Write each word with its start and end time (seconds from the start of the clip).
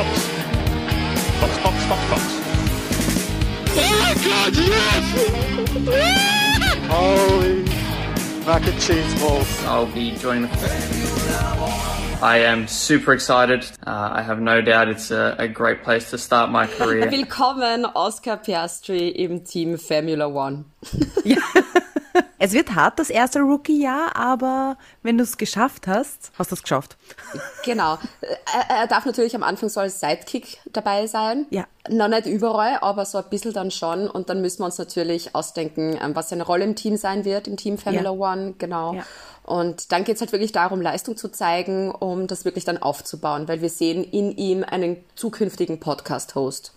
Box. 0.00 0.28
Box, 1.40 1.58
Box, 1.58 1.86
Box, 1.86 2.02
Box. 2.08 2.24
Oh 3.76 4.14
Gott, 4.24 4.54
yes! 4.56 5.04
Holy 6.88 7.64
mac 8.46 8.66
and 8.66 8.80
cheese 8.80 9.20
balls. 9.20 9.64
I'll 9.64 9.92
be 9.92 10.12
joining 10.16 10.44
the 10.44 12.18
I 12.22 12.38
am 12.38 12.66
super 12.66 13.12
excited. 13.12 13.64
Uh, 13.86 14.08
I 14.12 14.22
have 14.22 14.40
no 14.40 14.62
doubt 14.62 14.88
it's 14.88 15.10
a, 15.10 15.36
a 15.38 15.48
great 15.48 15.82
place 15.82 16.08
to 16.10 16.18
start 16.18 16.50
my 16.50 16.66
career. 16.78 17.10
Willkommen, 17.10 17.84
Oscar 17.94 18.38
Piastri 18.38 19.10
im 19.16 19.44
Team 19.44 19.76
Formula 19.76 20.26
One. 20.30 20.64
Es 22.38 22.52
wird 22.52 22.74
hart, 22.74 22.98
das 22.98 23.10
erste 23.10 23.40
Rookie-Jahr, 23.40 24.16
aber 24.16 24.78
wenn 25.02 25.18
du 25.18 25.24
es 25.24 25.36
geschafft 25.36 25.86
hast, 25.86 26.32
hast 26.38 26.50
du 26.50 26.54
es 26.54 26.62
geschafft. 26.62 26.96
Genau. 27.64 27.98
Er, 28.22 28.76
er, 28.76 28.86
darf 28.86 29.04
natürlich 29.04 29.34
am 29.36 29.42
Anfang 29.42 29.68
so 29.68 29.80
als 29.80 30.00
Sidekick 30.00 30.58
dabei 30.72 31.06
sein. 31.06 31.46
Ja. 31.50 31.66
Noch 31.88 32.08
nicht 32.08 32.26
überall, 32.26 32.78
aber 32.80 33.04
so 33.04 33.18
ein 33.18 33.24
bisschen 33.28 33.52
dann 33.52 33.70
schon. 33.70 34.08
Und 34.08 34.30
dann 34.30 34.40
müssen 34.40 34.60
wir 34.60 34.66
uns 34.66 34.78
natürlich 34.78 35.34
ausdenken, 35.34 35.98
ähm, 36.02 36.16
was 36.16 36.30
seine 36.30 36.44
Rolle 36.44 36.64
im 36.64 36.76
Team 36.76 36.96
sein 36.96 37.24
wird, 37.24 37.46
im 37.46 37.56
Team 37.56 37.76
Formula 37.76 38.04
ja. 38.04 38.10
One. 38.10 38.54
Genau. 38.58 38.94
Ja. 38.94 39.04
Und 39.44 39.92
dann 39.92 40.04
geht 40.04 40.14
es 40.14 40.20
halt 40.20 40.32
wirklich 40.32 40.52
darum, 40.52 40.80
Leistung 40.80 41.16
zu 41.16 41.28
zeigen, 41.28 41.90
um 41.90 42.26
das 42.26 42.44
wirklich 42.44 42.64
dann 42.64 42.78
aufzubauen, 42.78 43.48
weil 43.48 43.60
wir 43.60 43.68
sehen 43.70 44.04
in 44.04 44.36
ihm 44.36 44.64
einen 44.64 44.96
zukünftigen 45.16 45.80
Podcast-Host. 45.80 46.72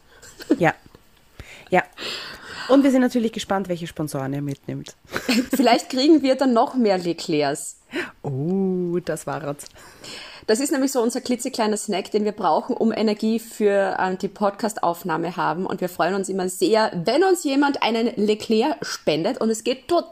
Ja. 0.57 0.73
Ja. 1.69 1.83
Und 2.67 2.83
wir 2.83 2.91
sind 2.91 3.01
natürlich 3.01 3.31
gespannt, 3.31 3.69
welche 3.69 3.87
Sponsoren 3.87 4.33
er 4.33 4.41
mitnimmt. 4.41 4.95
Vielleicht 5.55 5.89
kriegen 5.89 6.21
wir 6.21 6.35
dann 6.35 6.53
noch 6.53 6.75
mehr 6.75 6.97
Leclercs. 6.97 7.77
Oh, 8.21 8.99
das 9.03 9.27
war 9.27 9.43
es. 9.43 9.65
Das 10.47 10.59
ist 10.59 10.71
nämlich 10.71 10.91
so 10.91 11.01
unser 11.01 11.21
klitzekleiner 11.21 11.77
Snack, 11.77 12.11
den 12.11 12.25
wir 12.25 12.33
brauchen, 12.33 12.75
um 12.75 12.91
Energie 12.91 13.39
für 13.39 13.95
äh, 13.97 14.17
die 14.17 14.27
Podcast-Aufnahme 14.27 15.37
haben. 15.37 15.65
Und 15.65 15.79
wir 15.79 15.87
freuen 15.87 16.15
uns 16.15 16.27
immer 16.27 16.49
sehr, 16.49 16.91
wenn 17.05 17.23
uns 17.23 17.45
jemand 17.45 17.81
einen 17.81 18.11
Leclerc 18.17 18.85
spendet. 18.85 19.39
Und 19.39 19.49
es 19.49 19.63
geht 19.63 19.87
total 19.87 20.09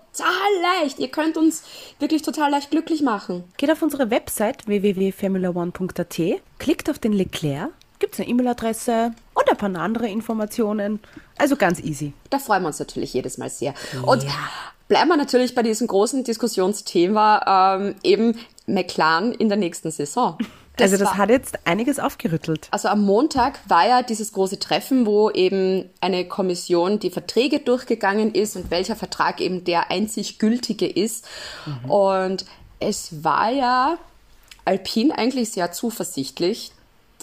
leicht. 0.79 0.99
Ihr 0.99 1.09
könnt 1.09 1.35
uns 1.35 1.63
wirklich 1.99 2.21
total 2.21 2.51
leicht 2.51 2.71
glücklich 2.71 3.01
machen. 3.01 3.43
Geht 3.57 3.71
auf 3.71 3.81
unsere 3.81 4.09
Website 4.09 4.67
www.formula1.at, 4.67 6.41
klickt 6.59 6.89
auf 6.89 6.99
den 6.99 7.13
Leclerc 7.13 7.71
gibt 8.01 8.15
es 8.15 8.19
eine 8.19 8.29
E-Mail-Adresse 8.29 9.13
paar 9.61 9.81
andere 9.81 10.07
Informationen. 10.07 10.99
Also 11.37 11.55
ganz 11.55 11.79
easy. 11.79 12.13
Da 12.29 12.39
freuen 12.39 12.63
wir 12.63 12.67
uns 12.67 12.79
natürlich 12.79 13.13
jedes 13.13 13.37
Mal 13.37 13.49
sehr. 13.49 13.73
Und 14.03 14.23
ja. 14.23 14.29
bleiben 14.87 15.09
wir 15.09 15.17
natürlich 15.17 15.55
bei 15.55 15.63
diesem 15.63 15.87
großen 15.87 16.23
Diskussionsthema, 16.23 17.77
ähm, 17.77 17.95
eben 18.03 18.37
McLaren 18.65 19.33
in 19.33 19.49
der 19.49 19.57
nächsten 19.57 19.91
Saison. 19.91 20.37
Das 20.77 20.91
also 20.91 21.03
das 21.03 21.13
war, 21.13 21.17
hat 21.17 21.29
jetzt 21.29 21.59
einiges 21.65 21.99
aufgerüttelt. 21.99 22.67
Also 22.71 22.87
am 22.87 23.03
Montag 23.03 23.59
war 23.67 23.87
ja 23.87 24.01
dieses 24.01 24.33
große 24.33 24.59
Treffen, 24.59 25.05
wo 25.05 25.29
eben 25.29 25.89
eine 25.99 26.25
Kommission 26.25 26.99
die 26.99 27.11
Verträge 27.11 27.59
durchgegangen 27.59 28.33
ist 28.33 28.55
und 28.55 28.71
welcher 28.71 28.95
Vertrag 28.95 29.41
eben 29.41 29.63
der 29.63 29.91
einzig 29.91 30.39
gültige 30.39 30.87
ist. 30.87 31.25
Mhm. 31.65 31.91
Und 31.91 32.45
es 32.79 33.23
war 33.23 33.51
ja 33.51 33.97
Alpine 34.65 35.17
eigentlich 35.17 35.51
sehr 35.51 35.71
zuversichtlich, 35.71 36.71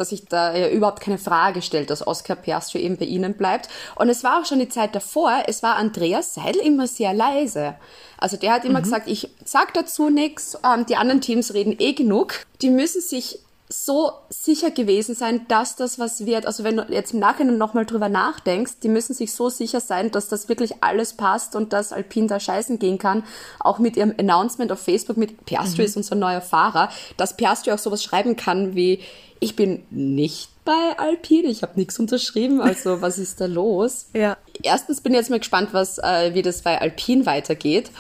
dass 0.00 0.10
sich 0.10 0.27
da 0.27 0.56
ja 0.56 0.68
überhaupt 0.68 1.00
keine 1.00 1.18
Frage 1.18 1.62
stellt, 1.62 1.91
dass 1.91 2.06
Oscar 2.06 2.36
Piastri 2.36 2.80
eben 2.80 2.96
bei 2.96 3.06
ihnen 3.06 3.34
bleibt. 3.34 3.68
Und 3.96 4.08
es 4.08 4.24
war 4.24 4.41
auch 4.41 4.44
schon 4.46 4.58
die 4.58 4.68
Zeit 4.68 4.94
davor, 4.94 5.44
es 5.46 5.62
war 5.62 5.77
Andreas 5.77 6.34
Seidel 6.34 6.62
immer 6.62 6.86
sehr 6.86 7.14
leise. 7.14 7.74
Also 8.19 8.36
der 8.36 8.52
hat 8.52 8.64
immer 8.64 8.80
mhm. 8.80 8.84
gesagt, 8.84 9.08
ich 9.08 9.30
sag 9.44 9.74
dazu 9.74 10.10
nichts, 10.10 10.58
ähm, 10.64 10.86
die 10.86 10.96
anderen 10.96 11.20
Teams 11.20 11.54
reden 11.54 11.76
eh 11.78 11.92
genug. 11.92 12.46
Die 12.62 12.70
müssen 12.70 13.00
sich 13.00 13.41
so 13.70 14.12
sicher 14.30 14.70
gewesen 14.70 15.14
sein, 15.14 15.46
dass 15.48 15.76
das 15.76 15.98
was 15.98 16.24
wird. 16.24 16.46
Also 16.46 16.64
wenn 16.64 16.78
du 16.78 16.86
jetzt 16.88 17.12
im 17.12 17.20
Nachhinein 17.20 17.58
nochmal 17.58 17.84
drüber 17.84 18.08
nachdenkst, 18.08 18.80
die 18.82 18.88
müssen 18.88 19.12
sich 19.12 19.32
so 19.32 19.50
sicher 19.50 19.81
sein, 19.81 20.10
dass 20.10 20.28
das 20.28 20.48
wirklich 20.48 20.82
alles 20.82 21.12
passt 21.12 21.54
und 21.54 21.72
dass 21.75 21.92
Alpine 21.92 22.28
da 22.28 22.41
scheißen 22.41 22.78
gehen 22.78 22.98
kann. 22.98 23.25
Auch 23.60 23.78
mit 23.78 23.97
ihrem 23.97 24.14
Announcement 24.19 24.72
auf 24.72 24.81
Facebook 24.81 25.19
mit 25.19 25.44
Piastri 25.44 25.82
mhm. 25.82 25.87
ist 25.87 25.97
unser 25.98 26.14
neuer 26.14 26.41
Fahrer, 26.41 26.88
dass 27.19 27.37
Piastri 27.37 27.72
auch 27.72 27.78
sowas 27.78 28.03
schreiben 28.03 28.37
kann 28.37 28.75
wie, 28.75 29.00
ich 29.41 29.56
bin 29.56 29.82
nicht 29.91 30.50
bei 30.65 30.99
Alpine, 30.99 31.49
ich 31.49 31.62
habe 31.62 31.72
nichts 31.76 31.99
unterschrieben, 31.99 32.60
also 32.60 33.00
was 33.00 33.19
ist 33.19 33.41
da 33.41 33.47
los? 33.47 34.06
Ja. 34.12 34.37
Erstens 34.62 35.00
bin 35.00 35.12
ich 35.12 35.19
jetzt 35.19 35.31
mal 35.31 35.38
gespannt, 35.38 35.71
was, 35.72 35.99
äh, 35.99 36.34
wie 36.34 36.43
das 36.43 36.62
bei 36.62 36.81
Alpine 36.81 37.26
weitergeht. 37.26 37.91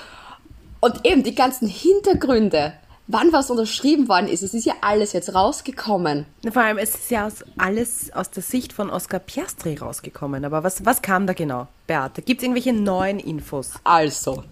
Und 0.80 1.04
eben 1.04 1.22
die 1.22 1.34
ganzen 1.34 1.66
Hintergründe 1.66 2.74
wann 3.08 3.32
was 3.32 3.50
unterschrieben 3.50 4.08
worden 4.08 4.28
ist. 4.28 4.42
Es 4.42 4.54
ist 4.54 4.66
ja 4.66 4.74
alles 4.82 5.12
jetzt 5.12 5.34
rausgekommen. 5.34 6.26
Vor 6.52 6.62
allem, 6.62 6.78
es 6.78 6.94
ist 6.94 7.10
ja 7.10 7.26
aus, 7.26 7.44
alles 7.56 8.12
aus 8.12 8.30
der 8.30 8.42
Sicht 8.42 8.72
von 8.72 8.90
Oscar 8.90 9.18
Piastri 9.18 9.74
rausgekommen. 9.76 10.44
Aber 10.44 10.62
was, 10.62 10.84
was 10.84 11.02
kam 11.02 11.26
da 11.26 11.32
genau, 11.32 11.66
Beate? 11.86 12.22
Gibt 12.22 12.40
es 12.40 12.44
irgendwelche 12.44 12.72
neuen 12.72 13.18
Infos? 13.18 13.72
Also, 13.82 14.44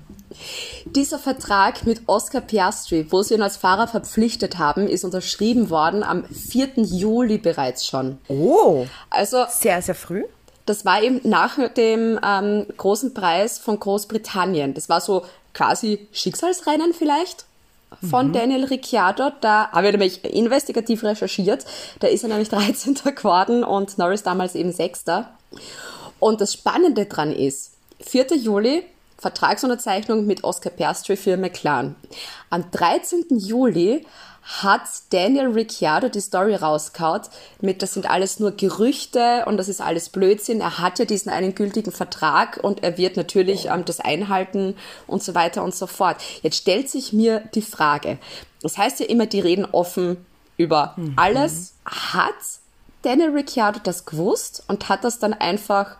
dieser 0.84 1.18
Vertrag 1.18 1.86
mit 1.86 2.02
Oscar 2.06 2.40
Piastri, 2.40 3.06
wo 3.10 3.22
sie 3.22 3.34
ihn 3.34 3.42
als 3.42 3.56
Fahrer 3.56 3.88
verpflichtet 3.88 4.58
haben, 4.58 4.88
ist 4.88 5.04
unterschrieben 5.04 5.70
worden 5.70 6.02
am 6.02 6.24
4. 6.24 6.70
Juli 6.76 7.38
bereits 7.38 7.86
schon. 7.86 8.18
Oh, 8.28 8.86
also 9.10 9.44
sehr, 9.48 9.82
sehr 9.82 9.94
früh. 9.94 10.24
Das 10.64 10.84
war 10.84 11.02
eben 11.02 11.20
nach 11.22 11.56
dem 11.74 12.18
ähm, 12.24 12.66
großen 12.76 13.14
Preis 13.14 13.58
von 13.58 13.78
Großbritannien. 13.78 14.74
Das 14.74 14.88
war 14.88 15.00
so 15.00 15.24
quasi 15.54 16.08
Schicksalsrennen 16.12 16.92
vielleicht 16.92 17.46
von 18.08 18.28
mhm. 18.28 18.32
Daniel 18.32 18.64
Ricciardo. 18.64 19.30
Da 19.40 19.70
habe 19.70 19.86
ich 19.86 19.92
nämlich 19.92 20.24
investigativ 20.24 21.04
recherchiert. 21.04 21.64
Da 22.00 22.08
ist 22.08 22.24
er 22.24 22.28
nämlich 22.28 22.48
13. 22.50 22.94
geworden 22.94 23.64
und 23.64 23.96
Norris 23.98 24.22
damals 24.22 24.54
eben 24.54 24.72
6. 24.72 25.04
Und 26.18 26.40
das 26.40 26.52
Spannende 26.52 27.06
dran 27.06 27.32
ist, 27.32 27.72
4. 28.00 28.36
Juli, 28.36 28.84
Vertragsunterzeichnung 29.18 30.26
mit 30.26 30.44
Oscar 30.44 30.70
Piastri 30.70 31.16
für 31.16 31.36
McLaren. 31.36 31.96
Am 32.50 32.70
13. 32.70 33.24
Juli 33.30 34.04
hat 34.46 34.82
Daniel 35.10 35.48
Ricciardo 35.48 36.08
die 36.08 36.20
Story 36.20 36.54
rausgehaut 36.54 37.22
mit, 37.60 37.82
das 37.82 37.94
sind 37.94 38.08
alles 38.08 38.38
nur 38.38 38.52
Gerüchte 38.52 39.44
und 39.46 39.56
das 39.56 39.68
ist 39.68 39.80
alles 39.80 40.08
Blödsinn. 40.08 40.60
Er 40.60 40.78
hat 40.78 41.00
ja 41.00 41.04
diesen 41.04 41.30
einen 41.32 41.54
gültigen 41.56 41.90
Vertrag 41.90 42.60
und 42.62 42.84
er 42.84 42.96
wird 42.96 43.16
natürlich 43.16 43.66
ähm, 43.66 43.84
das 43.84 43.98
einhalten 43.98 44.76
und 45.08 45.22
so 45.22 45.34
weiter 45.34 45.64
und 45.64 45.74
so 45.74 45.88
fort. 45.88 46.18
Jetzt 46.42 46.58
stellt 46.58 46.88
sich 46.88 47.12
mir 47.12 47.40
die 47.54 47.62
Frage, 47.62 48.18
das 48.62 48.78
heißt 48.78 49.00
ja 49.00 49.06
immer, 49.06 49.26
die 49.26 49.40
reden 49.40 49.64
offen 49.64 50.24
über 50.56 50.94
mhm. 50.96 51.14
alles. 51.16 51.74
Hat 51.84 52.34
Daniel 53.02 53.30
Ricciardo 53.30 53.80
das 53.82 54.04
gewusst 54.04 54.64
und 54.68 54.88
hat 54.88 55.02
das 55.02 55.18
dann 55.18 55.32
einfach 55.32 55.96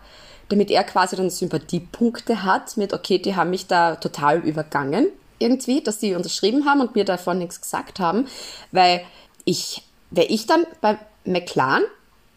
damit 0.48 0.70
er 0.70 0.84
quasi 0.84 1.16
dann 1.16 1.30
Sympathiepunkte 1.30 2.44
hat 2.44 2.76
mit, 2.76 2.92
okay, 2.92 3.18
die 3.18 3.36
haben 3.36 3.50
mich 3.50 3.66
da 3.66 3.96
total 3.96 4.38
übergangen 4.38 5.08
irgendwie, 5.38 5.82
dass 5.82 6.00
sie 6.00 6.14
unterschrieben 6.14 6.64
haben 6.64 6.80
und 6.80 6.94
mir 6.94 7.04
davon 7.04 7.38
nichts 7.38 7.60
gesagt 7.60 8.00
haben, 8.00 8.26
weil 8.72 9.02
ich, 9.44 9.82
wäre 10.10 10.28
ich 10.28 10.46
dann 10.46 10.66
bei 10.80 10.98
McLaren, 11.24 11.84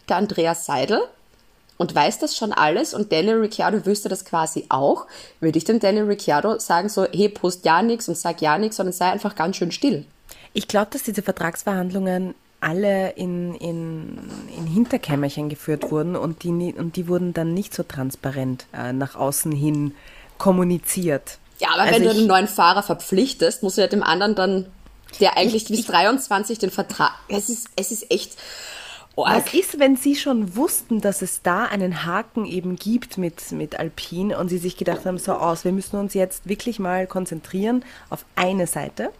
der 0.08 0.16
Andreas 0.16 0.66
Seidel, 0.66 1.00
und 1.80 1.94
weiß 1.94 2.18
das 2.18 2.36
schon 2.36 2.52
alles 2.52 2.92
und 2.92 3.10
Daniel 3.10 3.38
Ricciardo 3.38 3.86
wüsste 3.86 4.10
das 4.10 4.26
quasi 4.26 4.66
auch, 4.68 5.06
würde 5.40 5.56
ich 5.56 5.64
dem 5.64 5.80
Daniel 5.80 6.04
Ricciardo 6.04 6.58
sagen 6.58 6.90
so, 6.90 7.06
hey, 7.10 7.30
post 7.30 7.64
ja 7.64 7.80
nichts 7.80 8.06
und 8.06 8.18
sag 8.18 8.42
ja 8.42 8.58
nichts, 8.58 8.76
sondern 8.76 8.92
sei 8.92 9.06
einfach 9.06 9.34
ganz 9.34 9.56
schön 9.56 9.72
still. 9.72 10.04
Ich 10.52 10.68
glaube, 10.68 10.90
dass 10.90 11.04
diese 11.04 11.22
Vertragsverhandlungen 11.22 12.34
alle 12.60 13.10
in, 13.10 13.54
in, 13.54 14.18
in 14.56 14.66
Hinterkämmerchen 14.66 15.48
geführt 15.48 15.90
wurden 15.90 16.16
und 16.16 16.42
die, 16.42 16.50
und 16.50 16.96
die 16.96 17.08
wurden 17.08 17.32
dann 17.32 17.54
nicht 17.54 17.74
so 17.74 17.82
transparent 17.82 18.66
äh, 18.72 18.92
nach 18.92 19.16
außen 19.16 19.52
hin 19.52 19.94
kommuniziert. 20.38 21.38
Ja, 21.58 21.68
aber 21.74 21.82
also 21.82 21.94
wenn 21.94 22.02
du 22.04 22.10
einen 22.10 22.26
neuen 22.26 22.48
Fahrer 22.48 22.82
verpflichtest, 22.82 23.62
muss 23.62 23.76
ja 23.76 23.86
dem 23.86 24.02
anderen 24.02 24.34
dann, 24.34 24.66
der 25.20 25.36
eigentlich 25.36 25.64
ich, 25.64 25.68
bis 25.68 25.80
ich, 25.80 25.86
23 25.86 26.58
den 26.58 26.70
Vertrag. 26.70 27.12
Es 27.28 27.48
ist, 27.48 27.68
es 27.76 27.90
ist 27.90 28.10
echt. 28.10 28.36
Org. 29.16 29.44
Was 29.44 29.52
ist, 29.52 29.78
wenn 29.78 29.96
Sie 29.96 30.14
schon 30.14 30.56
wussten, 30.56 31.00
dass 31.00 31.20
es 31.20 31.42
da 31.42 31.64
einen 31.64 32.06
Haken 32.06 32.46
eben 32.46 32.76
gibt 32.76 33.18
mit, 33.18 33.50
mit 33.50 33.78
Alpine 33.78 34.38
und 34.38 34.48
Sie 34.48 34.56
sich 34.56 34.76
gedacht 34.76 35.04
haben, 35.04 35.18
so 35.18 35.32
aus, 35.32 35.64
wir 35.64 35.72
müssen 35.72 35.96
uns 35.96 36.14
jetzt 36.14 36.48
wirklich 36.48 36.78
mal 36.78 37.06
konzentrieren 37.06 37.84
auf 38.08 38.24
eine 38.36 38.66
Seite. 38.66 39.10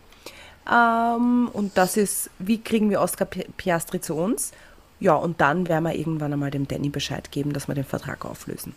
Ähm, 0.70 1.48
und 1.52 1.76
das 1.76 1.96
ist, 1.96 2.30
wie 2.38 2.60
kriegen 2.60 2.90
wir 2.90 3.00
Oscar 3.00 3.24
Piastri 3.24 4.00
zu 4.00 4.14
uns? 4.14 4.52
Ja, 4.98 5.14
und 5.14 5.40
dann 5.40 5.68
werden 5.68 5.84
wir 5.84 5.94
irgendwann 5.94 6.32
einmal 6.32 6.50
dem 6.50 6.68
Danny 6.68 6.90
Bescheid 6.90 7.30
geben, 7.32 7.52
dass 7.52 7.68
wir 7.68 7.74
den 7.74 7.84
Vertrag 7.84 8.24
auflösen. 8.24 8.74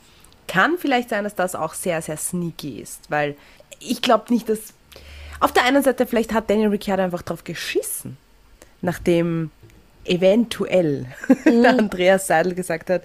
Kann 0.47 0.77
vielleicht 0.77 1.09
sein, 1.09 1.23
dass 1.23 1.35
das 1.35 1.55
auch 1.55 1.73
sehr, 1.73 2.01
sehr 2.01 2.17
sneaky 2.17 2.79
ist, 2.79 3.09
weil 3.09 3.35
ich 3.79 4.01
glaube 4.01 4.33
nicht, 4.33 4.49
dass. 4.49 4.73
Auf 5.39 5.51
der 5.51 5.65
einen 5.65 5.83
Seite, 5.83 6.05
vielleicht 6.05 6.33
hat 6.33 6.49
Daniel 6.49 6.69
Ricciardo 6.69 7.03
einfach 7.03 7.21
drauf 7.21 7.43
geschissen, 7.43 8.17
nachdem 8.81 9.51
eventuell 10.05 11.05
mhm. 11.45 11.63
der 11.63 11.71
Andreas 11.71 12.27
Seidel 12.27 12.55
gesagt 12.55 12.89
hat, 12.89 13.03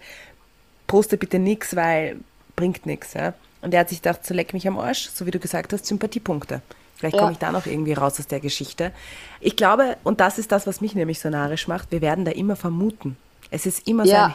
poste 0.87 1.17
bitte 1.17 1.41
nichts, 1.41 1.75
weil 1.75 2.19
bringt 2.55 2.87
nichts. 2.87 3.15
Ja? 3.15 3.35
Und 3.63 3.75
er 3.75 3.81
hat 3.81 3.89
sich 3.89 4.03
gedacht, 4.03 4.25
so 4.25 4.35
leck 4.35 4.53
mich 4.53 4.69
am 4.69 4.79
Arsch, 4.79 5.09
so 5.09 5.27
wie 5.27 5.31
du 5.31 5.39
gesagt 5.39 5.73
hast, 5.73 5.87
Sympathiepunkte. 5.87 6.61
Vielleicht 6.99 7.15
ja. 7.15 7.21
komme 7.21 7.33
ich 7.33 7.39
da 7.39 7.53
noch 7.53 7.67
irgendwie 7.67 7.93
raus 7.93 8.19
aus 8.19 8.27
der 8.27 8.41
Geschichte. 8.41 8.93
Ich 9.41 9.55
glaube, 9.55 9.97
und 10.03 10.21
das 10.21 10.39
ist 10.39 10.51
das, 10.51 10.67
was 10.67 10.81
mich 10.81 10.95
nämlich 10.95 11.21
so 11.21 11.31
narrisch 11.31 11.69
macht, 11.69 11.93
wir 11.93 12.01
werden 12.01 12.25
da 12.25 12.33
immer 12.33 12.57
vermuten. 12.57 13.17
Es 13.51 13.67
ist 13.67 13.87
immer 13.87 14.05
Ja. 14.05 14.35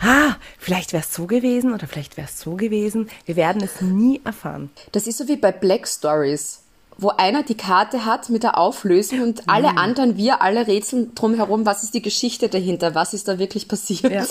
so 0.00 0.06
ein, 0.06 0.10
ah, 0.10 0.36
vielleicht 0.58 0.92
wäre 0.92 1.02
es 1.02 1.12
so 1.14 1.26
gewesen 1.26 1.72
oder 1.72 1.86
vielleicht 1.86 2.16
wäre 2.16 2.28
es 2.28 2.38
so 2.38 2.54
gewesen. 2.54 3.08
Wir 3.24 3.36
werden 3.36 3.62
es 3.62 3.80
nie 3.80 4.20
erfahren. 4.24 4.70
Das 4.92 5.06
ist 5.06 5.18
so 5.18 5.26
wie 5.26 5.36
bei 5.36 5.52
Black 5.52 5.88
Stories, 5.88 6.60
wo 6.98 7.08
einer 7.08 7.42
die 7.42 7.56
Karte 7.56 8.04
hat 8.04 8.28
mit 8.28 8.42
der 8.42 8.58
Auflösung 8.58 9.22
und 9.22 9.48
alle 9.48 9.76
anderen, 9.78 10.16
wir 10.16 10.42
alle 10.42 10.66
rätseln 10.66 11.14
drumherum, 11.14 11.64
was 11.64 11.82
ist 11.82 11.94
die 11.94 12.02
Geschichte 12.02 12.48
dahinter, 12.48 12.94
was 12.94 13.14
ist 13.14 13.26
da 13.26 13.38
wirklich 13.38 13.68
passiert. 13.68 14.12
Ja. 14.12 14.24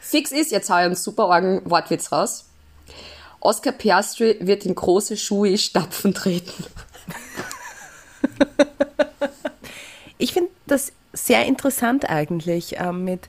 Fix 0.00 0.30
ist, 0.30 0.52
jetzt 0.52 0.68
hau 0.68 0.76
ich 0.76 0.84
einen 0.84 0.94
super 0.94 1.26
Orgen 1.26 1.62
Wortwitz 1.64 2.12
raus. 2.12 2.44
Oscar 3.42 3.72
Piastri 3.72 4.36
wird 4.40 4.64
in 4.64 4.74
große 4.74 5.16
Schuhe 5.16 5.58
stapfen 5.58 6.14
treten. 6.14 6.64
Ich 10.16 10.32
finde 10.32 10.50
das 10.68 10.92
sehr 11.12 11.46
interessant 11.46 12.08
eigentlich 12.08 12.76
ähm, 12.78 13.04
mit 13.04 13.28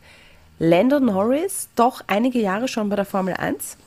Lando 0.60 1.00
Norris, 1.00 1.70
doch 1.76 2.04
einige 2.06 2.40
Jahre 2.40 2.68
schon 2.68 2.90
bei 2.90 2.96
der 2.96 3.06
Formel 3.06 3.34
1 3.34 3.78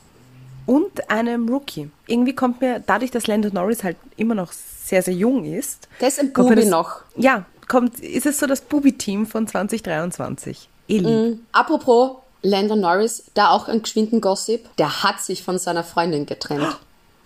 und 0.65 1.09
einem 1.09 1.47
Rookie. 1.47 1.89
Irgendwie 2.05 2.35
kommt 2.35 2.59
mir, 2.59 2.83
dadurch, 2.85 3.11
dass 3.11 3.25
Lando 3.27 3.49
Norris 3.49 3.85
halt 3.85 3.95
immer 4.17 4.35
noch 4.35 4.51
sehr, 4.51 5.01
sehr 5.01 5.13
jung 5.13 5.45
ist. 5.45 5.87
Der 6.01 6.09
ist 6.09 6.19
ein 6.19 6.33
Bubi 6.33 6.65
noch. 6.65 7.03
Ja, 7.15 7.45
kommt, 7.69 8.01
ist 8.01 8.25
es 8.25 8.39
so 8.39 8.45
das 8.45 8.59
Bubi-Team 8.59 9.25
von 9.25 9.47
2023. 9.47 10.67
Eli. 10.89 11.39
Apropos 11.53 12.17
Lando 12.41 12.75
Norris, 12.75 13.23
da 13.33 13.49
auch 13.49 13.67
ein 13.67 13.81
geschwinden 13.81 14.21
Gossip, 14.21 14.67
der 14.77 15.03
hat 15.03 15.21
sich 15.21 15.43
von 15.43 15.57
seiner 15.57 15.83
Freundin 15.83 16.25
getrennt. 16.25 16.77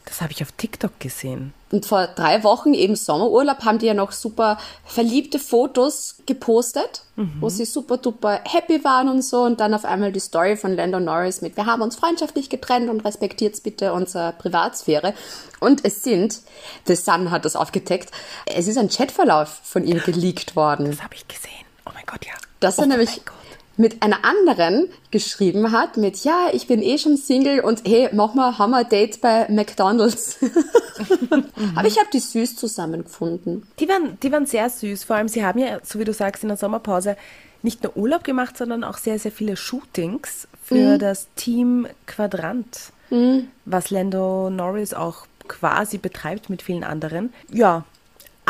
Das 0.06 0.20
habe 0.20 0.32
ich 0.32 0.42
auf 0.42 0.52
TikTok 0.54 1.00
gesehen. 1.00 1.54
Und 1.72 1.86
vor 1.86 2.08
drei 2.08 2.44
Wochen, 2.44 2.74
eben 2.74 2.96
Sommerurlaub, 2.96 3.64
haben 3.64 3.78
die 3.78 3.86
ja 3.86 3.94
noch 3.94 4.12
super 4.12 4.58
verliebte 4.84 5.40
Fotos 5.40 6.18
gepostet, 6.26 7.04
wo 7.40 7.50
sie 7.50 7.66
super 7.66 7.98
duper 7.98 8.42
happy 8.44 8.84
waren 8.84 9.08
und 9.08 9.22
so. 9.22 9.44
Und 9.44 9.60
dann 9.60 9.74
auf 9.74 9.86
einmal 9.86 10.12
die 10.12 10.20
Story 10.20 10.58
von 10.58 10.76
Lando 10.76 11.00
Norris 11.00 11.42
mit, 11.42 11.56
wir 11.56 11.66
haben 11.66 11.82
uns 11.82 11.96
freundschaftlich 11.96 12.50
getrennt 12.50 12.90
und 12.90 13.06
respektiert 13.06 13.62
bitte 13.64 13.94
unsere 13.94 14.34
Privatsphäre. 14.34 15.14
Und 15.60 15.86
es 15.86 16.04
sind, 16.04 16.40
The 16.88 16.96
Sun 16.96 17.32
hat 17.32 17.46
das 17.46 17.56
aufgedeckt, 17.56 18.12
es 18.48 18.68
ist 18.68 18.78
ein 18.78 18.90
Chatverlauf 18.90 19.62
von 19.64 19.86
ihm 19.86 20.02
geleakt 20.04 20.56
worden. 20.56 20.90
Das 20.90 21.04
habe 21.04 21.16
ich 21.16 21.28
gesehen. 21.28 21.66
Oh 21.86 21.92
mein 21.94 22.06
Gott, 22.06 22.26
ja. 22.26 22.34
dass 22.60 22.80
oh 22.80 22.82
er 22.82 22.88
nämlich 22.88 23.24
Gott. 23.24 23.36
Mit 23.82 24.04
einer 24.04 24.24
anderen 24.24 24.90
geschrieben 25.10 25.72
hat, 25.72 25.98
mit, 25.98 26.24
ja, 26.24 26.48
ich 26.54 26.68
bin 26.68 26.82
eh 26.82 26.98
schon 26.98 27.18
Single 27.18 27.62
und 27.62 27.82
hey, 27.86 28.10
mach 28.14 28.36
mal, 28.36 28.58
haben 28.58 28.72
wir 28.72 28.78
ein 28.78 28.90
Date 28.90 29.20
bei 29.20 29.48
McDonalds. 29.50 30.38
Aber 31.76 31.88
ich 31.88 31.98
habe 31.98 32.08
die 32.14 32.20
süß 32.20 32.56
zusammengefunden. 32.56 33.68
Die 33.80 33.90
waren, 33.90 34.20
die 34.22 34.32
waren 34.32 34.46
sehr 34.46 34.70
süß. 34.70 35.04
Vor 35.04 35.16
allem, 35.16 35.28
sie 35.28 35.44
haben 35.44 35.60
ja, 35.60 35.80
so 35.84 36.00
wie 36.00 36.06
du 36.06 36.14
sagst, 36.14 36.44
in 36.44 36.50
der 36.50 36.58
Sommerpause 36.58 37.18
nicht 37.64 37.84
nur 37.84 37.98
Urlaub 37.98 38.24
gemacht, 38.24 38.56
sondern 38.56 38.84
auch 38.84 38.98
sehr, 38.98 39.20
sehr 39.20 39.32
viele 39.32 39.58
Shootings 39.58 40.48
für 40.64 40.98
das 40.98 41.28
Team 41.36 41.88
Quadrant, 42.06 42.92
was 43.66 43.90
Lando 43.90 44.50
Norris 44.50 44.94
auch 44.94 45.26
quasi 45.48 45.98
betreibt 45.98 46.50
mit 46.50 46.62
vielen 46.62 46.84
anderen. 46.84 47.34
Ja, 47.52 47.84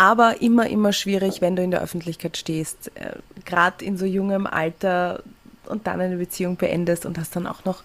aber 0.02 0.42
immer, 0.42 0.68
immer 0.68 0.94
schwierig, 0.94 1.42
wenn 1.42 1.56
du 1.56 1.62
in 1.64 1.70
der 1.70 1.82
Öffentlichkeit 1.82 2.36
stehst, 2.38 2.92
äh, 2.96 3.12
gerade 3.46 3.86
in 3.86 3.98
so 3.98 4.06
jungem 4.06 4.48
Alter 4.48 5.22
und 5.68 5.86
dann 5.86 6.02
eine 6.02 6.18
Beziehung 6.18 6.56
beendest 6.58 7.06
und 7.06 7.20
hast 7.20 7.36
dann 7.36 7.46
auch 7.46 7.66
noch, 7.66 7.84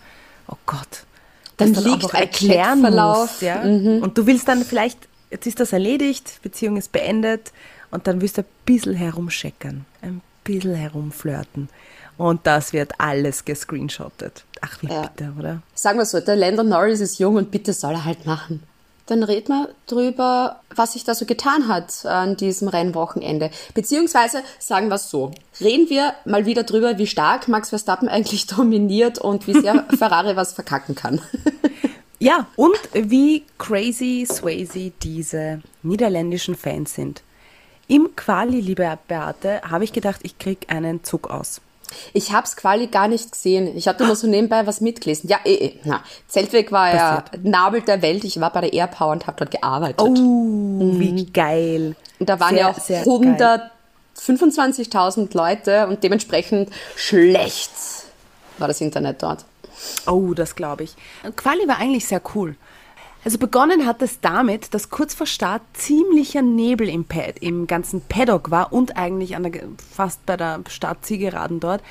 oh 0.48 0.56
Gott, 0.64 1.04
Dann 1.58 1.74
das 1.74 1.84
auch 1.84 1.90
liegt 1.90 2.14
ein 2.14 2.22
erklären 2.22 2.80
Chatverlauf. 2.82 3.18
musst, 3.18 3.42
ja? 3.42 3.60
Und 3.62 4.16
du 4.16 4.26
willst 4.26 4.48
dann 4.48 4.64
vielleicht, 4.64 4.98
jetzt 5.30 5.46
ist 5.46 5.60
das 5.60 5.72
erledigt, 5.74 6.40
Beziehung 6.42 6.78
ist 6.78 6.90
beendet 6.90 7.52
und 7.90 8.06
dann 8.06 8.20
willst 8.22 8.38
du 8.38 8.42
ein 8.42 8.48
bisschen 8.64 8.94
herumscheckern, 8.94 9.84
ein 10.00 10.22
bisschen 10.42 10.74
herumflirten. 10.74 11.68
Und 12.18 12.46
das 12.46 12.72
wird 12.72 12.92
alles 12.98 13.44
gescreenshottet. 13.44 14.44
Ach, 14.62 14.80
wie 14.82 14.86
Ja. 14.88 15.02
bitter, 15.02 15.34
oder? 15.38 15.60
Sagen 15.74 15.98
wir 15.98 16.06
so, 16.06 16.18
der 16.20 16.34
Lando 16.36 16.62
Norris 16.62 17.00
ist 17.00 17.18
jung 17.18 17.36
und 17.36 17.50
bitte 17.50 17.74
soll 17.74 17.92
er 17.92 18.04
halt 18.06 18.24
machen. 18.24 18.62
Dann 19.06 19.22
reden 19.22 19.48
wir 19.48 19.68
drüber, 19.86 20.60
was 20.74 20.94
sich 20.94 21.04
da 21.04 21.14
so 21.14 21.26
getan 21.26 21.68
hat 21.68 22.04
an 22.04 22.36
diesem 22.36 22.68
Rennwochenende. 22.68 23.50
Beziehungsweise 23.72 24.42
sagen 24.58 24.88
wir 24.88 24.96
es 24.96 25.10
so, 25.10 25.30
reden 25.60 25.88
wir 25.88 26.14
mal 26.24 26.44
wieder 26.44 26.64
drüber, 26.64 26.98
wie 26.98 27.06
stark 27.06 27.46
Max 27.46 27.68
Verstappen 27.68 28.08
eigentlich 28.08 28.46
dominiert 28.56 29.18
und 29.18 29.46
wie 29.46 29.60
sehr 29.60 29.84
Ferrari 29.96 30.36
was 30.36 30.52
verkacken 30.52 30.94
kann. 30.94 31.20
Ja, 32.18 32.46
und 32.56 32.78
wie 32.94 33.44
crazy 33.58 34.26
Swayze 34.26 34.90
diese 35.02 35.60
niederländischen 35.82 36.56
Fans 36.56 36.94
sind. 36.94 37.22
Im 37.88 38.16
Quali, 38.16 38.60
liebe 38.60 38.98
Beate, 39.06 39.60
habe 39.62 39.84
ich 39.84 39.92
gedacht, 39.92 40.20
ich 40.24 40.38
krieg 40.38 40.66
einen 40.68 41.04
Zug 41.04 41.30
aus. 41.30 41.60
Ich 42.12 42.32
hab's 42.32 42.56
quasi 42.56 42.86
gar 42.86 43.08
nicht 43.08 43.32
gesehen. 43.32 43.76
Ich 43.76 43.88
hatte 43.88 44.04
nur 44.06 44.16
so 44.16 44.26
nebenbei 44.26 44.66
was 44.66 44.80
mitgelesen. 44.80 45.28
Ja, 45.28 45.38
eh, 45.44 45.54
eh. 45.54 45.80
Na, 45.84 46.02
Zeltweg 46.28 46.72
war 46.72 46.94
ja 46.94 47.24
Nabel 47.42 47.82
der 47.82 48.02
Welt. 48.02 48.24
Ich 48.24 48.40
war 48.40 48.52
bei 48.52 48.62
der 48.62 48.72
Airpower 48.72 49.12
und 49.12 49.26
habe 49.26 49.36
dort 49.38 49.50
gearbeitet. 49.50 50.00
Oh, 50.00 50.14
wie 50.14 51.26
geil. 51.26 51.96
und 52.18 52.28
da 52.28 52.40
waren 52.40 52.50
sehr, 52.50 52.58
ja 52.58 52.70
auch 52.70 52.78
sehr 52.78 53.04
geil. 53.04 53.70
125.000 54.16 55.36
Leute 55.36 55.86
und 55.86 56.02
dementsprechend 56.02 56.70
schlecht 56.96 57.70
war 58.58 58.68
das 58.68 58.80
Internet 58.80 59.22
dort. 59.22 59.44
Oh, 60.06 60.32
das 60.34 60.54
glaube 60.54 60.84
ich. 60.84 60.94
Quali 61.36 61.68
war 61.68 61.78
eigentlich 61.78 62.06
sehr 62.06 62.22
cool. 62.34 62.56
Also 63.26 63.38
begonnen 63.38 63.86
hat 63.86 64.02
es 64.02 64.20
damit, 64.20 64.72
dass 64.72 64.88
kurz 64.88 65.12
vor 65.12 65.26
Start 65.26 65.60
ziemlicher 65.72 66.42
Nebel 66.42 66.88
im, 66.88 67.04
Pad, 67.04 67.38
im 67.40 67.66
ganzen 67.66 68.00
Paddock 68.00 68.52
war 68.52 68.72
und 68.72 68.96
eigentlich 68.96 69.34
an 69.34 69.42
der, 69.42 69.64
fast 69.92 70.24
bei 70.26 70.36
der 70.36 70.60
Startzielgeraden 70.68 71.58
dort, 71.58 71.82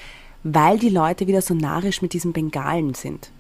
weil 0.44 0.80
die 0.80 0.88
Leute 0.88 1.28
wieder 1.28 1.42
so 1.42 1.54
narrisch 1.54 2.02
mit 2.02 2.14
diesen 2.14 2.32
Bengalen 2.32 2.94
sind. 2.94 3.32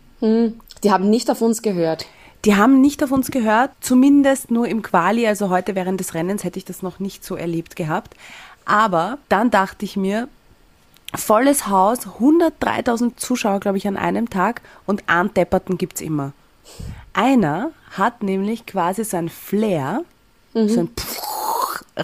Die 0.83 0.91
haben 0.91 1.09
nicht 1.09 1.31
auf 1.31 1.41
uns 1.41 1.61
gehört. 1.61 2.05
Die 2.43 2.57
haben 2.57 2.81
nicht 2.81 3.01
auf 3.01 3.13
uns 3.13 3.31
gehört, 3.31 3.71
zumindest 3.79 4.51
nur 4.51 4.67
im 4.67 4.81
Quali, 4.81 5.25
also 5.25 5.49
heute 5.49 5.73
während 5.73 6.01
des 6.01 6.13
Rennens 6.13 6.43
hätte 6.43 6.59
ich 6.59 6.65
das 6.65 6.81
noch 6.81 6.99
nicht 6.99 7.23
so 7.23 7.37
erlebt 7.37 7.77
gehabt. 7.77 8.13
Aber 8.65 9.19
dann 9.29 9.51
dachte 9.51 9.85
ich 9.85 9.95
mir, 9.95 10.27
volles 11.15 11.69
Haus, 11.69 11.99
103.000 12.19 13.15
Zuschauer, 13.15 13.61
glaube 13.61 13.77
ich, 13.77 13.87
an 13.87 13.95
einem 13.95 14.29
Tag 14.29 14.61
und 14.85 15.03
einen 15.07 15.33
Depperten 15.33 15.77
gibt's 15.77 16.01
immer. 16.01 16.33
Einer 17.15 17.71
hat 17.97 18.23
nämlich 18.23 18.65
quasi 18.65 19.03
sein 19.05 19.29
Flair, 19.29 20.03
so 20.53 20.81
ein 20.81 20.89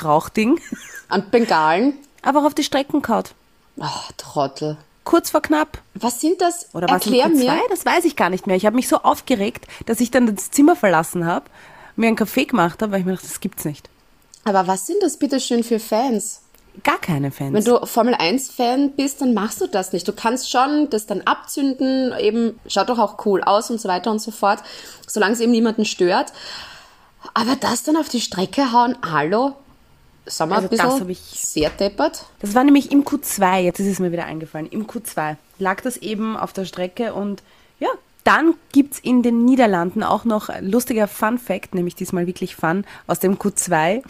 Rauchding, 0.01 0.59
An 1.09 1.29
Bengalen. 1.29 1.93
aber 2.21 2.45
auf 2.45 2.53
die 2.53 2.63
Strecken 2.63 3.01
kaut. 3.01 3.33
Ach, 3.79 4.11
Trottel. 4.17 4.77
Kurz 5.03 5.31
vor 5.31 5.41
knapp. 5.41 5.79
Was 5.95 6.21
sind 6.21 6.39
das? 6.41 6.67
Oder 6.73 6.87
war 6.87 6.97
es 6.97 7.05
Erklär 7.05 7.25
ein 7.25 7.33
Q2? 7.33 7.37
mir. 7.39 7.59
Das 7.69 7.85
weiß 7.85 8.05
ich 8.05 8.15
gar 8.15 8.29
nicht 8.29 8.47
mehr. 8.47 8.55
Ich 8.55 8.65
habe 8.65 8.75
mich 8.75 8.87
so 8.87 8.97
aufgeregt, 8.97 9.67
dass 9.85 9.99
ich 9.99 10.11
dann 10.11 10.33
das 10.33 10.51
Zimmer 10.51 10.75
verlassen 10.75 11.25
habe, 11.25 11.45
mir 11.95 12.07
einen 12.07 12.15
Kaffee 12.15 12.45
gemacht 12.45 12.81
habe, 12.81 12.91
weil 12.93 12.99
ich 13.01 13.05
mir 13.05 13.13
dachte, 13.13 13.27
das 13.27 13.39
gibt's 13.39 13.65
nicht. 13.65 13.89
Aber 14.45 14.67
was 14.67 14.87
sind 14.87 15.01
das 15.03 15.17
bitte 15.17 15.39
schön 15.39 15.63
für 15.63 15.79
Fans? 15.79 16.40
Gar 16.83 16.99
keine 16.99 17.31
Fans. 17.31 17.53
Wenn 17.53 17.63
du 17.65 17.85
Formel 17.85 18.13
1 18.15 18.49
Fan 18.51 18.91
bist, 18.91 19.21
dann 19.21 19.33
machst 19.33 19.59
du 19.61 19.67
das 19.67 19.91
nicht. 19.93 20.07
Du 20.07 20.13
kannst 20.13 20.49
schon 20.49 20.89
das 20.89 21.05
dann 21.05 21.21
abzünden, 21.21 22.13
eben 22.19 22.59
schaut 22.67 22.89
doch 22.89 22.97
auch 22.99 23.25
cool 23.25 23.43
aus 23.43 23.69
und 23.69 23.79
so 23.81 23.89
weiter 23.89 24.09
und 24.09 24.19
so 24.19 24.31
fort, 24.31 24.59
solange 25.05 25.33
es 25.33 25.41
eben 25.41 25.51
niemanden 25.51 25.83
stört. 25.85 26.31
Aber 27.33 27.55
das 27.59 27.83
dann 27.83 27.97
auf 27.97 28.09
die 28.09 28.21
Strecke 28.21 28.71
hauen, 28.71 28.97
hallo? 29.03 29.53
Sagen 30.25 30.51
wir 30.51 30.55
Also 30.57 30.69
ein 30.69 30.77
das 30.77 30.93
bisschen 31.05 31.09
ich- 31.09 31.19
sehr 31.41 31.69
deppert. 31.71 32.25
Das 32.39 32.55
war 32.55 32.63
nämlich 32.63 32.91
im 32.91 33.03
Q2, 33.03 33.59
jetzt 33.59 33.79
ist 33.79 33.87
es 33.87 33.99
mir 33.99 34.11
wieder 34.11 34.25
eingefallen. 34.25 34.67
Im 34.67 34.87
Q2 34.87 35.35
lag 35.59 35.81
das 35.81 35.97
eben 35.97 36.37
auf 36.37 36.53
der 36.53 36.65
Strecke 36.65 37.13
und 37.13 37.43
ja, 37.79 37.89
dann 38.23 38.53
gibt's 38.71 38.99
in 38.99 39.23
den 39.23 39.45
Niederlanden 39.45 40.03
auch 40.03 40.23
noch 40.25 40.49
lustiger 40.61 41.07
Fun 41.07 41.37
Fact, 41.37 41.75
nämlich 41.75 41.95
diesmal 41.95 42.27
wirklich 42.27 42.55
Fun, 42.55 42.85
aus 43.07 43.19
dem 43.19 43.37
Q2, 43.37 44.03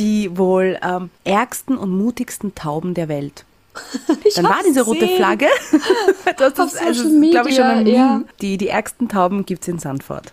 die 0.00 0.36
wohl 0.36 0.78
ähm, 0.82 1.10
ärgsten 1.24 1.76
und 1.76 1.90
mutigsten 1.90 2.54
Tauben 2.54 2.94
der 2.94 3.08
Welt. 3.08 3.44
Ich 4.24 4.34
Dann 4.34 4.44
war 4.44 4.58
diese 4.66 4.82
rote. 4.82 5.06
Flagge. 5.06 5.46
das 6.36 6.58
Auf 6.58 6.72
ist, 6.72 6.82
also, 6.82 7.20
glaube 7.30 7.50
ich, 7.50 7.56
schon 7.56 7.64
ein 7.64 7.84
Meme. 7.84 7.96
ja. 7.96 8.22
Die, 8.40 8.58
die 8.58 8.68
ärgsten 8.68 9.08
Tauben 9.08 9.46
gibt's 9.46 9.68
in 9.68 9.78
Sandford. 9.78 10.32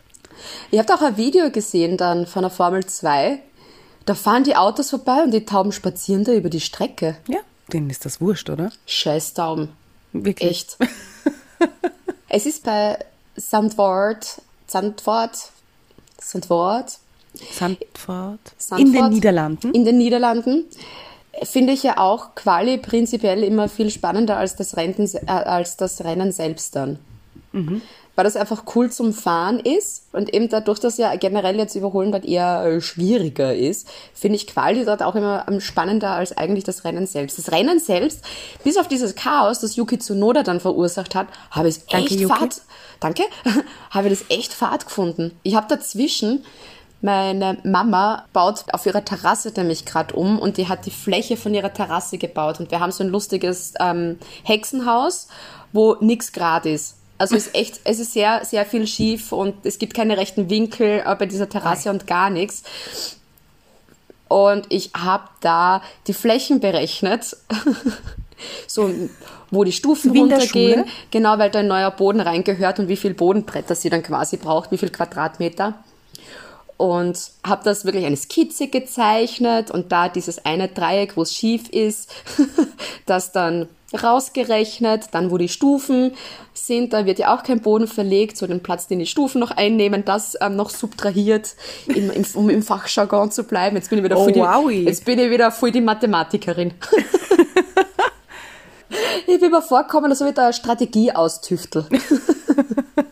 Ihr 0.71 0.79
habt 0.79 0.91
auch 0.91 1.01
ein 1.01 1.17
Video 1.17 1.50
gesehen 1.51 1.97
dann 1.97 2.25
von 2.27 2.41
der 2.43 2.51
Formel 2.51 2.86
2. 2.86 3.39
Da 4.05 4.15
fahren 4.15 4.43
die 4.43 4.55
Autos 4.55 4.89
vorbei 4.89 5.24
und 5.24 5.31
die 5.31 5.45
Tauben 5.45 5.71
spazieren 5.71 6.24
da 6.24 6.33
über 6.33 6.50
die 6.50 6.62
Strecke. 6.62 7.17
Ja, 7.27 7.39
denen 7.74 7.89
ist 7.89 8.05
das 8.05 8.21
wurscht, 8.21 8.50
oder? 8.50 8.71
Scheiß 8.86 9.33
Tauben. 9.33 9.69
Wirklich. 10.13 10.50
Echt. 10.50 10.77
es 12.29 12.45
ist 12.45 12.63
bei 12.63 12.97
Sandford, 13.36 14.41
Sandford, 14.67 15.51
Sandford, 16.19 16.97
Sandford. 17.51 18.39
Sandford 18.58 18.79
In 18.79 18.94
den 18.94 19.10
Niederlanden. 19.10 19.72
In 19.74 19.86
den 19.86 19.98
Niederlanden 19.98 20.65
finde 21.44 21.74
ich 21.74 21.84
ja 21.84 21.98
auch 21.98 22.36
Quali 22.36 22.77
prinzipiell 22.77 23.44
immer 23.44 23.70
viel 23.70 23.89
spannender 23.89 24.38
als 24.38 24.56
das 24.56 24.77
Rennen, 24.77 25.10
äh, 25.27 25.29
als 25.29 25.77
das 25.77 26.03
Rennen 26.03 26.32
selbst 26.32 26.75
dann. 26.75 27.00
weil 28.17 28.24
das 28.24 28.36
einfach 28.36 28.63
cool 28.75 28.91
zum 28.91 29.13
Fahren 29.13 29.60
ist 29.60 30.06
und 30.12 30.34
eben 30.34 30.50
dadurch, 30.50 30.79
dass 30.79 30.98
ja 30.98 31.15
generell 31.15 31.56
jetzt 31.56 31.75
Überholen 31.75 32.12
dort 32.12 32.25
eher 32.25 32.65
äh, 32.65 32.82
schwieriger 32.82 33.56
ist, 33.56 33.88
finde 34.15 34.38
ich 34.38 34.48
Quali 34.48 34.84
dort 34.86 35.03
auch 35.03 35.13
immer 35.13 35.46
ähm, 35.48 35.62
spannender 35.62 36.10
als 36.10 36.36
eigentlich 36.36 36.63
das 36.63 36.84
Rennen 36.84 37.06
selbst. 37.06 37.38
Das 37.38 37.51
Rennen 37.51 37.79
selbst, 37.79 38.22
bis 38.63 38.77
auf 38.77 38.88
dieses 38.88 39.13
Chaos, 39.13 39.60
das 39.60 39.75
Yuki 39.75 40.00
Tsunoda 40.00 40.41
dann 40.41 40.60
verursacht 40.60 41.13
hat, 41.13 41.27
habe 41.51 41.70
ich 41.70 41.77
es 41.77 41.86
Danke, 41.86 42.08
echt 42.08 42.20
Yuki. 42.20 42.34
fad, 42.34 42.62
danke, 43.00 43.24
habe 43.91 44.10
ich 44.10 44.17
das 44.17 44.29
echt 44.36 44.51
fad 44.51 44.86
gefunden. 44.86 45.38
Ich 45.44 45.53
habe 45.53 45.67
dazwischen 45.70 46.44
meine 47.01 47.57
Mama 47.63 48.25
baut 48.33 48.65
auf 48.71 48.85
ihrer 48.85 49.05
Terrasse 49.05 49.53
nämlich 49.55 49.85
gerade 49.85 50.15
um 50.15 50.39
und 50.39 50.57
die 50.57 50.67
hat 50.67 50.85
die 50.85 50.91
Fläche 50.91 51.37
von 51.37 51.53
ihrer 51.53 51.73
Terrasse 51.73 52.17
gebaut. 52.17 52.59
Und 52.59 52.71
wir 52.71 52.79
haben 52.79 52.91
so 52.91 53.03
ein 53.03 53.09
lustiges 53.09 53.73
ähm, 53.79 54.17
Hexenhaus, 54.43 55.27
wo 55.73 55.95
nix 55.99 56.31
grad 56.31 56.65
ist. 56.65 56.95
Also 57.19 57.35
es 57.35 57.47
ist 57.47 57.55
echt, 57.55 57.79
es 57.83 57.99
ist 57.99 58.13
sehr, 58.13 58.43
sehr 58.45 58.65
viel 58.65 58.87
schief 58.87 59.31
und 59.31 59.65
es 59.65 59.77
gibt 59.77 59.93
keine 59.93 60.17
rechten 60.17 60.49
Winkel 60.49 61.03
äh, 61.05 61.15
bei 61.15 61.25
dieser 61.27 61.49
Terrasse 61.49 61.89
und 61.89 62.07
gar 62.07 62.29
nichts. 62.29 62.63
Und 64.27 64.65
ich 64.69 64.91
habe 64.97 65.29
da 65.39 65.81
die 66.07 66.13
Flächen 66.13 66.59
berechnet, 66.59 67.37
so 68.67 68.91
wo 69.51 69.63
die 69.63 69.71
Stufen 69.71 70.13
Wie 70.13 70.19
runtergehen, 70.19 70.83
genau, 71.11 71.37
weil 71.37 71.49
da 71.49 71.59
ein 71.59 71.67
neuer 71.67 71.91
Boden 71.91 72.19
reingehört 72.19 72.79
und 72.79 72.89
wie 72.89 72.97
viel 72.97 73.13
Bodenbretter 73.13 73.75
sie 73.75 73.89
dann 73.89 74.03
quasi 74.03 74.35
braucht, 74.35 74.71
wie 74.71 74.77
viel 74.77 74.89
Quadratmeter 74.89 75.75
und 76.77 77.31
habe 77.46 77.63
das 77.63 77.86
wirklich 77.86 78.05
eine 78.05 78.17
Skizze 78.17 78.67
gezeichnet 78.67 79.72
und 79.72 79.91
da 79.91 80.10
dieses 80.10 80.46
eine 80.46 80.67
Dreieck, 80.67 81.17
wo 81.17 81.24
es 81.24 81.34
schief 81.34 81.69
ist, 81.69 82.13
das 83.05 83.31
dann 83.31 83.67
rausgerechnet, 84.01 85.05
dann 85.12 85.31
wo 85.31 85.38
die 85.38 85.50
Stufen 85.50 86.13
sind, 86.53 86.93
da 86.93 87.05
wird 87.05 87.19
ja 87.19 87.36
auch 87.36 87.43
kein 87.43 87.62
Boden 87.62 87.88
verlegt, 87.88 88.38
so 88.38 88.46
den 88.46 88.62
Platz, 88.62 88.88
den 88.88 89.00
die 89.00 89.05
Stufen 89.05 89.39
noch 89.39 89.51
einnehmen, 89.51 90.03
das 90.03 90.38
ähm, 90.41 90.55
noch 90.55 90.69
subtrahiert, 90.69 91.55
im, 91.88 92.12
im, 92.12 92.25
um 92.34 92.50
im 92.50 92.62
Fachjargon 92.62 93.31
zu 93.31 93.43
bleiben. 93.46 93.77
Jetzt 93.77 93.89
bin 93.89 94.00
ich 94.00 94.05
wieder 94.05 94.17
Oh, 94.17 94.24
voll 94.25 94.34
die, 94.34 94.84
jetzt 94.84 95.05
bin 95.05 95.19
ich 95.19 95.29
wieder 95.31 95.51
voll 95.51 95.72
die 95.72 95.81
Mathematikerin. 95.81 96.74
ich 99.27 99.39
bin 99.39 99.51
mir 99.51 99.62
vorgekommen, 99.62 100.12
als 100.12 100.22
ob 100.22 100.27
ich 100.27 100.34
da 100.34 100.43
eine 100.46 100.53
Strategie 100.53 101.13
austüftel. 101.13 101.88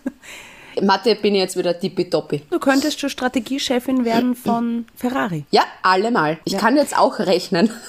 Mathe 0.82 1.16
bin 1.16 1.36
ich 1.36 1.42
jetzt 1.42 1.58
wieder 1.58 1.80
tippitoppi. 1.80 2.44
Du 2.50 2.60
könntest 2.60 3.00
schon 3.00 3.10
Strategiechefin 3.10 4.04
werden 4.06 4.36
von 4.44 4.86
Ferrari. 4.96 5.46
Ja, 5.52 5.64
allemal. 5.82 6.38
Ich 6.46 6.58
kann 6.58 6.76
jetzt 6.76 6.98
auch 6.98 7.20
rechnen. 7.20 7.72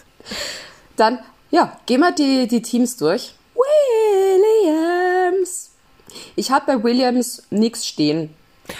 Dann, 0.96 1.18
ja, 1.50 1.78
gehen 1.86 2.00
wir 2.00 2.12
die, 2.12 2.46
die 2.48 2.62
Teams 2.62 2.96
durch. 2.96 3.34
Williams. 4.66 5.70
Ich 6.34 6.50
habe 6.50 6.66
bei 6.66 6.82
Williams 6.82 7.42
nichts 7.50 7.86
stehen. 7.86 8.34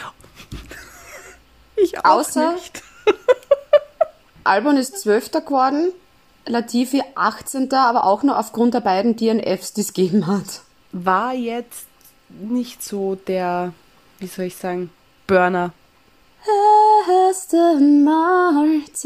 Ich 1.79 1.99
auch 2.07 2.21
Außer- 2.23 2.55
nicht. 2.55 2.83
Albon 4.45 4.79
ist 4.79 4.99
Zwölfter 4.99 5.43
geworden, 5.43 5.93
Latifi 6.47 7.03
18. 7.15 7.71
aber 7.75 8.05
auch 8.05 8.23
nur 8.23 8.39
aufgrund 8.39 8.73
der 8.73 8.81
beiden 8.81 9.15
DNFs, 9.15 9.75
die 9.75 9.83
es 9.83 9.93
gegeben 9.93 10.27
hat. 10.27 10.63
War 10.93 11.35
jetzt 11.35 11.85
nicht 12.29 12.83
so 12.83 13.15
der, 13.15 13.73
wie 14.19 14.27
soll 14.27 14.47
ich 14.47 14.57
sagen, 14.57 14.91
Burner. 15.27 15.73
Aston 17.29 18.05
Martin. 18.05 18.97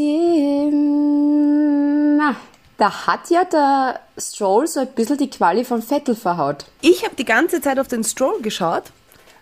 Da 2.77 3.07
hat 3.07 3.29
ja 3.31 3.45
der 3.45 4.01
Stroll 4.19 4.67
so 4.67 4.81
ein 4.81 4.89
bisschen 4.95 5.19
die 5.19 5.29
Quali 5.29 5.65
von 5.65 5.83
Vettel 5.83 6.17
verhaut. 6.17 6.65
Ich 6.81 7.05
habe 7.05 7.15
die 7.15 7.27
ganze 7.27 7.61
Zeit 7.61 7.79
auf 7.79 7.89
den 7.89 8.05
Stroll 8.05 8.41
geschaut, 8.41 8.85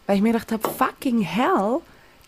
weil 0.07 0.17
ich 0.17 0.23
mir 0.23 0.33
gedacht 0.33 0.51
habe, 0.51 0.69
fucking 0.69 1.21
hell, 1.21 1.79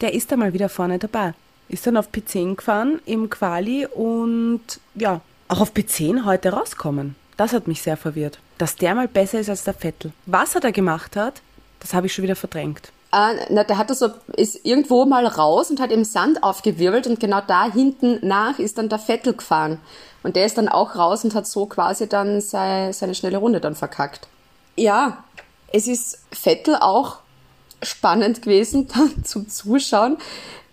der 0.01 0.15
ist 0.15 0.31
da 0.31 0.37
mal 0.37 0.53
wieder 0.53 0.69
vorne 0.69 0.99
dabei. 0.99 1.35
Ist 1.69 1.87
dann 1.87 1.97
auf 1.97 2.11
P10 2.11 2.57
gefahren 2.57 3.01
im 3.07 3.29
Quali 3.31 3.87
und 3.87 4.61
ja, 4.95 5.21
auch 5.49 5.61
auf 5.61 5.73
P10 5.73 6.25
heute 6.25 6.51
rauskommen. 6.51 7.17
Das 7.37 7.53
hat 7.53 7.67
mich 7.67 7.83
sehr 7.83 7.97
verwirrt. 7.97 8.39
Dass 8.61 8.77
der 8.77 8.95
mal 8.95 9.09
besser 9.09 9.41
ist 9.41 9.49
als 9.49 9.65
der 9.65 9.73
Vettel. 9.73 10.13
Was 10.27 10.55
er 10.55 10.61
da 10.61 10.71
gemacht 10.71 11.17
hat, 11.17 11.41
das 11.81 11.95
habe 11.95 12.07
ich 12.07 12.13
schon 12.13 12.25
wieder 12.25 12.37
verdrängt. 12.37 12.93
Äh, 13.11 13.47
na, 13.49 13.65
der 13.65 13.79
hat 13.79 13.89
das 13.89 14.01
so, 14.01 14.11
ist 14.37 14.67
irgendwo 14.67 15.07
mal 15.07 15.27
raus 15.27 15.71
und 15.71 15.81
hat 15.81 15.91
im 15.91 16.05
Sand 16.05 16.43
aufgewirbelt 16.43 17.07
und 17.07 17.19
genau 17.19 17.41
da 17.41 17.73
hinten 17.73 18.19
nach 18.21 18.59
ist 18.59 18.77
dann 18.77 18.91
der 18.91 18.99
Vettel 18.99 19.33
gefahren. 19.33 19.81
Und 20.23 20.37
der 20.37 20.45
ist 20.45 20.59
dann 20.59 20.69
auch 20.69 20.95
raus 20.95 21.25
und 21.25 21.35
hat 21.35 21.47
so 21.47 21.65
quasi 21.65 22.07
dann 22.07 22.43
sei, 22.43 22.93
seine 22.93 23.15
schnelle 23.15 23.39
Runde 23.39 23.61
dann 23.61 23.75
verkackt. 23.75 24.29
Ja, 24.77 25.25
es 25.73 25.89
ist 25.89 26.19
Vettel 26.31 26.77
auch 26.77 27.21
spannend 27.83 28.43
gewesen 28.43 28.89
dann 28.95 29.25
zum 29.25 29.49
Zuschauen, 29.49 30.19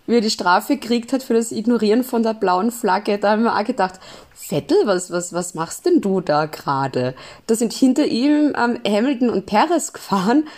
wie 0.08 0.16
er 0.16 0.20
die 0.20 0.30
Strafe 0.30 0.76
gekriegt 0.76 1.12
hat 1.12 1.22
für 1.22 1.34
das 1.34 1.52
Ignorieren 1.52 2.02
von 2.02 2.22
der 2.24 2.34
blauen 2.34 2.72
Flagge. 2.72 3.18
Da 3.18 3.32
haben 3.32 3.44
wir 3.44 3.54
auch 3.54 3.64
gedacht, 3.64 4.00
Vettel, 4.34 4.78
was, 4.86 5.12
was, 5.12 5.32
was 5.34 5.54
machst 5.54 5.86
denn 5.86 6.00
du 6.00 6.20
da 6.20 6.46
gerade? 6.46 7.14
Da 7.46 7.54
sind 7.54 7.72
hinter 7.72 8.06
ihm 8.06 8.54
ähm, 8.56 8.80
Hamilton 8.86 9.28
und 9.28 9.46
Perez 9.46 9.92
gefahren 9.92 10.48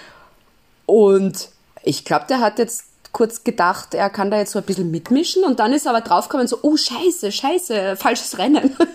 und 0.86 1.48
ich 1.82 2.04
glaube, 2.04 2.26
der 2.28 2.40
hat 2.40 2.58
jetzt 2.58 2.84
kurz 3.12 3.42
gedacht, 3.42 3.94
er 3.94 4.08
kann 4.08 4.30
da 4.30 4.38
jetzt 4.38 4.52
so 4.52 4.60
ein 4.60 4.64
bisschen 4.64 4.90
mitmischen 4.92 5.42
und 5.42 5.58
dann 5.58 5.72
ist 5.72 5.86
er 5.86 5.90
aber 5.90 6.00
draufgekommen 6.00 6.46
so, 6.46 6.60
oh 6.62 6.76
scheiße, 6.76 7.32
scheiße, 7.32 7.96
falsches 7.96 8.38
Rennen. 8.38 8.76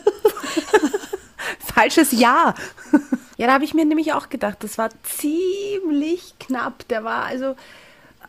Falsches 1.60 2.14
Jahr. 2.14 2.56
ja, 3.38 3.48
da 3.48 3.54
habe 3.54 3.66
ich 3.66 3.74
mir 3.74 3.84
nämlich 3.84 4.14
auch 4.14 4.30
gedacht, 4.30 4.60
das 4.62 4.78
war 4.78 4.90
ziemlich 5.04 6.36
knapp. 6.40 6.88
Der 6.88 7.04
war 7.04 7.26
also, 7.26 7.56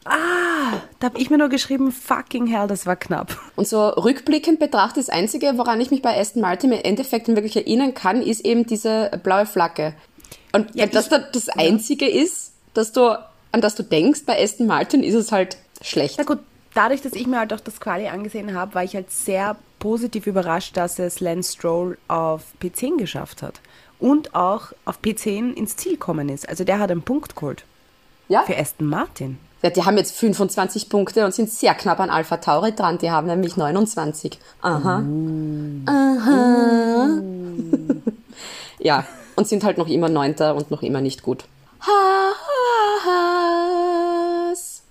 ah, 0.06 0.80
da 1.00 1.06
habe 1.08 1.18
ich 1.18 1.30
mir 1.30 1.38
nur 1.38 1.48
geschrieben, 1.48 1.92
fucking 1.92 2.46
hell, 2.46 2.66
das 2.66 2.86
war 2.86 2.96
knapp. 2.96 3.36
Und 3.56 3.66
so 3.68 3.88
rückblickend 3.88 4.58
betrachtet, 4.58 4.98
das 5.04 5.08
Einzige, 5.10 5.52
woran 5.56 5.80
ich 5.80 5.90
mich 5.90 6.02
bei 6.02 6.18
Aston 6.18 6.42
Martin 6.42 6.72
im 6.72 6.80
Endeffekt 6.82 7.28
wirklich 7.28 7.56
erinnern 7.56 7.94
kann, 7.94 8.22
ist 8.22 8.44
eben 8.44 8.66
diese 8.66 9.10
blaue 9.22 9.46
Flagge. 9.46 9.94
Und 10.52 10.74
Ja, 10.74 10.84
wenn 10.84 10.90
das 10.90 11.04
ich- 11.06 11.10
da 11.10 11.18
das 11.18 11.48
Einzige 11.48 12.08
ist, 12.08 12.52
dass 12.74 12.92
du, 12.92 13.18
an 13.52 13.60
das 13.60 13.74
du 13.74 13.82
denkst 13.82 14.22
bei 14.26 14.42
Aston 14.42 14.66
Martin, 14.66 15.02
ist 15.02 15.14
es 15.14 15.32
halt 15.32 15.56
schlecht. 15.82 16.16
Na 16.18 16.24
gut, 16.24 16.38
dadurch, 16.74 17.02
dass 17.02 17.12
ich 17.12 17.26
mir 17.26 17.38
halt 17.38 17.52
auch 17.52 17.60
das 17.60 17.80
Quali 17.80 18.06
angesehen 18.08 18.54
habe, 18.54 18.74
war 18.74 18.84
ich 18.84 18.94
halt 18.94 19.10
sehr 19.10 19.56
positiv 19.78 20.26
überrascht, 20.26 20.76
dass 20.76 20.98
es 20.98 21.20
Lance 21.20 21.52
Stroll 21.54 21.98
auf 22.08 22.42
P10 22.62 22.96
geschafft 22.96 23.42
hat. 23.42 23.60
Und 23.98 24.34
auch 24.34 24.72
auf 24.84 24.98
P10 25.00 25.54
ins 25.54 25.76
Ziel 25.76 25.96
kommen 25.96 26.28
ist. 26.28 26.48
Also 26.48 26.64
der 26.64 26.78
hat 26.78 26.90
einen 26.90 27.02
Punkt 27.02 27.34
geholt 27.36 27.64
Ja, 28.28 28.42
für 28.42 28.56
Aston 28.58 28.88
Martin. 28.88 29.38
Ja, 29.62 29.70
die 29.70 29.82
haben 29.84 29.96
jetzt 29.96 30.14
25 30.16 30.88
Punkte 30.88 31.24
und 31.24 31.32
sind 31.34 31.50
sehr 31.50 31.74
knapp 31.74 31.98
an 32.00 32.10
Alpha 32.10 32.36
Tauri 32.36 32.72
dran. 32.74 32.98
Die 32.98 33.10
haben 33.10 33.26
nämlich 33.26 33.56
29. 33.56 34.38
Aha. 34.60 35.02
Aha. 35.86 37.08
ja, 38.78 39.04
und 39.34 39.48
sind 39.48 39.64
halt 39.64 39.78
noch 39.78 39.88
immer 39.88 40.08
Neunter 40.08 40.54
und 40.54 40.70
noch 40.70 40.82
immer 40.82 41.00
nicht 41.00 41.22
gut. 41.22 41.44
Haas. 43.46 44.82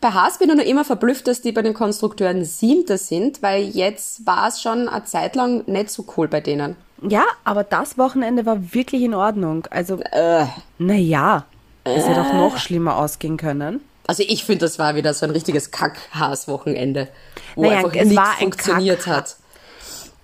Bei 0.00 0.10
Haas 0.12 0.38
bin 0.38 0.48
ich 0.50 0.56
noch 0.56 0.64
immer 0.64 0.84
verblüfft, 0.84 1.26
dass 1.26 1.42
die 1.42 1.52
bei 1.52 1.60
den 1.62 1.74
Konstrukteuren 1.74 2.44
Siebter 2.44 2.96
sind, 2.96 3.42
weil 3.42 3.64
jetzt 3.64 4.26
war 4.26 4.48
es 4.48 4.62
schon 4.62 4.88
eine 4.88 5.04
Zeit 5.04 5.36
lang 5.36 5.64
nicht 5.66 5.90
so 5.90 6.06
cool 6.16 6.26
bei 6.28 6.40
denen. 6.40 6.76
Ja, 7.06 7.24
aber 7.44 7.64
das 7.64 7.98
Wochenende 7.98 8.46
war 8.46 8.72
wirklich 8.74 9.02
in 9.02 9.14
Ordnung. 9.14 9.66
Also, 9.70 9.98
Äh. 10.12 10.46
naja, 10.78 11.44
es 11.84 12.06
hätte 12.08 12.20
auch 12.20 12.32
noch 12.32 12.58
schlimmer 12.58 12.96
ausgehen 12.96 13.36
können. 13.36 13.80
Also 14.06 14.22
ich 14.26 14.44
finde, 14.44 14.64
das 14.66 14.78
war 14.78 14.94
wieder 14.96 15.14
so 15.14 15.24
ein 15.26 15.30
richtiges 15.30 15.70
Kack-Haas-Wochenende, 15.70 17.08
wo 17.54 17.62
Naja, 17.62 17.78
einfach 17.78 17.94
es 17.94 18.08
nichts 18.08 18.28
funktioniert 18.38 19.02
Kack- 19.02 19.14
hat. 19.16 19.36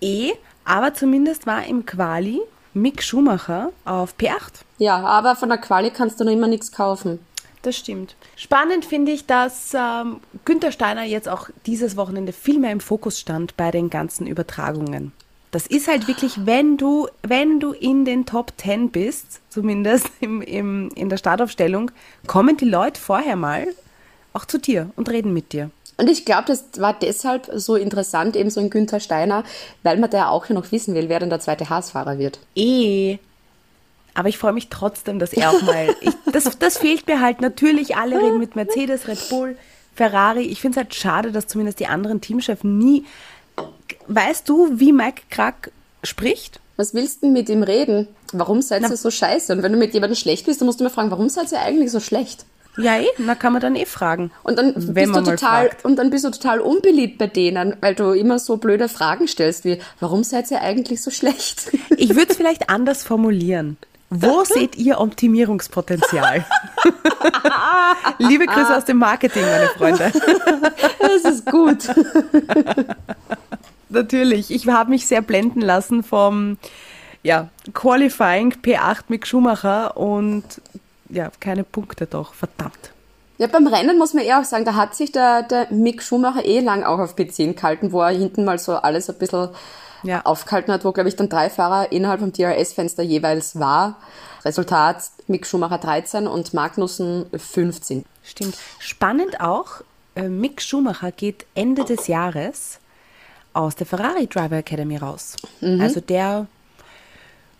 Eh, 0.00 0.32
aber 0.64 0.92
zumindest 0.94 1.46
war 1.46 1.64
im 1.66 1.86
Quali 1.86 2.40
Mick 2.74 3.02
Schumacher 3.02 3.70
auf 3.84 4.14
P8. 4.18 4.64
Ja, 4.78 4.98
aber 5.04 5.36
von 5.36 5.48
der 5.48 5.58
Quali 5.58 5.90
kannst 5.90 6.20
du 6.20 6.24
noch 6.24 6.32
immer 6.32 6.48
nichts 6.48 6.72
kaufen. 6.72 7.20
Das 7.62 7.76
stimmt. 7.76 8.14
Spannend 8.36 8.84
finde 8.84 9.12
ich, 9.12 9.26
dass 9.26 9.72
ähm, 9.74 10.20
Günther 10.44 10.70
Steiner 10.72 11.02
jetzt 11.04 11.28
auch 11.28 11.48
dieses 11.64 11.96
Wochenende 11.96 12.32
viel 12.32 12.58
mehr 12.58 12.70
im 12.72 12.80
Fokus 12.80 13.18
stand 13.18 13.56
bei 13.56 13.70
den 13.70 13.88
ganzen 13.90 14.26
Übertragungen. 14.26 15.12
Das 15.50 15.66
ist 15.66 15.88
halt 15.88 16.08
wirklich, 16.08 16.44
wenn 16.44 16.76
du, 16.76 17.08
wenn 17.22 17.60
du 17.60 17.72
in 17.72 18.04
den 18.04 18.26
Top 18.26 18.52
10 18.58 18.90
bist, 18.90 19.40
zumindest 19.48 20.10
im, 20.20 20.42
im, 20.42 20.90
in 20.94 21.08
der 21.08 21.16
Startaufstellung, 21.16 21.90
kommen 22.26 22.56
die 22.56 22.64
Leute 22.64 23.00
vorher 23.00 23.36
mal 23.36 23.68
auch 24.32 24.44
zu 24.44 24.58
dir 24.58 24.90
und 24.96 25.08
reden 25.08 25.32
mit 25.32 25.52
dir. 25.52 25.70
Und 25.98 26.10
ich 26.10 26.24
glaube, 26.24 26.44
das 26.46 26.64
war 26.76 26.92
deshalb 26.92 27.48
so 27.54 27.74
interessant, 27.74 28.36
eben 28.36 28.50
so 28.50 28.60
ein 28.60 28.70
Günther 28.70 29.00
Steiner, 29.00 29.44
weil 29.82 29.98
man 29.98 30.10
da 30.10 30.28
auch 30.28 30.48
noch 30.50 30.70
wissen 30.72 30.94
will, 30.94 31.08
wer 31.08 31.20
denn 31.20 31.30
der 31.30 31.40
zweite 31.40 31.70
Haas-Fahrer 31.70 32.18
wird. 32.18 32.38
Eh. 32.54 33.16
Aber 34.12 34.28
ich 34.28 34.38
freue 34.38 34.52
mich 34.52 34.68
trotzdem, 34.68 35.18
dass 35.18 35.32
er 35.32 35.50
auch 35.50 35.62
mal. 35.62 35.94
Ich, 36.00 36.12
das, 36.32 36.58
das 36.58 36.78
fehlt 36.78 37.06
mir 37.06 37.20
halt. 37.20 37.40
Natürlich, 37.40 37.96
alle 37.96 38.16
reden 38.20 38.38
mit 38.38 38.56
Mercedes, 38.56 39.08
Red 39.08 39.28
Bull, 39.30 39.56
Ferrari. 39.94 40.42
Ich 40.42 40.60
finde 40.60 40.78
es 40.78 40.84
halt 40.84 40.94
schade, 40.94 41.32
dass 41.32 41.46
zumindest 41.46 41.80
die 41.80 41.86
anderen 41.86 42.20
Teamchefs 42.20 42.64
nie. 42.64 43.04
Weißt 44.08 44.48
du, 44.48 44.68
wie 44.72 44.92
Mike 44.92 45.22
Krack 45.30 45.70
spricht? 46.04 46.60
Was 46.76 46.92
willst 46.94 47.16
du 47.22 47.26
denn 47.26 47.32
mit 47.32 47.48
ihm 47.48 47.62
reden? 47.62 48.08
Warum 48.32 48.60
seid 48.60 48.82
ihr 48.82 48.96
so 48.96 49.10
scheiße? 49.10 49.52
Und 49.52 49.62
wenn 49.62 49.72
du 49.72 49.78
mit 49.78 49.94
jemandem 49.94 50.16
schlecht 50.16 50.46
bist, 50.46 50.60
dann 50.60 50.66
musst 50.66 50.80
du 50.80 50.84
mir 50.84 50.90
fragen, 50.90 51.10
warum 51.10 51.28
seid 51.28 51.50
ihr 51.52 51.60
eigentlich 51.60 51.90
so 51.90 52.00
schlecht? 52.00 52.44
Ja, 52.78 52.98
eh, 52.98 53.06
da 53.18 53.34
kann 53.34 53.52
man 53.54 53.62
dann 53.62 53.74
eh 53.74 53.86
fragen. 53.86 54.30
Und 54.42 54.58
dann 54.58 54.74
bist 54.74 55.14
du 55.14 55.22
total 55.22 55.70
und 55.82 55.96
dann 55.96 56.10
bist 56.10 56.24
du 56.24 56.30
total 56.30 56.60
unbeliebt 56.60 57.16
bei 57.16 57.26
denen, 57.26 57.74
weil 57.80 57.94
du 57.94 58.10
immer 58.10 58.38
so 58.38 58.58
blöde 58.58 58.88
Fragen 58.88 59.26
stellst 59.26 59.64
wie 59.64 59.78
warum 59.98 60.24
seid 60.24 60.50
ihr 60.50 60.60
eigentlich 60.60 61.02
so 61.02 61.10
schlecht? 61.10 61.70
Ich 61.96 62.10
würde 62.10 62.30
es 62.30 62.36
vielleicht 62.36 62.68
anders 62.68 63.02
formulieren. 63.02 63.78
Wo 64.10 64.44
seht 64.44 64.76
ihr 64.76 65.00
Optimierungspotenzial? 65.00 66.44
Liebe 68.18 68.46
Grüße 68.46 68.76
aus 68.76 68.84
dem 68.84 68.98
Marketing, 68.98 69.42
meine 69.42 69.68
Freunde. 69.68 70.12
Das 71.00 71.32
ist 71.32 71.46
gut. 71.46 71.88
Natürlich. 73.88 74.50
Ich 74.50 74.66
habe 74.66 74.90
mich 74.90 75.06
sehr 75.06 75.22
blenden 75.22 75.60
lassen 75.60 76.02
vom 76.02 76.58
ja, 77.22 77.48
Qualifying 77.72 78.54
P8 78.62 79.04
Mick 79.08 79.26
Schumacher 79.26 79.96
und 79.96 80.44
ja, 81.08 81.30
keine 81.40 81.64
Punkte 81.64 82.06
doch. 82.06 82.34
Verdammt. 82.34 82.92
Ja, 83.38 83.46
beim 83.48 83.66
Rennen 83.66 83.98
muss 83.98 84.14
man 84.14 84.24
eher 84.24 84.40
auch 84.40 84.44
sagen, 84.44 84.64
da 84.64 84.74
hat 84.74 84.94
sich 84.94 85.12
der, 85.12 85.42
der 85.42 85.70
Mick 85.70 86.02
Schumacher 86.02 86.44
eh 86.44 86.60
lang 86.60 86.84
auch 86.84 86.98
auf 86.98 87.16
P10 87.16 87.54
gehalten, 87.54 87.92
wo 87.92 88.00
er 88.00 88.10
hinten 88.16 88.44
mal 88.44 88.58
so 88.58 88.76
alles 88.76 89.10
ein 89.10 89.18
bisschen 89.18 89.50
Ja. 90.02 90.22
aufgehalten 90.24 90.72
hat, 90.72 90.84
wo, 90.84 90.92
glaube 90.92 91.08
ich, 91.08 91.16
dann 91.16 91.28
drei 91.28 91.50
Fahrer 91.50 91.92
innerhalb 91.92 92.20
vom 92.20 92.32
DRS-Fenster 92.32 93.02
jeweils 93.02 93.58
war. 93.58 93.98
Resultat 94.44 95.02
Mick 95.26 95.46
Schumacher 95.46 95.78
13 95.78 96.26
und 96.26 96.54
Magnussen 96.54 97.26
15. 97.36 98.04
Stimmt. 98.22 98.56
Spannend 98.78 99.40
auch, 99.40 99.82
äh, 100.14 100.28
Mick 100.28 100.62
Schumacher 100.62 101.12
geht 101.12 101.44
Ende 101.54 101.84
des 101.84 102.06
Jahres 102.06 102.78
aus 103.56 103.74
der 103.76 103.86
Ferrari 103.86 104.26
Driver 104.26 104.56
Academy 104.58 104.96
raus. 104.96 105.36
Also 105.62 106.00
der, 106.00 106.46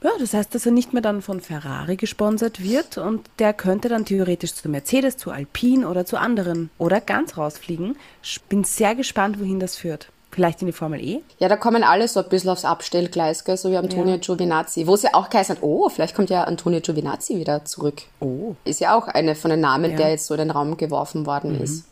ja, 0.02 0.10
das 0.20 0.34
heißt, 0.34 0.54
dass 0.54 0.66
er 0.66 0.72
nicht 0.72 0.92
mehr 0.92 1.02
dann 1.02 1.22
von 1.22 1.40
Ferrari 1.40 1.96
gesponsert 1.96 2.62
wird 2.62 2.98
und 2.98 3.28
der 3.38 3.52
könnte 3.52 3.88
dann 3.88 4.04
theoretisch 4.04 4.54
zu 4.54 4.68
Mercedes, 4.68 5.16
zu 5.16 5.30
Alpine 5.30 5.88
oder 5.88 6.04
zu 6.04 6.18
anderen 6.18 6.70
oder 6.78 7.00
ganz 7.00 7.36
rausfliegen. 7.38 7.96
Ich 8.22 8.40
bin 8.42 8.64
sehr 8.64 8.94
gespannt, 8.94 9.40
wohin 9.40 9.58
das 9.58 9.76
führt. 9.76 10.10
Vielleicht 10.30 10.60
in 10.60 10.66
die 10.66 10.72
Formel 10.72 11.00
E? 11.00 11.22
Ja, 11.38 11.48
da 11.48 11.56
kommen 11.56 11.82
alle 11.82 12.06
so 12.08 12.20
ein 12.22 12.28
bisschen 12.28 12.50
aufs 12.50 12.66
Abstellgleis, 12.66 13.44
gell? 13.44 13.56
so 13.56 13.70
wie 13.70 13.76
Antonio 13.78 14.18
Giovinazzi. 14.18 14.86
Wo 14.86 14.92
es 14.92 15.02
ja 15.02 15.10
auch 15.14 15.30
geheißen 15.30 15.56
hat, 15.56 15.62
oh, 15.62 15.88
vielleicht 15.88 16.14
kommt 16.14 16.28
ja 16.28 16.44
Antonio 16.44 16.80
Giovinazzi 16.80 17.38
wieder 17.38 17.64
zurück. 17.64 18.02
Oh. 18.20 18.54
Ist 18.66 18.80
ja 18.80 18.94
auch 18.94 19.08
eine 19.08 19.34
von 19.34 19.50
den 19.50 19.60
Namen, 19.60 19.92
Ja. 19.92 19.96
der 19.96 20.10
jetzt 20.10 20.26
so 20.26 20.34
in 20.34 20.38
den 20.38 20.50
Raum 20.50 20.76
geworfen 20.76 21.24
worden 21.24 21.58
ist. 21.58 21.86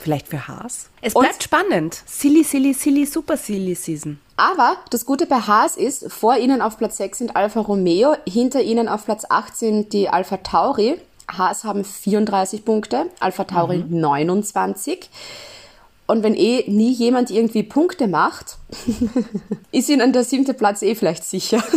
Vielleicht 0.00 0.28
für 0.28 0.46
Haas? 0.48 0.88
Es 1.00 1.14
Und- 1.14 1.22
bleibt 1.24 1.42
spannend. 1.42 2.02
Silly, 2.06 2.44
silly, 2.44 2.72
silly, 2.74 3.04
super 3.06 3.36
silly 3.36 3.74
Season. 3.74 4.18
Aber 4.36 4.76
das 4.90 5.04
Gute 5.04 5.26
bei 5.26 5.36
Haas 5.40 5.76
ist, 5.76 6.12
vor 6.12 6.36
ihnen 6.36 6.62
auf 6.62 6.78
Platz 6.78 6.96
6 6.98 7.18
sind 7.18 7.36
Alfa 7.36 7.60
Romeo, 7.60 8.14
hinter 8.26 8.62
ihnen 8.62 8.88
auf 8.88 9.04
Platz 9.04 9.24
8 9.28 9.56
sind 9.56 9.92
die 9.92 10.08
Alfa 10.08 10.36
Tauri. 10.38 11.00
Haas 11.30 11.64
haben 11.64 11.84
34 11.84 12.64
Punkte, 12.64 13.06
Alfa 13.20 13.44
Tauri 13.44 13.84
29. 13.88 15.10
Und 16.06 16.22
wenn 16.22 16.34
eh 16.34 16.64
nie 16.68 16.92
jemand 16.92 17.30
irgendwie 17.30 17.64
Punkte 17.64 18.06
macht, 18.08 18.56
ist 19.72 19.88
ihnen 19.90 20.12
der 20.12 20.24
siebte 20.24 20.54
Platz 20.54 20.80
eh 20.82 20.94
vielleicht 20.94 21.24
sicher. 21.24 21.62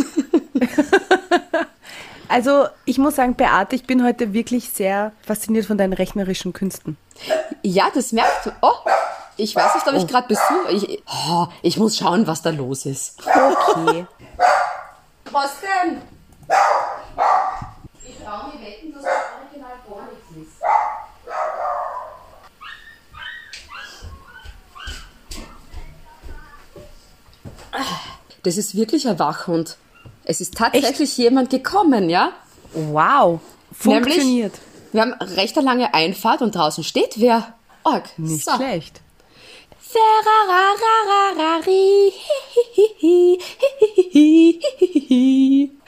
Also, 2.32 2.66
ich 2.86 2.96
muss 2.96 3.16
sagen, 3.16 3.34
Beate, 3.34 3.76
ich 3.76 3.86
bin 3.86 4.02
heute 4.02 4.32
wirklich 4.32 4.70
sehr 4.70 5.12
fasziniert 5.20 5.66
von 5.66 5.76
deinen 5.76 5.92
rechnerischen 5.92 6.54
Künsten. 6.54 6.96
Ja, 7.60 7.90
das 7.94 8.12
merkt. 8.12 8.50
Oh, 8.62 8.72
ich 9.36 9.54
weiß 9.54 9.74
nicht, 9.74 9.86
ob 9.86 9.94
ich 9.96 10.06
gerade 10.06 10.28
Besuch. 10.28 10.66
Ich, 10.70 11.02
oh, 11.28 11.46
ich 11.60 11.76
muss 11.76 11.98
schauen, 11.98 12.26
was 12.26 12.40
da 12.40 12.48
los 12.48 12.86
ist. 12.86 13.20
Okay. 13.20 14.06
Was 15.30 15.60
denn? 15.60 16.00
Ich 18.02 18.16
traue 18.24 18.54
mir 18.54 18.66
wetten, 18.66 18.94
dass 18.94 19.02
das 19.02 19.12
Original 19.38 19.72
gar 19.86 20.08
nichts 20.10 20.30
ist. 20.40 20.62
Das 28.42 28.56
ist 28.56 28.74
wirklich 28.74 29.06
ein 29.06 29.18
Wachhund. 29.18 29.76
Es 30.24 30.40
ist 30.40 30.56
tatsächlich 30.56 31.16
jemand 31.16 31.50
gekommen, 31.50 32.08
ja? 32.08 32.32
Wow. 32.72 33.40
Funktioniert. 33.72 34.52
Nämlich, 34.52 34.92
wir 34.92 35.02
haben 35.02 35.12
recht 35.34 35.56
eine 35.56 35.66
lange 35.66 35.94
Einfahrt 35.94 36.42
und 36.42 36.54
draußen 36.54 36.84
steht 36.84 37.20
wer. 37.20 37.54
Org. 37.84 38.08
Nicht 38.18 38.44
so. 38.44 38.54
schlecht. 38.54 39.00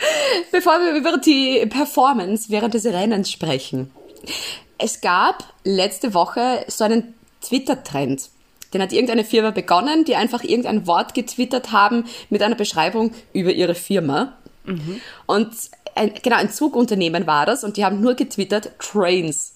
Bevor 0.52 0.80
wir 0.80 0.94
über 0.94 1.18
die 1.18 1.64
Performance 1.66 2.50
während 2.50 2.74
des 2.74 2.84
Rennens 2.84 3.30
sprechen. 3.30 3.90
Es 4.78 5.00
gab 5.00 5.44
letzte 5.64 6.12
Woche 6.12 6.66
so 6.68 6.84
einen 6.84 7.14
Twitter-Trend. 7.40 8.28
Den 8.74 8.82
hat 8.82 8.92
irgendeine 8.92 9.24
Firma 9.24 9.52
begonnen, 9.52 10.04
die 10.04 10.16
einfach 10.16 10.42
irgendein 10.42 10.86
Wort 10.86 11.14
getwittert 11.14 11.72
haben 11.72 12.04
mit 12.28 12.42
einer 12.42 12.56
Beschreibung 12.56 13.12
über 13.32 13.52
ihre 13.52 13.74
Firma. 13.74 14.34
Und 15.26 15.54
ein, 15.94 16.12
genau, 16.22 16.36
ein 16.36 16.50
Zugunternehmen 16.50 17.26
war 17.26 17.46
das 17.46 17.64
und 17.64 17.76
die 17.76 17.84
haben 17.84 18.00
nur 18.00 18.14
getwittert 18.14 18.72
Trains. 18.78 19.54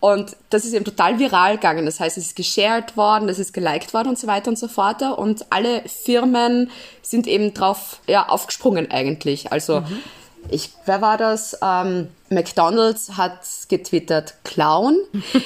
Und 0.00 0.36
das 0.50 0.66
ist 0.66 0.74
eben 0.74 0.84
total 0.84 1.18
viral 1.18 1.54
gegangen. 1.54 1.86
Das 1.86 1.98
heißt, 1.98 2.18
es 2.18 2.26
ist 2.26 2.36
geshared 2.36 2.94
worden, 2.96 3.28
es 3.30 3.38
ist 3.38 3.54
geliked 3.54 3.94
worden 3.94 4.08
und 4.08 4.18
so 4.18 4.26
weiter 4.26 4.50
und 4.50 4.58
so 4.58 4.68
fort. 4.68 5.00
Und 5.00 5.46
alle 5.50 5.82
Firmen 5.88 6.70
sind 7.00 7.26
eben 7.26 7.54
drauf 7.54 8.00
ja, 8.06 8.28
aufgesprungen 8.28 8.90
eigentlich. 8.90 9.50
Also, 9.50 9.82
ich, 10.50 10.70
wer 10.86 11.00
war 11.00 11.16
das? 11.16 11.58
Ähm, 11.62 12.08
McDonald's 12.30 13.16
hat 13.16 13.40
getwittert 13.68 14.34
Clown. 14.44 14.98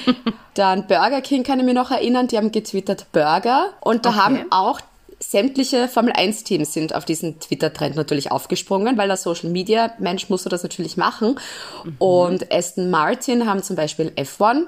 Dann 0.55 0.87
Burger 0.87 1.21
King 1.21 1.43
kann 1.43 1.59
ich 1.59 1.65
mich 1.65 1.75
noch 1.75 1.91
erinnern, 1.91 2.27
die 2.27 2.37
haben 2.37 2.51
getwittert 2.51 3.11
Burger. 3.11 3.69
Und 3.81 4.05
da 4.05 4.09
Okay. 4.09 4.17
haben 4.19 4.45
auch 4.51 4.79
sämtliche 5.21 5.87
Formel 5.89 6.13
1 6.13 6.43
Teams 6.45 6.73
sind 6.73 6.95
auf 6.95 7.03
diesen 7.03 7.39
Twitter-Trend 7.39 7.95
natürlich 7.97 8.31
aufgesprungen, 8.31 8.97
weil 8.97 9.11
als 9.11 9.23
Social 9.23 9.49
Media 9.49 9.91
Mensch 9.99 10.29
musst 10.29 10.45
du 10.45 10.49
das 10.49 10.63
natürlich 10.63 10.95
machen. 10.95 11.37
Und 11.97 12.51
Aston 12.53 12.89
Martin 12.89 13.45
haben 13.45 13.61
zum 13.61 13.75
Beispiel 13.75 14.11
F1 14.15 14.63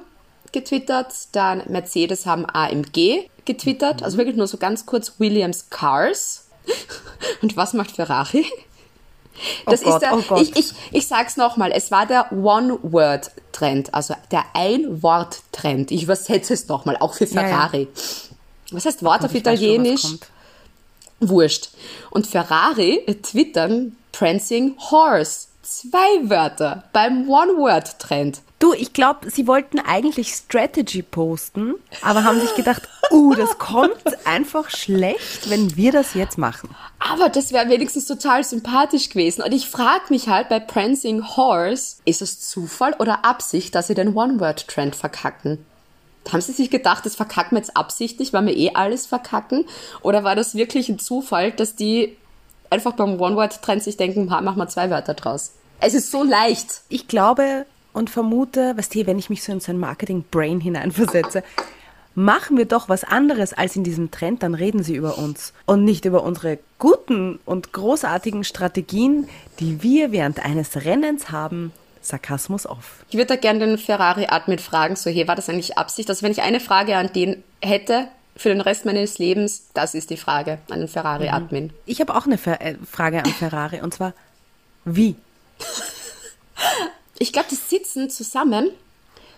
getwittert, 0.51 1.13
dann 1.31 1.63
Mercedes 1.69 2.25
haben 2.25 2.45
AMG 2.45 3.29
getwittert, 3.45 4.03
also 4.03 4.17
wirklich 4.17 4.35
nur 4.35 4.47
so 4.47 4.57
ganz 4.57 4.85
kurz 4.85 5.13
Williams 5.19 5.69
Cars. 5.69 6.47
Und 7.41 7.55
was 7.55 7.73
macht 7.73 7.91
Ferrari? 7.91 8.45
Das 9.65 9.81
Gott, 9.81 9.93
ist 9.95 9.99
der, 10.01 10.13
oh 10.13 10.21
Gott. 10.21 10.41
ich, 10.41 10.55
ich, 10.55 10.73
ich 10.91 11.07
sag's 11.07 11.37
nochmal, 11.37 11.71
es 11.71 11.91
war 11.91 12.05
der 12.05 12.31
One-Word-Trend, 12.31 13.93
also 13.93 14.15
der 14.31 14.45
Ein-Wort-Trend. 14.53 15.91
Ich 15.91 16.03
übersetze 16.03 16.53
es 16.53 16.67
nochmal, 16.67 16.97
auch 16.99 17.13
für 17.13 17.25
Ja, 17.25 17.41
ja. 17.41 17.47
Ferrari. 17.47 17.87
Was 18.71 18.85
heißt 18.85 19.03
Wort 19.03 19.23
auf 19.23 19.31
schon, 19.31 19.39
Italienisch? 19.39 20.01
kommt. 20.01 20.27
Wurscht. 21.19 21.69
Und 22.09 22.27
Ferrari 22.27 23.05
twittern 23.21 23.95
Prancing 24.11 24.75
Horse. 24.89 25.47
Zwei 25.73 26.29
Wörter 26.29 26.83
beim 26.91 27.29
One-Word-Trend. 27.29 28.41
Du, 28.59 28.73
ich 28.73 28.91
glaube, 28.91 29.31
sie 29.31 29.47
wollten 29.47 29.79
eigentlich 29.79 30.33
Strategy 30.33 31.01
posten, 31.01 31.75
aber 32.01 32.25
haben 32.25 32.41
sich 32.41 32.53
gedacht, 32.55 32.89
uh, 33.11 33.33
das 33.35 33.57
kommt 33.57 33.95
einfach 34.25 34.69
schlecht, 34.69 35.49
wenn 35.49 35.77
wir 35.77 35.93
das 35.93 36.13
jetzt 36.13 36.37
machen. 36.37 36.75
Aber 36.99 37.29
das 37.29 37.53
wäre 37.53 37.69
wenigstens 37.69 38.05
total 38.05 38.43
sympathisch 38.43 39.07
gewesen. 39.07 39.43
Und 39.43 39.53
ich 39.53 39.69
frage 39.69 40.07
mich 40.09 40.27
halt 40.27 40.49
bei 40.49 40.59
Prancing 40.59 41.25
Horse, 41.37 42.01
ist 42.03 42.21
es 42.21 42.41
Zufall 42.41 42.93
oder 42.99 43.23
Absicht, 43.23 43.73
dass 43.73 43.87
sie 43.87 43.95
den 43.95 44.13
One-Word-Trend 44.13 44.93
verkacken? 44.93 45.65
Haben 46.29 46.41
sie 46.41 46.51
sich 46.51 46.69
gedacht, 46.69 47.05
das 47.05 47.15
verkacken 47.15 47.51
wir 47.51 47.59
jetzt 47.59 47.77
absichtlich, 47.77 48.33
weil 48.33 48.45
wir 48.45 48.57
eh 48.57 48.71
alles 48.73 49.05
verkacken? 49.05 49.63
Oder 50.01 50.25
war 50.25 50.35
das 50.35 50.53
wirklich 50.53 50.89
ein 50.89 50.99
Zufall, 50.99 51.53
dass 51.53 51.77
die 51.77 52.17
einfach 52.69 52.91
beim 52.91 53.21
One-Word-Trend 53.21 53.81
sich 53.81 53.95
denken, 53.95 54.25
machen 54.25 54.57
wir 54.57 54.67
zwei 54.67 54.89
Wörter 54.89 55.13
draus? 55.13 55.53
Es 55.83 55.95
ist 55.95 56.11
so 56.11 56.23
leicht. 56.23 56.81
Ich 56.89 57.07
glaube 57.07 57.65
und 57.91 58.11
vermute, 58.11 58.77
weißt 58.77 58.93
du, 58.93 59.07
wenn 59.07 59.17
ich 59.17 59.31
mich 59.31 59.43
so 59.43 59.51
in 59.51 59.59
so 59.59 59.71
ein 59.71 59.79
Marketing-Brain 59.79 60.61
hineinversetze, 60.61 61.43
machen 62.13 62.57
wir 62.57 62.65
doch 62.65 62.87
was 62.87 63.03
anderes 63.03 63.53
als 63.53 63.75
in 63.75 63.83
diesem 63.83 64.11
Trend, 64.11 64.43
dann 64.43 64.53
reden 64.53 64.83
sie 64.83 64.95
über 64.95 65.17
uns 65.17 65.53
und 65.65 65.83
nicht 65.83 66.05
über 66.05 66.23
unsere 66.23 66.59
guten 66.77 67.39
und 67.45 67.73
großartigen 67.73 68.43
Strategien, 68.43 69.27
die 69.59 69.81
wir 69.81 70.11
während 70.11 70.45
eines 70.45 70.85
Rennens 70.85 71.31
haben. 71.31 71.71
Sarkasmus 72.03 72.67
off. 72.67 73.03
Ich 73.09 73.15
würde 73.15 73.27
da 73.27 73.35
gerne 73.35 73.59
den 73.59 73.77
Ferrari-Admin 73.77 74.59
fragen, 74.59 74.95
so, 74.95 75.09
hey, 75.09 75.27
war 75.27 75.35
das 75.35 75.49
eigentlich 75.49 75.77
Absicht? 75.77 76.09
Also 76.09 76.23
wenn 76.23 76.31
ich 76.31 76.41
eine 76.41 76.59
Frage 76.59 76.95
an 76.95 77.11
den 77.13 77.43
hätte 77.61 78.07
für 78.35 78.49
den 78.49 78.61
Rest 78.61 78.85
meines 78.85 79.17
Lebens, 79.17 79.69
das 79.73 79.93
ist 79.95 80.09
die 80.09 80.17
Frage 80.17 80.59
an 80.69 80.79
den 80.79 80.87
Ferrari-Admin. 80.87 81.71
Ich 81.85 82.01
habe 82.01 82.15
auch 82.15 82.25
eine 82.25 82.35
äh, 82.59 82.75
Frage 82.89 83.23
an 83.23 83.31
Ferrari 83.31 83.81
und 83.81 83.93
zwar, 83.93 84.13
wie? 84.85 85.15
Ich 87.19 87.33
glaube, 87.33 87.47
die 87.51 87.55
sitzen 87.55 88.09
zusammen 88.09 88.71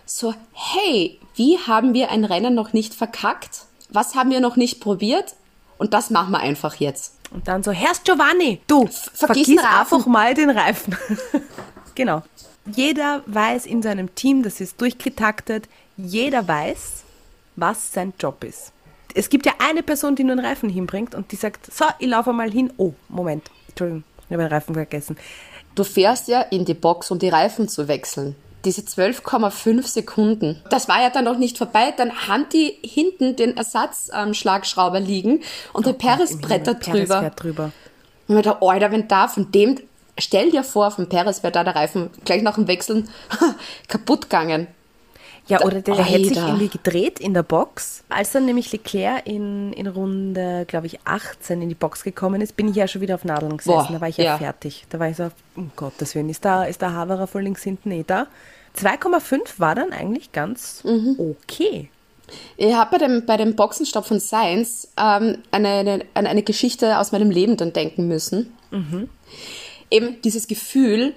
so, 0.06 0.34
hey, 0.52 1.18
wie 1.34 1.58
haben 1.58 1.94
wir 1.94 2.10
ein 2.10 2.24
Rennen 2.24 2.54
noch 2.54 2.72
nicht 2.72 2.94
verkackt? 2.94 3.62
Was 3.90 4.14
haben 4.14 4.30
wir 4.30 4.40
noch 4.40 4.56
nicht 4.56 4.80
probiert? 4.80 5.34
Und 5.78 5.94
das 5.94 6.10
machen 6.10 6.32
wir 6.32 6.40
einfach 6.40 6.76
jetzt. 6.76 7.14
Und 7.30 7.48
dann 7.48 7.62
so, 7.62 7.72
Herr 7.72 7.92
Giovanni, 8.04 8.60
du, 8.66 8.86
vergiss 8.86 9.46
vergiss 9.46 9.62
einfach 9.62 10.06
mal 10.06 10.34
den 10.34 10.50
Reifen. 10.50 10.96
genau. 11.94 12.22
Jeder 12.66 13.22
weiß 13.26 13.66
in 13.66 13.82
seinem 13.82 14.14
Team, 14.14 14.42
das 14.42 14.60
ist 14.60 14.80
durchgetaktet, 14.80 15.68
jeder 15.96 16.46
weiß, 16.46 17.02
was 17.56 17.92
sein 17.92 18.14
Job 18.18 18.44
ist. 18.44 18.72
Es 19.14 19.28
gibt 19.28 19.46
ja 19.46 19.52
eine 19.58 19.82
Person, 19.82 20.16
die 20.16 20.24
nur 20.24 20.32
einen 20.32 20.44
Reifen 20.44 20.70
hinbringt 20.70 21.14
und 21.14 21.30
die 21.30 21.36
sagt, 21.36 21.72
so, 21.72 21.84
ich 21.98 22.08
laufe 22.08 22.32
mal 22.32 22.50
hin. 22.50 22.72
Oh, 22.78 22.94
Moment, 23.08 23.50
Entschuldigung, 23.68 24.04
habe 24.34 24.44
den 24.44 24.52
Reifen 24.52 24.74
vergessen. 24.74 25.16
Du 25.74 25.84
fährst 25.84 26.28
ja 26.28 26.40
in 26.40 26.64
die 26.64 26.74
Box, 26.74 27.10
um 27.10 27.18
die 27.18 27.28
Reifen 27.28 27.68
zu 27.68 27.88
wechseln. 27.88 28.36
Diese 28.64 28.82
12,5 28.82 29.86
Sekunden. 29.86 30.62
Das 30.70 30.88
war 30.88 31.02
ja 31.02 31.10
dann 31.10 31.24
noch 31.24 31.36
nicht 31.36 31.58
vorbei. 31.58 31.92
Dann 31.96 32.28
haben 32.28 32.46
die 32.52 32.78
hinten 32.82 33.36
den 33.36 33.56
Ersatzschlagschrauber 33.56 35.00
liegen 35.00 35.42
und 35.72 35.86
der 35.86 35.92
Perez 35.92 36.38
brettert 36.38 36.86
drüber. 36.86 37.20
fährt 37.20 37.42
drüber. 37.42 37.72
Und 38.28 38.36
mir 38.36 38.42
da, 38.42 38.58
Alter, 38.60 38.90
wenn 38.90 39.06
da 39.08 39.28
von 39.28 39.52
dem, 39.52 39.78
stell 40.16 40.50
dir 40.50 40.64
vor, 40.64 40.90
von 40.90 41.08
Perez 41.08 41.42
wäre 41.42 41.52
da 41.52 41.64
der 41.64 41.76
Reifen 41.76 42.10
gleich 42.24 42.42
nach 42.42 42.54
dem 42.54 42.68
Wechseln 42.68 43.10
kaputt 43.88 44.22
gegangen. 44.22 44.68
Ja, 45.46 45.60
oder 45.62 45.82
der 45.82 45.94
Alter. 45.94 46.04
hätte 46.06 46.28
sich 46.28 46.38
irgendwie 46.38 46.68
gedreht 46.68 47.20
in 47.20 47.34
der 47.34 47.42
Box. 47.42 48.02
Als 48.08 48.32
dann 48.32 48.46
nämlich 48.46 48.72
Leclerc 48.72 49.26
in, 49.26 49.72
in 49.74 49.86
Runde, 49.86 50.64
glaube 50.66 50.86
ich, 50.86 51.00
18 51.04 51.60
in 51.60 51.68
die 51.68 51.74
Box 51.74 52.02
gekommen 52.02 52.40
ist, 52.40 52.56
bin 52.56 52.68
ich 52.68 52.76
ja 52.76 52.88
schon 52.88 53.02
wieder 53.02 53.14
auf 53.16 53.24
Nadeln 53.24 53.56
gesessen. 53.58 53.76
Boah, 53.76 53.92
da 53.92 54.00
war 54.00 54.08
ich 54.08 54.16
ja, 54.16 54.24
ja. 54.24 54.38
fertig. 54.38 54.86
Da 54.88 54.98
war 54.98 55.08
ich 55.10 55.16
so, 55.16 55.28
um 55.54 55.70
Gottes 55.76 56.14
Willen, 56.14 56.30
ist 56.30 56.44
da, 56.44 56.64
ist 56.64 56.80
der 56.80 56.92
Haverer 56.94 57.26
von 57.26 57.42
links 57.42 57.62
hinten 57.62 57.90
eh 57.90 58.04
da? 58.06 58.26
2,5 58.78 59.58
war 59.58 59.74
dann 59.74 59.92
eigentlich 59.92 60.32
ganz 60.32 60.82
Mhm. 60.84 61.16
okay. 61.18 61.90
Ich 62.56 62.72
habe 62.74 62.92
bei 62.92 63.06
dem, 63.06 63.26
bei 63.26 63.36
dem 63.36 63.54
Boxenstopp 63.54 64.06
von 64.06 64.18
Science 64.18 64.88
ähm, 64.96 65.38
eine, 65.50 65.68
eine, 65.68 66.04
an 66.14 66.26
eine 66.26 66.42
Geschichte 66.42 66.98
aus 66.98 67.12
meinem 67.12 67.30
Leben 67.30 67.58
dann 67.58 67.74
denken 67.74 68.08
müssen. 68.08 68.54
Eben 69.90 70.20
dieses 70.22 70.48
Gefühl, 70.48 71.14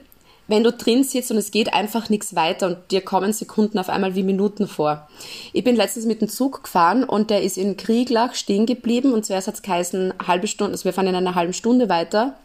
wenn 0.48 0.64
du 0.64 0.72
drin 0.72 1.04
sitzt 1.04 1.32
und 1.32 1.38
es 1.38 1.52
geht 1.52 1.74
einfach 1.74 2.10
nichts 2.10 2.36
weiter 2.36 2.68
und 2.68 2.78
dir 2.92 3.02
kommen 3.02 3.34
Sekunden 3.34 3.80
auf 3.80 3.90
einmal 3.90 4.16
wie 4.16 4.24
Minuten 4.24 4.68
vor. 4.68 5.08
Ich 5.54 5.64
bin 5.64 5.76
letztens 5.76 6.06
mit 6.06 6.22
dem 6.22 6.30
Zug 6.30 6.64
gefahren 6.64 7.04
und 7.04 7.30
der 7.30 7.44
ist 7.44 7.58
in 7.58 7.78
Krieglach 7.78 8.34
stehen 8.34 8.66
geblieben 8.66 9.14
und 9.14 9.26
zuerst 9.26 9.48
hat 9.48 9.56
es 9.56 9.62
geheißen, 9.62 10.14
halbe 10.26 10.48
Stunde, 10.48 10.74
also 10.74 10.86
wir 10.86 10.94
fahren 10.94 11.08
in 11.08 11.16
einer 11.16 11.36
halben 11.36 11.54
Stunde 11.54 11.90
weiter. 11.90 12.36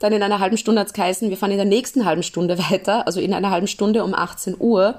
Dann 0.00 0.12
in 0.12 0.22
einer 0.22 0.40
halben 0.40 0.58
Stunde 0.58 0.80
hat 0.80 0.88
es 0.88 0.92
geheißen, 0.92 1.30
wir 1.30 1.36
fahren 1.36 1.52
in 1.52 1.56
der 1.56 1.66
nächsten 1.66 2.04
halben 2.04 2.22
Stunde 2.22 2.58
weiter, 2.70 3.06
also 3.06 3.20
in 3.20 3.32
einer 3.32 3.50
halben 3.50 3.68
Stunde 3.68 4.04
um 4.04 4.14
18 4.14 4.56
Uhr. 4.58 4.96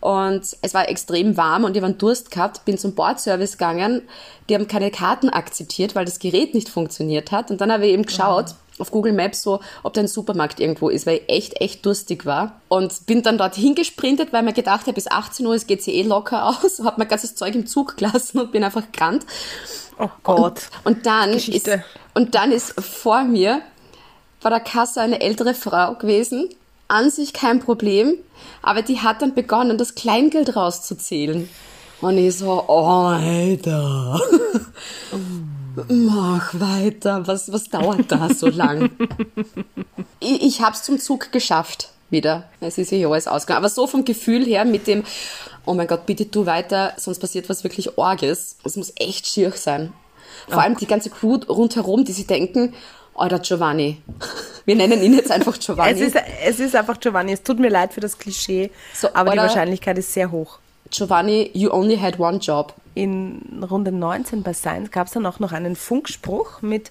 Und 0.00 0.56
es 0.62 0.74
war 0.74 0.88
extrem 0.88 1.36
warm 1.36 1.64
und 1.64 1.76
ich 1.76 1.82
habe 1.82 1.92
Durst 1.92 2.30
gehabt, 2.30 2.64
bin 2.64 2.78
zum 2.78 2.94
Bordservice 2.94 3.58
gegangen. 3.58 4.02
Die 4.48 4.54
haben 4.54 4.68
keine 4.68 4.92
Karten 4.92 5.28
akzeptiert, 5.28 5.96
weil 5.96 6.04
das 6.04 6.20
Gerät 6.20 6.54
nicht 6.54 6.68
funktioniert 6.68 7.32
hat. 7.32 7.50
Und 7.50 7.60
dann 7.60 7.72
habe 7.72 7.86
ich 7.86 7.92
eben 7.92 8.04
geschaut 8.04 8.54
auf 8.80 8.90
Google 8.90 9.12
Maps 9.12 9.42
so, 9.42 9.60
ob 9.82 9.94
da 9.94 10.00
ein 10.00 10.08
Supermarkt 10.08 10.60
irgendwo 10.60 10.88
ist, 10.88 11.06
weil 11.06 11.20
ich 11.26 11.28
echt, 11.28 11.60
echt 11.60 11.86
durstig 11.86 12.26
war. 12.26 12.60
Und 12.68 13.06
bin 13.06 13.22
dann 13.22 13.38
dort 13.38 13.54
hingesprintet, 13.56 14.32
weil 14.32 14.42
mir 14.42 14.52
gedacht 14.52 14.82
habe, 14.82 14.92
bis 14.92 15.10
18 15.10 15.46
Uhr, 15.46 15.54
es 15.54 15.66
geht 15.66 15.86
eh 15.86 16.02
locker 16.02 16.46
aus. 16.46 16.80
Habe 16.84 16.96
mein 16.98 17.08
ganzes 17.08 17.34
Zeug 17.34 17.54
im 17.54 17.66
Zug 17.66 17.96
gelassen 17.96 18.40
und 18.40 18.52
bin 18.52 18.64
einfach 18.64 18.84
gerannt. 18.92 19.24
Oh 19.98 20.10
Gott. 20.22 20.68
Und 20.84 21.06
dann, 21.06 21.30
ist, 21.30 21.70
und 22.14 22.34
dann 22.34 22.52
ist 22.52 22.80
vor 22.80 23.24
mir 23.24 23.62
bei 24.40 24.50
der 24.50 24.60
Kasse 24.60 25.00
eine 25.00 25.20
ältere 25.20 25.54
Frau 25.54 25.94
gewesen. 25.94 26.48
An 26.86 27.10
sich 27.10 27.34
kein 27.34 27.60
Problem, 27.60 28.14
aber 28.62 28.80
die 28.80 29.00
hat 29.00 29.20
dann 29.20 29.34
begonnen, 29.34 29.76
das 29.76 29.94
Kleingeld 29.94 30.56
rauszuzählen. 30.56 31.48
Und 32.00 32.16
ich 32.16 32.36
so, 32.36 32.64
oh, 32.66 33.08
Alter. 33.08 34.20
Mach 35.88 36.54
weiter. 36.58 37.26
Was, 37.26 37.52
was 37.52 37.68
dauert 37.68 38.10
da 38.10 38.28
so 38.34 38.48
lang? 38.48 38.90
ich, 40.20 40.42
ich 40.42 40.62
hab's 40.62 40.82
zum 40.82 40.98
Zug 40.98 41.32
geschafft 41.32 41.90
wieder. 42.10 42.44
Es 42.60 42.78
ist 42.78 42.90
ja 42.90 43.08
alles 43.08 43.26
ausgegangen. 43.28 43.58
Aber 43.64 43.68
so 43.68 43.86
vom 43.86 44.04
Gefühl 44.04 44.44
her 44.44 44.64
mit 44.64 44.86
dem, 44.86 45.04
oh 45.66 45.74
mein 45.74 45.86
Gott, 45.86 46.06
bitte 46.06 46.30
tu 46.30 46.46
weiter, 46.46 46.94
sonst 46.96 47.18
passiert 47.18 47.48
was 47.48 47.64
wirklich 47.64 47.98
Orges. 47.98 48.56
Es 48.64 48.76
muss 48.76 48.92
echt 48.96 49.26
schier 49.26 49.52
sein. 49.52 49.92
Vor 50.48 50.62
allem 50.62 50.76
die 50.76 50.86
ganze 50.86 51.10
Crew 51.10 51.38
rundherum, 51.48 52.04
die 52.04 52.12
sich 52.12 52.26
denken, 52.26 52.74
Alter 53.14 53.40
Giovanni. 53.40 54.00
Wir 54.64 54.76
nennen 54.76 55.02
ihn 55.02 55.14
jetzt 55.14 55.30
einfach 55.30 55.58
Giovanni. 55.58 55.92
Es 55.92 56.00
ist, 56.00 56.16
es 56.44 56.60
ist 56.60 56.76
einfach 56.76 57.00
Giovanni. 57.00 57.32
Es 57.32 57.42
tut 57.42 57.58
mir 57.58 57.68
leid 57.70 57.92
für 57.92 58.00
das 58.00 58.18
Klischee, 58.18 58.70
So, 58.94 59.08
aber 59.12 59.32
die 59.32 59.38
oder- 59.38 59.48
Wahrscheinlichkeit 59.48 59.98
ist 59.98 60.12
sehr 60.12 60.30
hoch. 60.30 60.58
Giovanni, 60.90 61.50
you 61.52 61.70
only 61.70 61.98
had 61.98 62.18
one 62.18 62.38
job. 62.38 62.74
In 62.98 63.62
Runde 63.62 63.92
19 63.92 64.42
bei 64.42 64.52
Science 64.52 64.90
gab 64.90 65.06
es 65.06 65.12
dann 65.12 65.24
auch 65.24 65.38
noch 65.38 65.52
einen 65.52 65.76
Funkspruch 65.76 66.62
mit 66.62 66.90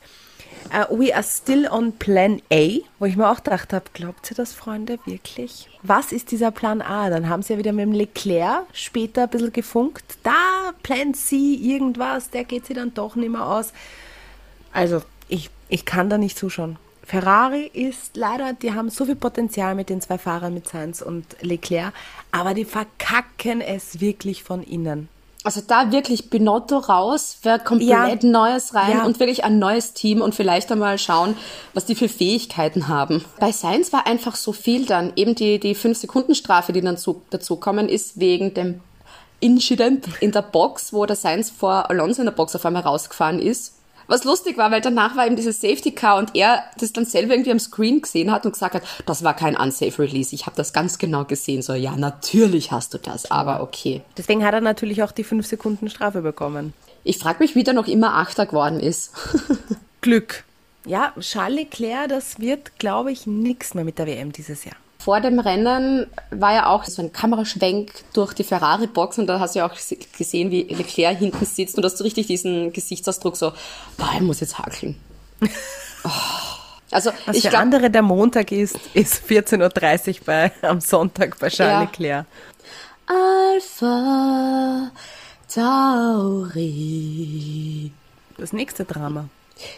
äh, 0.71 0.85
We 0.89 1.13
are 1.13 1.21
still 1.21 1.67
on 1.69 1.91
Plan 1.97 2.41
A, 2.49 2.79
wo 2.97 3.05
ich 3.05 3.17
mir 3.17 3.29
auch 3.29 3.43
gedacht 3.43 3.73
habe, 3.73 3.83
glaubt 3.91 4.31
ihr 4.31 4.35
das, 4.35 4.53
Freunde, 4.53 4.99
wirklich? 5.03 5.67
Was 5.83 6.13
ist 6.13 6.31
dieser 6.31 6.51
Plan 6.51 6.81
A? 6.81 7.09
Dann 7.09 7.27
haben 7.27 7.41
sie 7.41 7.51
ja 7.51 7.59
wieder 7.59 7.73
mit 7.73 7.87
dem 7.87 7.91
Leclerc 7.91 8.67
später 8.71 9.23
ein 9.23 9.29
bisschen 9.29 9.51
gefunkt. 9.51 10.17
Da, 10.23 10.71
Plan 10.81 11.13
C, 11.13 11.35
irgendwas, 11.35 12.29
der 12.29 12.45
geht 12.45 12.67
sie 12.67 12.73
dann 12.73 12.93
doch 12.93 13.17
nicht 13.17 13.29
mehr 13.29 13.45
aus. 13.45 13.73
Also, 14.71 15.01
ich, 15.27 15.49
ich 15.67 15.83
kann 15.83 16.09
da 16.09 16.17
nicht 16.17 16.37
zuschauen. 16.37 16.77
Ferrari 17.03 17.69
ist 17.73 18.15
leider, 18.15 18.53
die 18.53 18.71
haben 18.71 18.89
so 18.89 19.03
viel 19.03 19.17
Potenzial 19.17 19.75
mit 19.75 19.89
den 19.89 19.99
zwei 19.99 20.17
Fahrern, 20.17 20.53
mit 20.53 20.69
Sainz 20.69 21.01
und 21.01 21.25
Leclerc, 21.41 21.93
aber 22.31 22.53
die 22.53 22.63
verkacken 22.63 23.59
es 23.59 23.99
wirklich 23.99 24.43
von 24.43 24.63
innen. 24.63 25.09
Also 25.43 25.61
da 25.65 25.91
wirklich 25.91 26.29
Binotto 26.29 26.77
raus, 26.77 27.37
wäre 27.43 27.59
komplett 27.59 28.23
Ja. 28.23 28.29
Neues 28.29 28.73
rein 28.73 28.97
Ja. 28.97 29.05
und 29.05 29.19
wirklich 29.19 29.43
ein 29.45 29.59
neues 29.59 29.93
Team 29.93 30.21
und 30.21 30.35
vielleicht 30.35 30.71
einmal 30.71 30.97
schauen, 30.97 31.37
was 31.73 31.85
die 31.85 31.95
für 31.95 32.09
Fähigkeiten 32.09 32.87
haben. 32.87 33.23
Bei 33.39 33.51
Sainz 33.51 33.93
war 33.93 34.07
einfach 34.07 34.35
so 34.35 34.51
viel 34.51 34.85
dann. 34.85 35.13
Eben 35.15 35.35
die, 35.35 35.59
die 35.59 35.75
5-Sekunden-Strafe, 35.75 36.73
die 36.73 36.81
dann 36.81 36.97
zu, 36.97 37.21
dazukommen 37.29 37.87
ist, 37.87 38.19
wegen 38.19 38.53
dem 38.55 38.81
Incident 39.39 40.07
in 40.19 40.31
der 40.31 40.41
Box, 40.41 40.91
wo 40.91 41.05
der 41.05 41.15
Sainz 41.15 41.49
vor 41.51 41.89
Alonso 41.89 42.21
in 42.21 42.25
der 42.25 42.31
Box 42.33 42.55
auf 42.55 42.65
einmal 42.65 42.81
rausgefahren 42.81 43.39
ist. 43.39 43.73
Was 44.07 44.23
lustig 44.23 44.57
war, 44.57 44.71
weil 44.71 44.81
danach 44.81 45.15
war 45.17 45.25
eben 45.27 45.35
dieses 45.35 45.59
Safety 45.59 45.91
Car 45.91 46.17
und 46.17 46.35
er 46.35 46.63
das 46.79 46.93
dann 46.93 47.05
selber 47.05 47.33
irgendwie 47.33 47.51
am 47.51 47.59
Screen 47.59 48.01
gesehen 48.01 48.31
hat 48.31 48.45
und 48.45 48.53
gesagt 48.53 48.75
hat, 48.75 48.83
das 49.05 49.23
war 49.23 49.35
kein 49.35 49.57
unsafe 49.57 50.01
Release. 50.01 50.33
Ich 50.33 50.45
habe 50.45 50.55
das 50.55 50.71
ganz 50.71 50.97
genau 50.97 51.25
gesehen. 51.25 51.61
So, 51.61 51.73
ja, 51.73 51.95
natürlich 51.95 52.71
hast 52.71 52.93
du 52.93 52.97
das, 52.97 53.29
aber 53.29 53.61
okay. 53.61 54.01
Deswegen 54.17 54.45
hat 54.45 54.53
er 54.53 54.61
natürlich 54.61 55.03
auch 55.03 55.11
die 55.11 55.25
5 55.25 55.45
Sekunden 55.45 55.89
Strafe 55.89 56.21
bekommen. 56.21 56.73
Ich 57.03 57.19
frage 57.19 57.39
mich, 57.39 57.55
wie 57.55 57.63
der 57.63 57.73
noch 57.73 57.87
immer 57.87 58.15
Achter 58.15 58.45
geworden 58.45 58.79
ist. 58.79 59.11
Glück. 60.01 60.43
Ja, 60.85 61.11
Charles 61.19 61.57
Leclerc, 61.57 62.09
das 62.09 62.39
wird, 62.39 62.79
glaube 62.79 63.11
ich, 63.11 63.27
nichts 63.27 63.73
mehr 63.73 63.83
mit 63.83 63.99
der 63.99 64.07
WM 64.07 64.31
dieses 64.31 64.63
Jahr. 64.63 64.77
Vor 65.07 65.21
dem 65.21 65.39
Rennen 65.39 66.07
war 66.31 66.53
ja 66.53 66.65
auch 66.65 66.83
so 66.83 67.01
ein 67.01 67.13
Kameraschwenk 67.13 67.93
durch 68.11 68.33
die 68.33 68.43
Ferrari-Box 68.43 69.19
und 69.19 69.27
da 69.27 69.39
hast 69.39 69.55
du 69.55 69.59
ja 69.59 69.65
auch 69.65 69.73
gesehen, 70.17 70.51
wie 70.51 70.63
Leclerc 70.63 71.17
hinten 71.17 71.45
sitzt 71.45 71.77
und 71.77 71.85
hast 71.85 71.97
du 71.97 72.03
richtig 72.03 72.27
diesen 72.27 72.73
Gesichtsausdruck 72.73 73.37
so, 73.37 73.53
boah, 73.95 74.09
er 74.13 74.21
muss 74.21 74.41
jetzt 74.41 74.59
hackeln. 74.59 74.97
Oh. 76.03 76.09
Also 76.91 77.11
Was 77.25 77.37
ich 77.37 77.43
für 77.43 77.49
glaube, 77.49 77.63
andere 77.63 77.89
der 77.89 78.01
Montag 78.01 78.51
ist, 78.51 78.77
ist 78.93 79.23
14.30 79.27 80.19
Uhr 80.19 80.25
bei, 80.25 80.51
am 80.61 80.81
Sonntag 80.81 81.39
bei 81.39 81.47
Charles 81.47 81.73
Ja. 81.73 81.79
Leclerc. 81.81 82.25
Alpha 83.55 84.91
Tauri. 86.53 87.91
Das 88.37 88.51
nächste 88.51 88.83
Drama. 88.83 89.29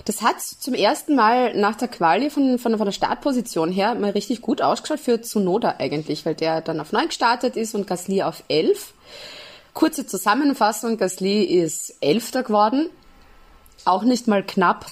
Das 0.05 0.21
hat 0.21 0.41
zum 0.41 0.73
ersten 0.73 1.15
Mal 1.15 1.55
nach 1.55 1.75
der 1.75 1.87
Quali 1.87 2.29
von, 2.29 2.59
von, 2.59 2.77
von 2.77 2.85
der 2.85 2.91
Startposition 2.91 3.71
her 3.71 3.95
mal 3.95 4.11
richtig 4.11 4.41
gut 4.41 4.61
ausgeschaut 4.61 4.99
für 4.99 5.21
Tsunoda 5.21 5.75
eigentlich, 5.79 6.25
weil 6.25 6.35
der 6.35 6.61
dann 6.61 6.79
auf 6.79 6.91
9 6.91 7.07
gestartet 7.07 7.55
ist 7.55 7.75
und 7.75 7.87
Gasly 7.87 8.23
auf 8.23 8.43
11. 8.47 8.93
Kurze 9.73 10.05
Zusammenfassung, 10.05 10.97
Gasly 10.97 11.43
ist 11.43 11.95
Elfter 12.01 12.43
geworden. 12.43 12.89
Auch 13.85 14.03
nicht 14.03 14.27
mal 14.27 14.43
knapp 14.43 14.85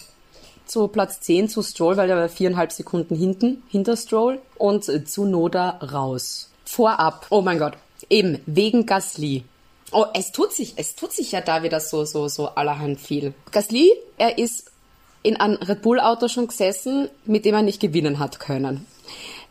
zu 0.65 0.87
Platz 0.87 1.21
10 1.21 1.49
zu 1.49 1.63
Stroll, 1.63 1.97
weil 1.97 2.07
der 2.07 2.17
war 2.17 2.29
viereinhalb 2.29 2.71
Sekunden 2.71 3.15
hinten, 3.15 3.63
hinter 3.69 3.97
Stroll 3.97 4.39
und 4.57 4.83
Tsunoda 4.83 5.69
raus. 5.91 6.49
Vorab, 6.65 7.27
oh 7.29 7.41
mein 7.41 7.59
Gott, 7.59 7.73
eben 8.09 8.41
wegen 8.45 8.85
Gasly. 8.85 9.43
Oh, 9.91 10.05
es 10.13 10.33
tut 10.33 10.51
sich, 10.51 10.73
es 10.75 10.95
tut 10.95 11.13
sich 11.13 11.31
ja 11.31 11.39
da 11.39 11.63
wieder 11.63 11.79
so, 11.79 12.03
so, 12.03 12.27
so 12.27 12.49
allerhand 12.49 12.99
viel. 12.99 13.33
Gasly, 13.51 13.93
er 14.17 14.37
ist 14.37 14.71
in 15.23 15.37
einem 15.37 15.57
Red 15.57 15.81
Bull 15.81 15.99
Auto 15.99 16.27
schon 16.27 16.47
gesessen, 16.47 17.09
mit 17.25 17.45
dem 17.45 17.55
er 17.55 17.61
nicht 17.61 17.79
gewinnen 17.79 18.19
hat 18.19 18.39
können. 18.39 18.85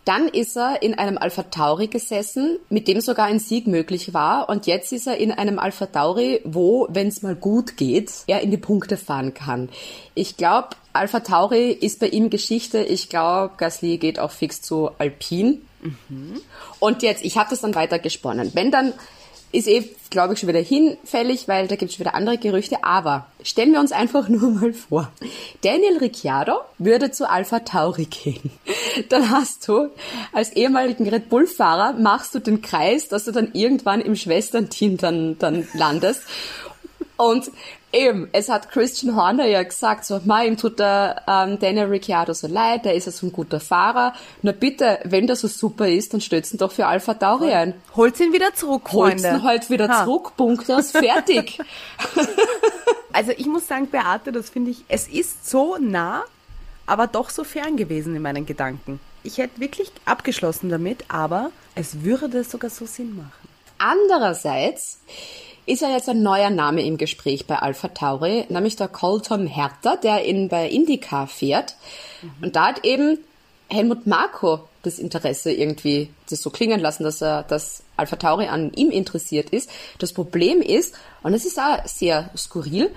Dann 0.07 0.29
ist 0.29 0.57
er 0.57 0.83
in 0.83 0.94
einem 0.94 1.18
Alpha 1.18 1.42
Tauri 1.42 1.88
gesessen, 1.88 2.61
mit 2.70 2.87
dem 2.87 3.00
sogar 3.00 3.26
ein 3.26 3.40
Sieg 3.40 3.66
möglich 3.66 4.14
war. 4.14 4.48
Und 4.48 4.68
jetzt 4.68 4.92
ist 4.92 5.09
er 5.09 5.16
in 5.16 5.33
einem 5.33 5.59
Alpha 5.59 5.87
Tauri, 5.87 6.40
wo, 6.44 6.87
wenn 6.90 7.09
es 7.09 7.22
mal 7.22 7.35
gut 7.35 7.76
geht, 7.76 8.12
er 8.29 8.40
in 8.40 8.52
die 8.52 8.57
Punkte 8.57 8.96
fahren 8.96 9.35
kann. 9.35 9.68
Ich 10.14 10.37
glaube, 10.37 10.68
Alpha 10.92 11.20
Tauri 11.20 11.72
ist 11.72 11.98
bei 11.98 12.07
ihm 12.07 12.31
Geschichte. 12.31 12.85
Ich 12.85 13.09
glaube, 13.09 13.55
Gasly 13.57 13.98
geht 13.98 14.20
auch 14.20 14.31
fix 14.31 14.62
zu 14.62 14.90
Alpine. 14.98 15.59
Und 16.79 17.02
jetzt, 17.02 17.24
ich 17.24 17.37
habe 17.37 17.50
das 17.50 17.61
dann 17.61 17.74
weiter 17.74 17.98
gesponnen. 17.98 18.52
Wenn 18.55 18.70
dann 18.70 18.94
ist 19.52 19.68
eh, 19.68 19.85
glaube 20.11 20.35
ich, 20.35 20.40
schon 20.40 20.48
wieder 20.48 20.61
hinfällig, 20.61 21.48
weil 21.48 21.68
da 21.68 21.76
gibt 21.76 21.90
es 21.90 21.96
schon 21.96 22.04
wieder 22.04 22.14
andere 22.14 22.38
Gerüchte. 22.38 22.85
Aber 22.85 23.26
stellen 23.42 23.72
wir 23.72 23.80
uns 23.80 23.92
einfach 23.92 24.28
nur 24.30 24.50
mal 24.50 24.72
vor, 24.72 25.11
Daniel 25.62 25.98
Ricciardo 25.98 26.54
würde 26.78 27.11
zu 27.11 27.28
Alpha 27.28 27.61
Tauri 27.61 28.06
gehen. 28.06 28.50
Dann 29.09 29.30
hast 29.30 29.66
du 29.68 29.90
als 30.32 30.52
ehemaligen 30.52 31.09
Red 31.09 31.28
Bull-Fahrer 31.28 31.94
machst 31.94 32.35
du 32.35 32.38
den 32.38 32.62
Kreis, 32.62 33.09
dass 33.09 33.24
du 33.24 33.32
dann 33.32 33.50
irgendwann 33.52 34.00
im 34.00 34.16
Schwesternteam 34.16 34.96
dann, 34.96 35.38
dann 35.38 35.68
landest. 35.74 36.22
Und 37.16 37.50
Eben, 37.92 38.29
es 38.33 38.49
hat 38.49 38.70
Christian 38.70 39.16
Horner 39.16 39.46
ja 39.46 39.62
gesagt, 39.62 40.05
so, 40.05 40.20
ma, 40.25 40.42
ihm 40.42 40.57
tut 40.57 40.79
der 40.79 41.22
ähm, 41.27 41.59
Daniel 41.59 41.87
Ricciardo 41.87 42.35
so 42.35 42.46
leid, 42.46 42.85
der 42.85 42.94
ist 42.94 43.07
ja 43.07 43.12
so 43.12 43.27
ein 43.27 43.33
guter 43.33 43.61
Fahrer. 43.61 44.12
Na 44.42 44.53
bitte, 44.53 44.99
wenn 45.05 45.27
der 45.27 45.37
so 45.37 45.49
super 45.49 45.88
ist, 45.88 46.12
dann 46.12 46.20
stützt 46.20 46.53
ihn 46.53 46.59
doch 46.59 46.72
für 46.72 46.87
Alpha 46.87 47.14
Tauri 47.14 47.53
ein. 47.53 47.75
Holt 47.94 48.18
ihn 48.20 48.33
wieder 48.33 48.53
zurück, 48.55 48.92
Holt 48.92 49.20
Freunde. 49.20 49.38
ihn 49.38 49.42
halt 49.44 49.70
wieder 49.70 49.88
Ha. 49.88 50.05
zurück, 50.05 50.33
Punkt 50.37 50.70
aus, 50.70 50.90
fertig. 50.90 51.59
Also 53.12 53.33
ich 53.35 53.46
muss 53.46 53.66
sagen, 53.66 53.88
Beate, 53.88 54.31
das 54.31 54.51
finde 54.51 54.72
ich, 54.72 54.85
es 54.88 55.09
ist 55.09 55.49
so 55.49 55.79
nah, 55.81 56.22
aber 56.85 57.07
doch 57.07 57.31
so 57.31 57.44
fern 57.44 57.79
gewesen 57.79 58.14
in 58.14 58.20
meinen 58.20 58.44
Gedanken. 58.44 59.01
Ich 59.22 59.38
hätte 59.38 59.59
wirklich 59.59 59.90
abgeschlossen 60.05 60.68
damit, 60.68 61.07
aber 61.09 61.51
es 61.75 62.03
würde 62.03 62.44
sogar 62.44 62.68
so 62.68 62.85
Sinn 62.85 63.16
machen. 63.16 63.49
Andererseits 63.79 64.99
ist 65.66 65.83
ja 65.83 65.90
jetzt 65.90 66.09
ein 66.09 66.22
neuer 66.22 66.50
Name 66.50 66.85
im 66.85 66.96
Gespräch 66.96 67.46
bei 67.46 67.57
Alpha 67.57 67.88
Tauri, 67.88 68.46
nämlich 68.48 68.76
der 68.76 68.88
Colton 68.88 69.46
Herter, 69.46 69.96
der 69.96 70.24
in, 70.24 70.48
bei 70.48 70.68
IndyCar 70.68 71.26
fährt. 71.26 71.74
Und 72.40 72.57
da 72.57 72.68
hat 72.68 72.85
eben 72.85 73.18
Helmut 73.68 74.07
Marko 74.07 74.61
das 74.83 75.00
Interesse 75.00 75.52
irgendwie 75.52 76.11
das 76.31 76.40
so 76.40 76.50
klingen 76.50 76.79
lassen, 76.79 77.02
dass 77.02 77.20
er, 77.20 77.42
dass 77.42 77.83
Alpha 77.96 78.16
Tauri 78.16 78.46
an 78.46 78.72
ihm 78.74 78.90
interessiert 78.90 79.50
ist. 79.50 79.68
Das 79.98 80.12
Problem 80.12 80.62
ist, 80.62 80.94
und 81.24 81.35
es 81.35 81.44
ist 81.44 81.59
auch 81.59 81.85
sehr 81.85 82.31
skurril, 82.37 82.90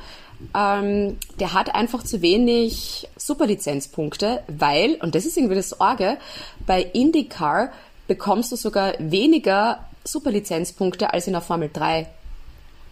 ähm, 0.55 1.17
der 1.39 1.53
hat 1.53 1.73
einfach 1.73 2.03
zu 2.03 2.21
wenig 2.21 3.09
Superlizenzpunkte, 3.17 4.43
weil, 4.47 4.95
und 5.01 5.15
das 5.15 5.25
ist 5.25 5.37
irgendwie 5.37 5.55
das 5.55 5.81
Orge, 5.81 6.17
bei 6.65 6.83
IndyCar 6.83 7.71
bekommst 8.07 8.51
du 8.51 8.55
sogar 8.55 8.93
weniger 8.99 9.85
Superlizenzpunkte 10.03 11.11
als 11.13 11.27
in 11.27 11.33
der 11.33 11.41
Formel 11.41 11.69
3. 11.71 12.07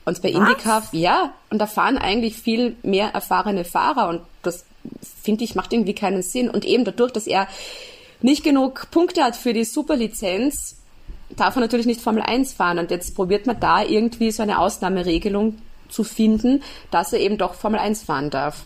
Und 0.08 0.22
bei 0.22 0.30
IndyCar, 0.30 0.84
ja, 0.94 1.34
und 1.50 1.60
da 1.60 1.68
fahren 1.68 1.98
eigentlich 1.98 2.38
viel 2.38 2.78
mehr 2.82 3.10
erfahrene 3.10 3.66
Fahrer 3.66 4.08
und 4.08 4.22
das 4.42 4.64
finde 5.22 5.44
ich 5.44 5.54
macht 5.54 5.74
irgendwie 5.74 5.96
keinen 5.96 6.22
Sinn. 6.22 6.50
Und 6.50 6.64
eben 6.64 6.86
dadurch, 6.86 7.12
dass 7.12 7.28
er 7.28 7.46
nicht 8.22 8.46
genug 8.46 8.90
Punkte 8.90 9.22
hat 9.22 9.36
für 9.36 9.52
die 9.52 9.66
Superlizenz, 9.66 10.78
darf 11.36 11.58
er 11.58 11.60
natürlich 11.60 11.86
nicht 11.88 12.00
Formel 12.00 12.24
1 12.24 12.54
fahren. 12.54 12.80
Und 12.80 12.90
jetzt 12.90 13.16
probiert 13.16 13.48
man 13.48 13.60
da 13.60 13.84
irgendwie 13.84 14.32
so 14.32 14.44
eine 14.44 14.60
Ausnahmeregelung 14.60 15.58
zu 15.90 16.06
finden, 16.06 16.64
dass 16.90 17.12
er 17.12 17.20
eben 17.20 17.38
doch 17.38 17.56
Formel 17.56 17.82
1 17.82 18.04
fahren 18.04 18.30
darf. 18.30 18.64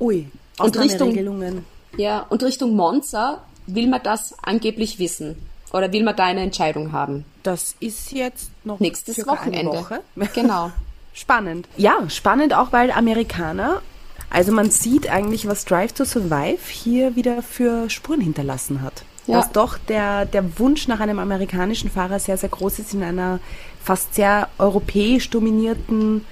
Ui, 0.00 0.26
Und 0.58 0.76
Richtung- 0.76 1.10
Ausnahmeregelungen. 1.10 1.64
Ja, 1.96 2.26
und 2.28 2.42
Richtung 2.42 2.74
Monza 2.74 3.44
will 3.68 3.86
man 3.86 4.02
das 4.02 4.34
angeblich 4.42 4.98
wissen. 4.98 5.36
Oder 5.72 5.92
will 5.92 6.02
man 6.02 6.14
da 6.16 6.24
eine 6.24 6.40
Entscheidung 6.40 6.92
haben? 6.92 7.24
Das 7.42 7.74
ist 7.80 8.12
jetzt 8.12 8.50
noch 8.64 8.78
Nächstes 8.78 9.14
circa 9.14 9.32
eine 9.32 9.40
Wochenende. 9.40 9.78
Woche. 9.78 10.00
Genau. 10.34 10.70
Spannend. 11.14 11.68
Ja, 11.76 12.08
spannend 12.08 12.54
auch, 12.54 12.72
weil 12.72 12.90
Amerikaner, 12.90 13.82
also 14.30 14.50
man 14.52 14.70
sieht 14.70 15.10
eigentlich, 15.10 15.46
was 15.46 15.66
Drive 15.66 15.92
to 15.92 16.04
Survive 16.04 16.60
hier 16.68 17.16
wieder 17.16 17.42
für 17.42 17.90
Spuren 17.90 18.20
hinterlassen 18.20 18.80
hat. 18.80 19.04
Ja. 19.26 19.36
Dass 19.36 19.52
doch 19.52 19.78
der, 19.78 20.24
der 20.24 20.58
Wunsch 20.58 20.88
nach 20.88 21.00
einem 21.00 21.18
amerikanischen 21.18 21.90
Fahrer 21.90 22.18
sehr, 22.18 22.36
sehr 22.36 22.48
groß 22.48 22.78
ist 22.78 22.94
in 22.94 23.02
einer 23.02 23.40
fast 23.82 24.14
sehr 24.14 24.48
europäisch 24.58 25.28
dominierten 25.30 26.24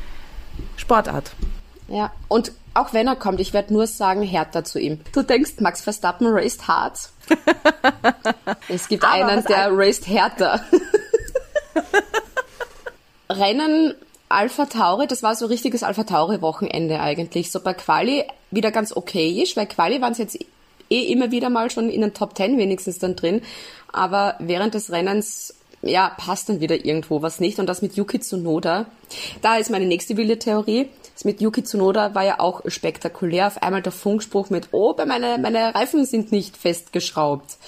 Sportart. 0.77 1.33
Ja, 1.89 2.13
und 2.29 2.53
auch 2.75 2.93
wenn 2.93 3.07
er 3.07 3.17
kommt, 3.17 3.41
ich 3.41 3.53
werde 3.53 3.73
nur 3.73 3.87
sagen, 3.87 4.23
härter 4.23 4.65
zu 4.65 4.79
ihm. 4.79 5.01
Du 5.13 5.23
denkst, 5.23 5.55
Max 5.61 5.81
Verstappen 5.81 6.27
raced 6.29 6.69
hart. 6.69 7.11
es 8.69 8.89
gibt 8.89 9.05
Aber 9.05 9.27
einen, 9.27 9.45
der 9.45 9.67
ein- 9.69 9.75
raced 9.75 10.07
härter. 10.07 10.63
Rennen 13.29 13.95
Alpha 14.29 14.67
Tauri, 14.67 15.07
das 15.07 15.23
war 15.23 15.35
so 15.35 15.47
richtiges 15.47 15.83
Alpha 15.83 16.05
Tauri 16.05 16.41
Wochenende 16.41 17.01
eigentlich. 17.01 17.51
So 17.51 17.61
bei 17.61 17.75
Quali 17.75 18.25
wieder 18.51 18.71
ganz 18.71 18.97
okay 18.97 19.43
ist, 19.43 19.57
weil 19.57 19.67
Quali 19.67 20.01
waren 20.01 20.13
es 20.13 20.19
jetzt 20.19 20.39
eh 20.89 21.03
immer 21.13 21.31
wieder 21.31 21.51
mal 21.51 21.71
schon 21.71 21.91
in 21.91 22.01
den 22.01 22.15
Top 22.15 22.37
10 22.37 22.59
wenigstens 22.59 22.99
dann 22.99 23.17
drin. 23.17 23.43
Aber 23.93 24.37
während 24.39 24.75
des 24.75 24.91
Rennens, 24.93 25.55
ja, 25.83 26.11
passt 26.17 26.49
dann 26.49 26.61
wieder 26.61 26.85
irgendwo 26.85 27.23
was 27.23 27.41
nicht. 27.41 27.59
Und 27.59 27.67
das 27.67 27.83
mit 27.83 27.97
Yuki 27.97 28.21
Tsunoda, 28.21 28.87
da 29.43 29.57
ist 29.57 29.71
meine 29.71 29.87
nächste 29.87 30.17
wilde 30.17 30.39
Theorie. 30.39 30.89
Das 31.21 31.27
mit 31.27 31.43
Yuki 31.43 31.63
Tsunoda 31.63 32.15
war 32.15 32.25
ja 32.25 32.41
auch 32.41 32.63
spektakulär. 32.65 33.49
Auf 33.49 33.63
einmal 33.63 33.83
der 33.83 33.93
Funkspruch 33.93 34.49
mit, 34.49 34.69
oh, 34.73 34.97
meine, 35.07 35.37
meine 35.37 35.75
Reifen 35.75 36.07
sind 36.07 36.33
nicht 36.33 36.57
festgeschraubt 36.57 37.59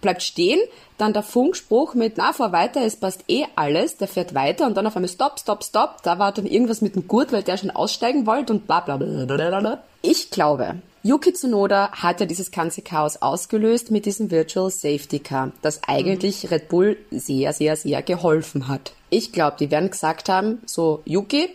bleibt 0.00 0.24
stehen, 0.24 0.58
dann 0.98 1.12
der 1.12 1.22
Funkspruch 1.22 1.94
mit, 1.94 2.14
na, 2.16 2.32
fahr 2.32 2.50
weiter, 2.50 2.80
es 2.84 2.96
passt 2.96 3.22
eh 3.28 3.44
alles, 3.54 3.98
der 3.98 4.08
fährt 4.08 4.34
weiter 4.34 4.66
und 4.66 4.76
dann 4.76 4.84
auf 4.84 4.96
einmal 4.96 5.08
stopp, 5.08 5.38
stopp, 5.38 5.62
stopp, 5.62 6.02
da 6.02 6.18
war 6.18 6.32
dann 6.32 6.44
irgendwas 6.44 6.80
mit 6.80 6.96
dem 6.96 7.06
Gurt, 7.06 7.30
weil 7.30 7.44
der 7.44 7.56
schon 7.56 7.70
aussteigen 7.70 8.26
wollte 8.26 8.52
und 8.52 8.66
bla 8.66 8.80
bla 8.80 8.96
bla 8.96 9.26
bla 9.26 9.36
bla 9.36 9.60
bla. 9.60 9.82
Ich 10.02 10.30
glaube, 10.30 10.74
Yuki 11.04 11.34
Tsunoda 11.34 11.92
hat 11.92 12.18
ja 12.18 12.26
dieses 12.26 12.50
ganze 12.50 12.82
Chaos 12.82 13.22
ausgelöst 13.22 13.92
mit 13.92 14.06
diesem 14.06 14.32
Virtual 14.32 14.72
Safety 14.72 15.20
Car, 15.20 15.52
das 15.62 15.80
eigentlich 15.86 16.50
Red 16.50 16.68
Bull 16.68 16.96
sehr, 17.12 17.52
sehr, 17.52 17.76
sehr 17.76 18.02
geholfen 18.02 18.66
hat. 18.66 18.92
Ich 19.08 19.30
glaube, 19.30 19.56
die 19.60 19.70
werden 19.70 19.90
gesagt 19.90 20.28
haben, 20.28 20.62
so, 20.66 21.02
Yuki, 21.04 21.48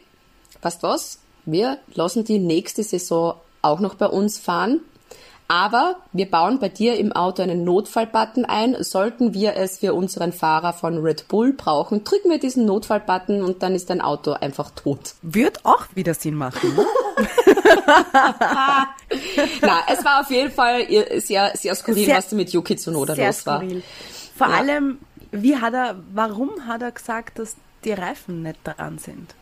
weißt 0.61 0.83
was, 0.83 1.19
wir 1.45 1.77
lassen 1.93 2.23
die 2.23 2.39
nächste 2.39 2.83
Saison 2.83 3.35
auch 3.61 3.79
noch 3.79 3.95
bei 3.95 4.07
uns 4.07 4.39
fahren, 4.39 4.81
aber 5.49 5.95
wir 6.11 6.29
bauen 6.29 6.59
bei 6.59 6.67
dir 6.67 6.97
im 6.97 7.13
Auto 7.13 7.41
einen 7.41 7.63
Notfallbutton 7.63 8.43
ein. 8.43 8.75
Sollten 8.83 9.33
wir 9.33 9.55
es 9.55 9.77
für 9.77 9.93
unseren 9.93 10.33
Fahrer 10.33 10.73
von 10.73 10.97
Red 10.97 11.29
Bull 11.29 11.53
brauchen, 11.53 12.03
drücken 12.03 12.29
wir 12.29 12.37
diesen 12.39 12.65
Notfallbutton 12.65 13.41
und 13.41 13.63
dann 13.63 13.73
ist 13.73 13.89
dein 13.89 14.01
Auto 14.01 14.33
einfach 14.33 14.71
tot. 14.71 15.13
Wird 15.21 15.63
auch 15.65 15.85
wieder 15.95 16.13
Sinn 16.13 16.35
machen. 16.35 16.75
ne? 16.75 16.85
Na, 19.61 19.79
es 19.91 20.03
war 20.03 20.21
auf 20.21 20.29
jeden 20.29 20.51
Fall 20.51 20.85
sehr, 21.21 21.55
sehr 21.55 21.75
skurril, 21.75 22.05
Sehr- 22.05 22.17
was 22.17 22.27
da 22.29 22.35
mit 22.35 22.49
Yuki 22.51 22.75
Tsunoda 22.75 23.15
Sehr 23.15 23.27
los 23.27 23.45
war. 23.45 23.59
skurril. 23.61 23.83
Vor 24.35 24.47
Ja. 24.49 24.55
allem, 24.57 24.97
wie 25.31 25.55
hat 25.57 25.73
er, 25.73 25.95
warum 26.13 26.67
hat 26.67 26.81
er 26.81 26.91
gesagt, 26.91 27.39
dass 27.39 27.55
die 27.85 27.93
Reifen 27.93 28.43
nicht 28.43 28.59
dran 28.65 28.97
sind? 28.97 29.33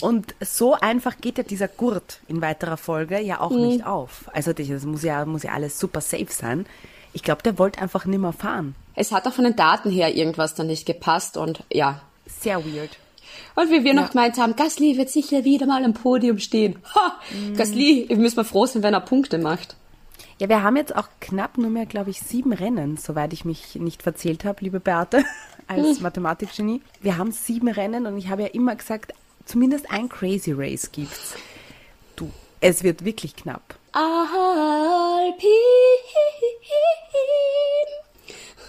Und 0.00 0.34
so 0.40 0.74
einfach 0.74 1.18
geht 1.20 1.38
ja 1.38 1.44
dieser 1.44 1.68
Gurt 1.68 2.20
in 2.28 2.40
weiterer 2.40 2.76
Folge 2.76 3.20
ja 3.20 3.40
auch 3.40 3.50
Mhm. 3.50 3.66
nicht 3.66 3.86
auf. 3.86 4.24
Also 4.32 4.52
das 4.52 4.68
muss 4.84 5.02
ja, 5.02 5.24
muss 5.24 5.42
ja 5.42 5.52
alles 5.52 5.78
super 5.78 6.00
safe 6.00 6.26
sein. 6.30 6.66
Ich 7.12 7.22
glaube, 7.22 7.42
der 7.42 7.58
wollte 7.58 7.80
einfach 7.82 8.06
nimmer 8.06 8.32
fahren. 8.32 8.74
Es 8.94 9.12
hat 9.12 9.26
auch 9.26 9.32
von 9.32 9.44
den 9.44 9.56
Daten 9.56 9.90
her 9.90 10.14
irgendwas 10.14 10.54
da 10.54 10.64
nicht 10.64 10.86
gepasst 10.86 11.36
und 11.36 11.64
ja. 11.70 12.00
Sehr 12.26 12.64
weird. 12.64 12.98
Und 13.54 13.70
wie 13.70 13.84
wir 13.84 13.94
noch 13.94 14.10
gemeint 14.10 14.38
haben, 14.38 14.56
Gasly 14.56 14.96
wird 14.96 15.10
sicher 15.10 15.44
wieder 15.44 15.66
mal 15.66 15.84
am 15.84 15.92
Podium 15.94 16.38
stehen. 16.38 16.76
Ha! 16.94 17.18
Gasly, 17.56 18.06
wir 18.08 18.16
müssen 18.16 18.36
mal 18.36 18.44
froh 18.44 18.66
sein, 18.66 18.82
wenn 18.82 18.94
er 18.94 19.00
Punkte 19.00 19.38
macht. 19.38 19.76
Ja, 20.38 20.48
wir 20.48 20.62
haben 20.62 20.76
jetzt 20.76 20.94
auch 20.96 21.08
knapp 21.20 21.58
nur 21.58 21.70
mehr, 21.70 21.86
glaube 21.86 22.10
ich, 22.10 22.20
sieben 22.20 22.52
Rennen, 22.52 22.96
soweit 22.96 23.32
ich 23.32 23.44
mich 23.44 23.74
nicht 23.76 24.02
verzählt 24.02 24.44
habe, 24.44 24.58
liebe 24.64 24.80
Beate, 24.80 25.24
als 25.68 25.96
Hm. 25.98 26.02
Mathematikgenie. 26.02 26.80
Wir 27.00 27.18
haben 27.18 27.32
sieben 27.32 27.68
Rennen 27.68 28.06
und 28.06 28.16
ich 28.18 28.28
habe 28.28 28.42
ja 28.42 28.48
immer 28.48 28.74
gesagt, 28.74 29.12
zumindest 29.44 29.90
ein 29.90 30.08
Crazy 30.08 30.52
Race 30.52 30.90
gibt's. 30.92 31.34
Du, 32.16 32.30
es 32.60 32.82
wird 32.82 33.04
wirklich 33.04 33.36
knapp. 33.36 33.76
Alpin. 33.92 35.48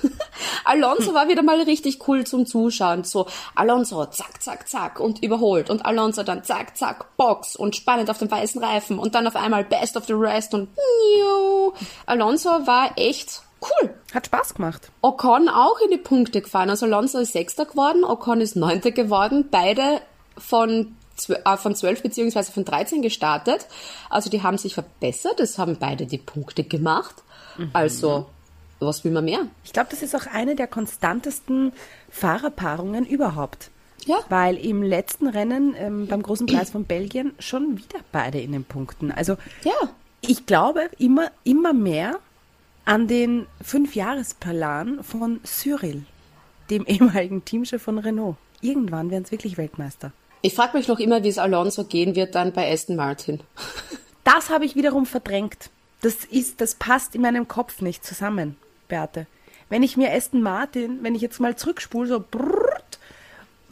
Alonso 0.65 1.13
war 1.13 1.27
wieder 1.27 1.43
mal 1.43 1.61
richtig 1.61 2.07
cool 2.07 2.25
zum 2.25 2.45
Zuschauen. 2.45 3.03
So, 3.03 3.27
Alonso, 3.55 4.05
zack, 4.07 4.41
zack, 4.41 4.67
zack 4.67 4.99
und 4.99 5.23
überholt. 5.23 5.69
Und 5.69 5.85
Alonso 5.85 6.23
dann 6.23 6.43
zack, 6.43 6.77
zack, 6.77 7.15
Box 7.17 7.55
und 7.55 7.75
spannend 7.75 8.09
auf 8.09 8.17
dem 8.17 8.29
weißen 8.29 8.61
Reifen. 8.63 8.99
Und 8.99 9.15
dann 9.15 9.27
auf 9.27 9.35
einmal 9.35 9.63
Best 9.63 9.97
of 9.97 10.05
the 10.05 10.13
Rest 10.13 10.53
und 10.53 10.69
Niu. 10.75 11.71
Alonso 12.05 12.49
war 12.49 12.91
echt 12.97 13.41
cool. 13.61 13.93
Hat 14.13 14.25
Spaß 14.25 14.55
gemacht. 14.55 14.91
Ocon 15.01 15.49
auch 15.49 15.79
in 15.79 15.91
die 15.91 15.97
Punkte 15.97 16.41
gefahren. 16.41 16.69
Also 16.69 16.85
Alonso 16.85 17.19
ist 17.19 17.33
Sechster 17.33 17.65
geworden, 17.65 18.03
Ocon 18.03 18.41
ist 18.41 18.55
Neunter 18.55 18.91
geworden. 18.91 19.47
Beide 19.49 20.01
von, 20.37 20.95
zw 21.15 21.33
äh, 21.45 21.57
von 21.57 21.75
12 21.75 22.01
beziehungsweise 22.03 22.51
von 22.51 22.65
13 22.65 23.01
gestartet. 23.01 23.67
Also 24.09 24.29
die 24.29 24.41
haben 24.43 24.57
sich 24.57 24.73
verbessert. 24.73 25.39
Es 25.39 25.57
haben 25.57 25.77
beide 25.79 26.05
die 26.05 26.17
Punkte 26.17 26.63
gemacht. 26.63 27.15
Also, 27.73 28.27
was 28.79 29.03
will 29.03 29.11
man 29.11 29.25
mehr? 29.25 29.45
Ich 29.63 29.73
glaube, 29.73 29.89
das 29.91 30.01
ist 30.01 30.15
auch 30.15 30.25
eine 30.25 30.55
der 30.55 30.65
konstantesten 30.67 31.71
Fahrerpaarungen 32.09 33.05
überhaupt. 33.05 33.69
Ja. 34.05 34.17
Weil 34.29 34.57
im 34.57 34.81
letzten 34.81 35.27
Rennen 35.27 35.75
ähm, 35.77 36.07
beim 36.07 36.23
großen 36.23 36.47
Preis 36.47 36.71
von 36.71 36.85
Belgien 36.85 37.33
schon 37.39 37.77
wieder 37.77 37.99
beide 38.11 38.39
in 38.41 38.51
den 38.51 38.65
Punkten. 38.65 39.11
Also 39.11 39.37
Ja. 39.63 39.71
ich 40.21 40.45
glaube 40.45 40.89
immer, 40.97 41.31
immer 41.43 41.73
mehr 41.73 42.19
an 42.85 43.07
den 43.07 43.45
Fünfjahresplan 43.61 45.03
von 45.03 45.39
Cyril, 45.45 46.03
dem 46.69 46.85
ehemaligen 46.87 47.45
Teamchef 47.45 47.81
von 47.81 47.97
Renault. 47.99 48.35
irgendwann 48.61 49.09
werden 49.11 49.23
es 49.25 49.31
wirklich 49.31 49.57
Weltmeister. 49.57 50.11
Ich 50.45 50.53
frage 50.55 50.77
mich 50.77 50.87
noch 50.89 50.99
immer, 50.99 51.23
wie 51.23 51.29
es 51.29 51.37
Alonso 51.37 51.85
gehen 51.85 52.15
wird 52.15 52.35
dann 52.35 52.51
bei 52.53 52.71
Aston 52.71 52.95
Martin. 52.95 53.39
Das 54.25 54.49
habe 54.49 54.63
ich 54.63 54.75
wiederum 54.77 55.05
verdrängt. 55.05 55.69
Das 56.01 56.23
ist, 56.23 56.61
das 56.61 56.75
passt 56.75 57.13
in 57.13 57.21
meinem 57.21 57.45
Kopf 57.49 57.81
nicht 57.81 58.05
zusammen, 58.05 58.55
Beate. 58.87 59.27
Wenn 59.67 59.83
ich 59.83 59.97
mir 59.97 60.13
Aston 60.13 60.41
Martin, 60.41 60.99
wenn 61.01 61.13
ich 61.13 61.21
jetzt 61.21 61.41
mal 61.41 61.57
zurückspule, 61.57 62.07
so 62.07 62.23
brrrt, 62.31 62.99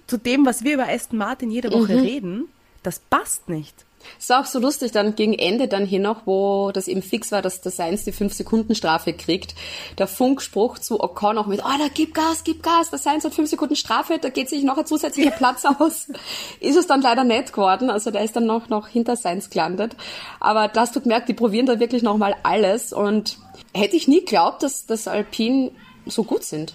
zu 0.08 0.18
dem, 0.18 0.46
was 0.46 0.66
wir 0.66 0.74
über 0.74 0.90
Aston 0.90 1.18
Martin 1.18 1.52
jede 1.52 1.72
Woche 1.72 1.94
Mhm. 1.94 2.00
reden, 2.02 2.50
das 2.84 3.00
passt 3.00 3.48
nicht. 3.48 3.86
Es 4.20 4.30
war 4.30 4.42
auch 4.42 4.46
so 4.46 4.60
lustig, 4.60 4.92
dann 4.92 5.16
gegen 5.16 5.34
Ende 5.34 5.68
dann 5.68 5.86
hier 5.86 6.00
noch, 6.00 6.26
wo 6.26 6.72
das 6.72 6.88
eben 6.88 7.02
fix 7.02 7.32
war, 7.32 7.42
dass 7.42 7.62
der 7.62 7.72
Sainz 7.72 8.04
die 8.04 8.14
5-Sekunden-Strafe 8.14 9.14
kriegt. 9.14 9.56
Der 9.98 10.08
Funkspruch 10.08 10.80
zu 10.80 11.02
Ocon 11.02 11.36
noch 11.36 11.48
mit, 11.48 11.62
oh, 11.62 11.78
da 11.78 11.88
gib 11.94 12.14
Gas, 12.14 12.44
gib 12.44 12.64
Gas, 12.64 12.90
der 12.90 13.00
Sainz 13.00 13.24
hat 13.24 13.34
5 13.34 13.50
Sekunden 13.50 13.76
Strafe, 13.76 14.20
da 14.20 14.30
geht 14.30 14.50
sich 14.50 14.64
noch 14.64 14.78
ein 14.78 14.86
zusätzlicher 14.86 15.32
Platz 15.32 15.66
aus. 15.66 16.08
Ist 16.60 16.78
es 16.78 16.88
dann 16.88 17.02
leider 17.02 17.24
nicht 17.24 17.54
geworden, 17.54 17.90
also 17.90 18.12
der 18.12 18.24
ist 18.24 18.36
dann 18.36 18.46
noch, 18.46 18.70
noch 18.70 18.88
hinter 18.88 19.16
Sainz 19.16 19.50
gelandet. 19.50 19.96
Aber 20.40 20.68
das 20.68 20.92
tut 20.92 21.06
merkt, 21.06 21.30
die 21.30 21.34
probieren 21.34 21.66
da 21.66 21.80
wirklich 21.80 22.04
nochmal 22.04 22.36
alles 22.44 22.94
und 22.94 23.38
hätte 23.74 23.96
ich 23.96 24.08
nie 24.08 24.20
geglaubt, 24.20 24.64
dass 24.64 24.86
das 24.86 25.08
Alpine 25.08 25.72
so 26.06 26.24
gut 26.24 26.44
sind. 26.44 26.74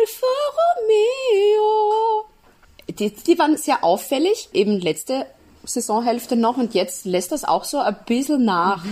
Alfa 0.00 0.26
Romeo. 0.58 2.24
Die, 2.88 3.10
die 3.10 3.38
waren 3.38 3.56
sehr 3.56 3.82
auffällig, 3.82 4.50
eben 4.52 4.80
letzte 4.80 5.26
Saisonhälfte 5.64 6.36
noch 6.36 6.56
und 6.56 6.74
jetzt 6.74 7.04
lässt 7.04 7.32
das 7.32 7.44
auch 7.44 7.64
so 7.64 7.78
ein 7.78 7.96
bisschen 8.06 8.44
nach. 8.44 8.84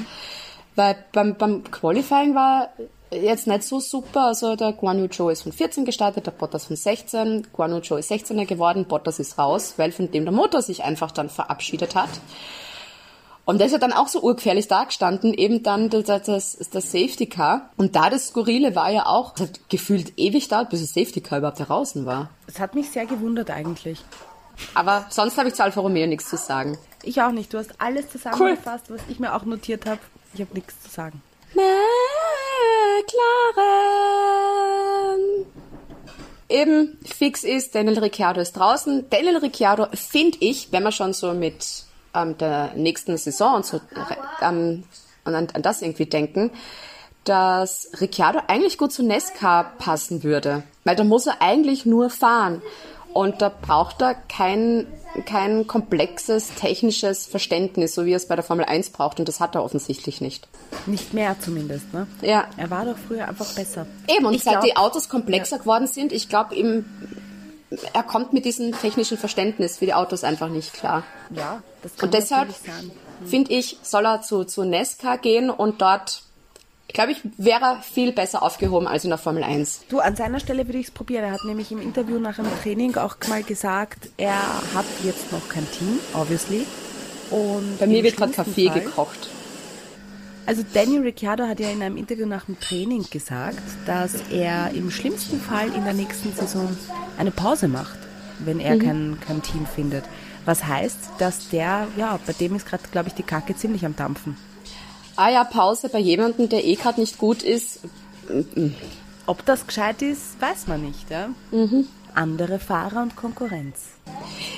Weil 0.74 0.96
beim, 1.12 1.37
beim 1.37 1.64
Qualifying 1.64 2.35
war 2.35 2.70
jetzt 3.12 3.46
nicht 3.46 3.62
so 3.62 3.80
super. 3.80 4.26
Also 4.26 4.56
der 4.56 4.72
Guan 4.72 4.98
Yu 4.98 5.08
Zhou 5.08 5.28
ist 5.28 5.42
von 5.42 5.52
14 5.52 5.85
gestartet, 5.85 6.26
der 6.26 6.30
Bottas 6.32 6.66
von 6.66 6.76
16. 6.76 7.48
Guan 7.52 7.72
Yu 7.72 7.80
Zhou 7.80 7.96
ist 7.96 8.11
16er 8.11 8.46
geworden, 8.46 8.87
Bottas 8.87 9.18
ist 9.18 9.38
raus, 9.38 9.74
weil 9.76 9.92
von 9.92 10.11
dem 10.11 10.24
der 10.24 10.32
Motor 10.32 10.62
sich 10.62 10.82
einfach 10.85 11.11
dann 11.11 11.28
verabschiedet 11.28 11.94
hat. 11.94 12.11
Und 13.44 13.58
der 13.58 13.66
ist 13.66 13.72
ja 13.72 13.78
dann 13.78 13.92
auch 13.92 14.06
so 14.06 14.22
urgefährlich 14.22 14.68
dagestanden, 14.68 15.35
eben 15.35 15.64
dann 15.64 15.90
das, 15.90 16.04
das, 16.04 16.58
das 16.70 16.92
Safety 16.92 17.26
Car. 17.26 17.70
Und 17.76 17.96
da 17.96 18.08
das 18.08 18.28
Skurrile 18.28 18.76
war 18.76 18.90
ja 18.90 19.06
auch, 19.06 19.35
es 19.35 19.42
hat 19.42 19.68
gefühlt 19.68 20.12
ewig 20.16 20.46
dauert, 20.46 20.70
bis 20.70 20.80
das 20.80 20.94
Safety 20.94 21.20
Car 21.20 21.38
überhaupt 21.38 21.68
draußen 21.68 22.06
war. 22.06 22.30
Das 22.46 22.61
hat 22.61 22.76
mich 22.76 22.90
sehr 22.90 23.04
gewundert 23.04 23.50
eigentlich. 23.50 23.98
Aber 24.74 25.06
sonst 25.10 25.38
habe 25.38 25.48
ich 25.48 25.54
zu 25.54 25.62
Alfa 25.62 25.80
Romeo 25.80 26.06
nichts 26.06 26.28
zu 26.28 26.36
sagen. 26.36 26.78
Ich 27.02 27.20
auch 27.20 27.32
nicht. 27.32 27.52
Du 27.52 27.58
hast 27.58 27.80
alles 27.80 28.10
zusammengefasst, 28.10 28.90
was 28.90 29.00
ich 29.08 29.18
mir 29.18 29.34
auch 29.34 29.44
notiert 29.44 29.86
habe. 29.86 30.00
Ich 30.34 30.40
habe 30.40 30.54
nichts 30.54 30.80
zu 30.82 30.90
sagen. 30.90 31.22
McLaren. 31.54 31.72
Eben 36.48 36.98
fix 37.04 37.44
ist, 37.44 37.74
Daniel 37.74 37.98
Ricciardo 37.98 38.40
ist 38.40 38.52
draußen. 38.52 39.08
Daniel 39.10 39.38
Ricciardo 39.38 39.86
finde 39.94 40.38
ich, 40.40 40.70
wenn 40.70 40.82
man 40.82 40.92
schon 40.92 41.12
so 41.12 41.32
mit 41.32 41.84
ähm, 42.14 42.36
der 42.38 42.74
nächsten 42.74 43.16
Saison 43.16 43.56
und 43.56 43.66
so 43.66 43.80
ähm, 44.40 44.84
und 45.24 45.34
an, 45.34 45.48
an 45.52 45.62
das 45.62 45.82
irgendwie 45.82 46.06
denken, 46.06 46.50
dass 47.24 47.90
Ricciardo 48.00 48.40
eigentlich 48.48 48.78
gut 48.78 48.92
zu 48.92 49.02
Nesca 49.02 49.62
passen 49.78 50.22
würde. 50.24 50.64
Weil 50.84 50.96
da 50.96 51.04
muss 51.04 51.26
er 51.26 51.40
eigentlich 51.40 51.86
nur 51.86 52.10
fahren. 52.10 52.62
Und 53.12 53.42
da 53.42 53.51
braucht 53.51 54.01
er 54.01 54.14
kein, 54.14 54.87
kein 55.27 55.66
komplexes 55.66 56.55
technisches 56.55 57.27
Verständnis, 57.27 57.94
so 57.94 58.07
wie 58.07 58.12
er 58.12 58.16
es 58.16 58.27
bei 58.27 58.37
der 58.37 58.44
Formel 58.44 58.64
1 58.64 58.90
braucht. 58.90 59.20
Und 59.20 59.29
das 59.29 59.40
hat 59.40 59.55
er 59.55 59.62
offensichtlich 59.62 60.20
nicht. 60.20 60.48
Nicht 60.87 61.12
mehr 61.12 61.37
zumindest, 61.38 61.92
ne? 61.92 62.07
Ja. 62.22 62.46
Er 62.57 62.70
war 62.70 62.85
doch 62.85 62.96
früher 62.96 63.29
einfach 63.29 63.53
besser. 63.55 63.87
Eben, 64.09 64.27
und 64.27 64.35
ich 64.35 64.42
seit 64.42 64.55
glaub, 64.55 64.64
die 64.64 64.77
Autos 64.77 65.09
komplexer 65.09 65.59
geworden 65.59 65.87
sind, 65.87 66.12
ich 66.12 66.29
glaube, 66.29 66.55
er 67.92 68.03
kommt 68.03 68.33
mit 68.33 68.44
diesem 68.44 68.72
technischen 68.72 69.18
Verständnis 69.18 69.79
für 69.79 69.87
die 69.87 69.94
Autos 69.94 70.25
einfach 70.25 70.48
nicht 70.48 70.72
klar. 70.72 71.05
Ja, 71.31 71.62
das 71.83 71.96
kann 71.96 72.09
Und 72.09 72.14
deshalb 72.14 72.51
sein. 72.51 72.90
finde 73.25 73.53
ich, 73.53 73.79
soll 73.83 74.07
er 74.07 74.22
zu, 74.22 74.44
zu 74.44 74.64
Nesca 74.64 75.16
gehen 75.16 75.51
und 75.51 75.81
dort, 75.81 76.22
glaube 76.92 77.12
ich, 77.12 77.18
wäre 77.38 77.61
er 77.64 77.83
viel 77.83 78.12
besser 78.12 78.42
aufgehoben 78.42 78.87
als 78.87 79.05
in 79.05 79.11
der 79.11 79.18
Formel 79.18 79.42
1. 79.44 79.83
Du, 79.88 79.98
an 80.00 80.16
seiner 80.16 80.40
Stelle 80.40 80.66
würde 80.66 80.78
ich 80.78 80.87
es 80.87 80.90
probieren. 80.92 81.24
Er 81.24 81.33
hat 81.33 81.44
nämlich 81.44 81.70
im 81.72 81.81
Interview 81.81 82.18
nach 82.18 82.37
dem 82.37 82.46
Training 82.62 82.96
auch 82.96 83.16
mal 83.28 83.42
gesagt, 83.42 84.09
er 84.16 84.35
hat 84.74 84.85
jetzt 85.05 85.33
noch 85.33 85.48
kein 85.48 85.66
Team, 85.72 85.98
obviously. 86.14 86.66
Und 87.31 87.78
Bei 87.78 87.87
mir 87.87 88.02
wird 88.02 88.16
gerade 88.16 88.33
Kaffee 88.33 88.68
Fall- 88.68 88.81
gekocht. 88.81 89.28
Also 90.44 90.62
Daniel 90.74 91.02
Ricciardo 91.02 91.44
hat 91.46 91.61
ja 91.61 91.70
in 91.70 91.81
einem 91.83 91.96
Interview 91.96 92.26
nach 92.26 92.46
dem 92.46 92.59
Training 92.59 93.07
gesagt, 93.11 93.62
dass 93.87 94.14
er 94.31 94.72
im 94.74 94.90
schlimmsten 94.90 95.40
Fall 95.40 95.68
in 95.72 95.85
der 95.85 95.94
nächsten 95.94 96.35
Saison 96.35 96.76
eine 97.16 97.31
Pause 97.31 97.68
macht, 97.68 97.96
wenn 98.40 98.59
er 98.59 98.76
kein, 98.76 99.18
kein 99.24 99.40
Team 99.42 99.66
findet. 99.72 100.05
Was 100.44 100.64
heißt, 100.66 100.98
dass 101.18 101.48
der, 101.50 101.87
ja, 101.96 102.18
bei 102.26 102.33
dem 102.33 102.57
ist 102.57 102.66
gerade, 102.66 102.83
glaube 102.90 103.09
ich, 103.09 103.14
die 103.14 103.22
Kacke 103.22 103.55
ziemlich 103.55 103.87
am 103.87 103.94
Dampfen. 103.94 104.37
Ah 105.16 105.31
ja, 105.31 105.44
Pause 105.44 105.88
bei 105.88 105.98
jemandem, 105.98 106.48
der 106.48 106.64
eh 106.64 106.75
gerade 106.75 107.01
nicht 107.01 107.18
gut 107.18 107.42
ist. 107.42 107.81
Ob 109.27 109.44
das 109.44 109.66
gescheit 109.66 110.03
ist, 110.03 110.40
weiß 110.40 110.66
man 110.66 110.83
nicht. 110.83 111.11
Ja? 111.11 111.29
Andere 112.14 112.59
Fahrer 112.59 113.03
und 113.03 113.16
Konkurrenz. 113.16 113.92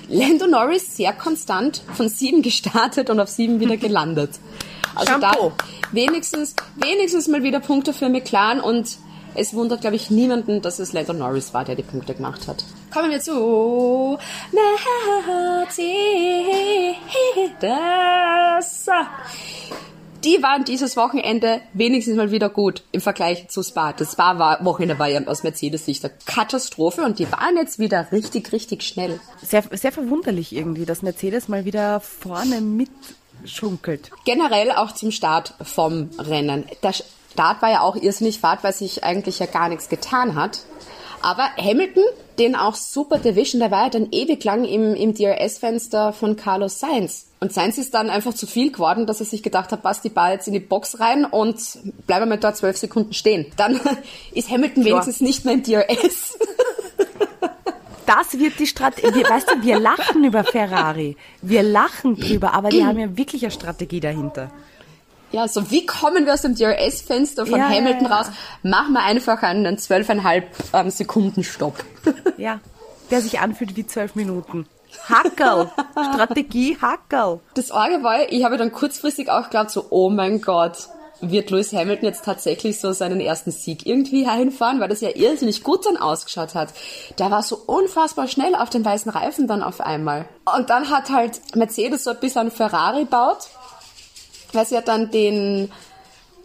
Lando 0.09 0.47
Norris 0.47 0.97
sehr 0.97 1.12
konstant 1.12 1.83
von 1.95 2.09
sieben 2.09 2.43
gestartet 2.43 3.11
und 3.11 3.21
auf 3.21 3.29
sieben 3.29 3.61
wieder 3.61 3.77
gelandet. 3.77 4.38
Also 4.95 5.12
Shampoo. 5.12 5.51
da 5.51 5.64
wenigstens, 5.93 6.55
wenigstens 6.77 7.29
mal 7.29 7.43
wieder 7.43 7.61
Punkte 7.61 7.93
für 7.93 8.09
McLaren 8.09 8.61
und 8.61 8.99
es 9.35 9.55
wundert, 9.55 9.81
glaube 9.81 9.97
ich, 9.97 10.11
niemanden, 10.11 10.62
dass 10.62 10.79
es 10.79 10.93
Lando 10.93 11.12
Norris 11.12 11.53
war, 11.53 11.64
der 11.64 11.75
die 11.75 11.83
Punkte 11.83 12.14
gemacht 12.14 12.47
hat. 12.47 12.64
Kommen 12.93 13.11
wir 13.11 13.21
zu 13.21 14.17
Mercedes. 14.53 15.77
Die 20.25 20.43
waren 20.43 20.65
dieses 20.65 20.97
Wochenende 20.97 21.61
wenigstens 21.75 22.17
mal 22.17 22.31
wieder 22.31 22.49
gut 22.49 22.83
im 22.93 23.03
Vergleich 23.03 23.49
zu 23.49 23.63
Spa. 23.63 23.93
Das 23.93 24.13
Spa 24.13 24.39
war, 24.39 24.65
Wochenende 24.65 24.99
war 24.99 25.07
ja 25.07 25.23
aus 25.27 25.43
Mercedes-Sicht 25.43 26.03
eine 26.03 26.15
Katastrophe 26.25 27.03
und 27.03 27.19
die 27.19 27.31
waren 27.31 27.57
jetzt 27.57 27.79
wieder 27.79 28.11
richtig, 28.11 28.51
richtig 28.53 28.83
schnell. 28.85 29.21
Sehr, 29.43 29.65
sehr 29.73 29.93
verwunderlich 29.93 30.55
irgendwie, 30.55 30.87
dass 30.87 31.03
Mercedes 31.03 31.49
mal 31.49 31.67
wieder 31.67 32.01
vorne 32.01 32.63
mitschunkelt. 32.63 34.11
generell 34.25 34.73
auch 34.73 34.93
zum 34.93 35.11
Start 35.11 35.55
vom 35.63 36.09
Rennen. 36.19 36.65
Der 36.83 36.95
Start 36.95 37.61
war 37.61 37.71
ja 37.71 37.81
auch 37.83 37.97
irrsinnig 37.97 38.41
fad, 38.41 38.65
weil 38.65 38.73
sich 38.73 39.05
eigentlich 39.05 39.41
ja 39.41 39.47
gar 39.47 39.69
nichts 39.69 39.91
getan 39.91 40.37
hat. 40.37 40.61
Aber 41.21 41.51
Hamilton, 41.59 42.05
den 42.38 42.57
auch 42.57 42.75
super 42.75 43.18
Division, 43.18 43.61
der 43.61 43.70
war 43.70 43.85
ja 43.85 43.90
dann 43.90 44.09
ewig 44.11 44.42
lang 44.44 44.64
im, 44.64 44.94
im 44.94 45.14
DRS-Fenster 45.14 46.12
von 46.12 46.37
Carlos 46.37 46.81
Sainz. 46.81 47.27
Und 47.40 47.53
Sainz 47.53 47.79
ist 47.79 47.94
dann 47.94 48.11
einfach 48.11 48.35
zu 48.35 48.47
viel 48.47 48.73
geworden, 48.73 49.07
dass 49.07 49.20
er 49.20 49.27
sich 49.27 49.42
gedacht 49.42 49.70
hat, 49.70 49.83
passt 49.83 50.05
die 50.05 50.09
Ball 50.09 50.33
jetzt 50.33 50.47
in 50.47 50.55
die 50.55 50.61
Box 50.61 50.99
rein 51.01 51.25
und 51.25 51.57
bleiben 52.07 52.31
wir 52.31 52.38
da 52.38 52.55
zwölf 52.55 52.77
Sekunden 52.77 53.12
stehen. 53.12 53.47
Dann 53.57 53.81
ist 54.33 54.51
Hamilton 54.51 54.85
wenigstens 54.85 55.20
nicht 55.20 55.44
mehr 55.44 55.55
im 55.55 55.62
DRS. 55.62 56.38
Das 58.07 58.38
wird 58.38 58.59
die 58.59 58.66
Strategie. 58.66 59.25
Weißt 59.25 59.51
du, 59.51 59.62
wir 59.62 59.81
lachen 59.81 60.25
über 60.25 60.44
Ferrari. 60.44 61.16
Wir 61.40 61.62
lachen 61.62 62.16
drüber, 62.16 62.53
aber 62.53 62.68
die 62.68 62.85
haben 62.85 62.99
ja 62.99 63.16
wirklich 63.16 63.42
eine 63.44 63.51
Strategie 63.51 64.01
dahinter. 64.01 64.51
Ja, 65.35 65.49
so 65.49 65.68
wie 65.73 65.85
kommen 65.85 66.27
wir 66.27 66.35
aus 66.35 66.42
dem 66.42 66.55
DRS-Fenster 66.55 67.44
von 67.44 67.59
Ja, 67.59 67.68
ja, 67.68 67.77
Hamilton 67.77 68.07
ja. 68.07 68.16
raus? 68.16 68.27
Machen 68.62 68.92
wir 68.92 69.03
einfach 69.03 69.42
einen 69.42 69.79
zwölfeinhalb 69.79 70.47
ähm, 70.73 70.90
Sekunden 70.90 71.42
Stopp. 71.42 71.83
Ja, 72.37 72.61
der 73.11 73.20
sich 73.20 73.40
anfühlt 73.40 73.77
wie 73.77 73.87
zwölf 73.87 74.14
Minuten. 74.14 74.66
Hackel. 75.09 75.70
Strategie 75.92 76.79
Hackel. 76.81 77.40
Das 77.55 77.73
Orge 77.73 78.03
war, 78.03 78.31
ich 78.31 78.44
habe 78.44 78.57
dann 78.59 78.70
kurzfristig 78.70 79.29
auch 79.29 79.44
geglaubt, 79.44 79.70
so, 79.70 79.87
oh 79.90 80.09
mein 80.09 80.40
Gott, 80.40 80.88
wird 81.20 81.51
Lewis 81.51 81.73
Hamilton 81.73 82.07
jetzt 82.07 82.25
tatsächlich 82.25 82.81
so 82.81 82.92
seinen 82.92 83.20
ersten 83.20 83.51
Sieg 83.51 83.87
irgendwie 83.87 84.27
einfahren, 84.27 84.79
weil 84.79 84.88
das 84.88 85.01
ja 85.01 85.11
irrsinnig 85.14 85.62
gut 85.64 85.85
dann 85.87 85.97
ausgeschaut 85.97 86.55
hat. 86.55 86.68
Der 87.18 87.31
war 87.31 87.42
so 87.42 87.57
unfassbar 87.57 88.29
schnell 88.29 88.55
auf 88.55 88.70
den 88.70 88.85
weißen 88.85 89.11
Reifen 89.11 89.49
dann 89.49 89.62
auf 89.62 89.81
einmal. 89.81 90.27
Und 90.57 90.70
dann 90.70 90.90
hat 90.90 91.11
halt 91.11 91.40
Mercedes 91.57 92.05
so 92.05 92.11
ein 92.11 92.20
bisschen 92.20 92.51
Ferrari 92.51 93.05
baut, 93.05 93.49
weil 94.55 94.67
sie 94.67 94.75
ja 94.75 94.81
dann 94.81 95.11
den 95.11 95.71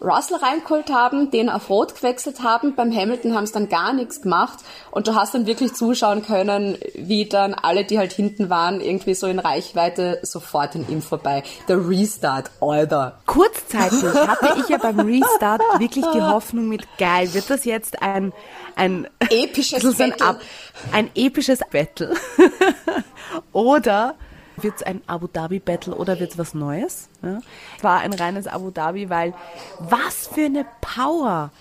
Russell 0.02 0.38
reingeholt 0.38 0.90
haben, 0.92 1.30
den 1.30 1.50
auf 1.50 1.70
Rot 1.70 1.96
gewechselt 1.96 2.42
haben. 2.42 2.76
Beim 2.76 2.96
Hamilton 2.96 3.36
haben 3.36 3.44
es 3.44 3.52
dann 3.52 3.68
gar 3.68 3.92
nichts 3.94 4.22
gemacht. 4.22 4.60
Und 4.92 5.08
du 5.08 5.16
hast 5.16 5.34
dann 5.34 5.46
wirklich 5.46 5.74
zuschauen 5.74 6.24
können, 6.24 6.78
wie 6.96 7.26
dann 7.28 7.54
alle, 7.54 7.84
die 7.84 7.98
halt 7.98 8.14
hinten 8.14 8.50
waren, 8.50 8.80
irgendwie 8.80 9.14
so 9.14 9.28
in 9.28 9.40
Reichweite 9.40 10.20
sofort 10.24 10.76
an 10.76 10.86
ihm 10.90 11.02
vorbei. 11.02 11.44
Der 11.68 11.86
Restart, 11.88 12.50
Alter. 12.62 13.20
Kurzzeitig 13.26 14.04
hatte 14.28 14.60
ich 14.60 14.70
ja 14.70 14.78
beim 14.78 15.00
Restart 15.00 15.62
wirklich 15.80 16.06
die 16.14 16.22
Hoffnung 16.22 16.70
mit 16.70 16.88
geil, 16.98 17.34
wird 17.34 17.50
das 17.50 17.66
jetzt 17.66 18.02
ein 18.02 18.32
ein 18.76 19.08
Episches 19.30 19.84
ein, 20.00 20.12
Battle. 20.12 20.26
Ab, 20.26 20.40
ein 20.94 21.10
episches 21.14 21.60
Battle 21.70 22.14
oder 23.52 24.16
wird 24.64 24.76
es 24.78 24.84
ein 24.84 25.02
Abu 25.08 25.28
Dhabi 25.28 25.60
Battle 25.60 25.96
oder 25.96 26.20
wird 26.20 26.32
es 26.32 26.38
was 26.38 26.54
Neues? 26.54 27.10
Ja? 27.22 27.40
Es 27.78 27.84
war 27.84 28.00
ein 28.00 28.14
reines 28.14 28.48
Abu 28.48 28.72
Dhabi, 28.72 29.10
weil 29.10 29.34
was 29.80 30.28
für 30.28 30.46
eine 30.46 30.66
Power 30.82 31.52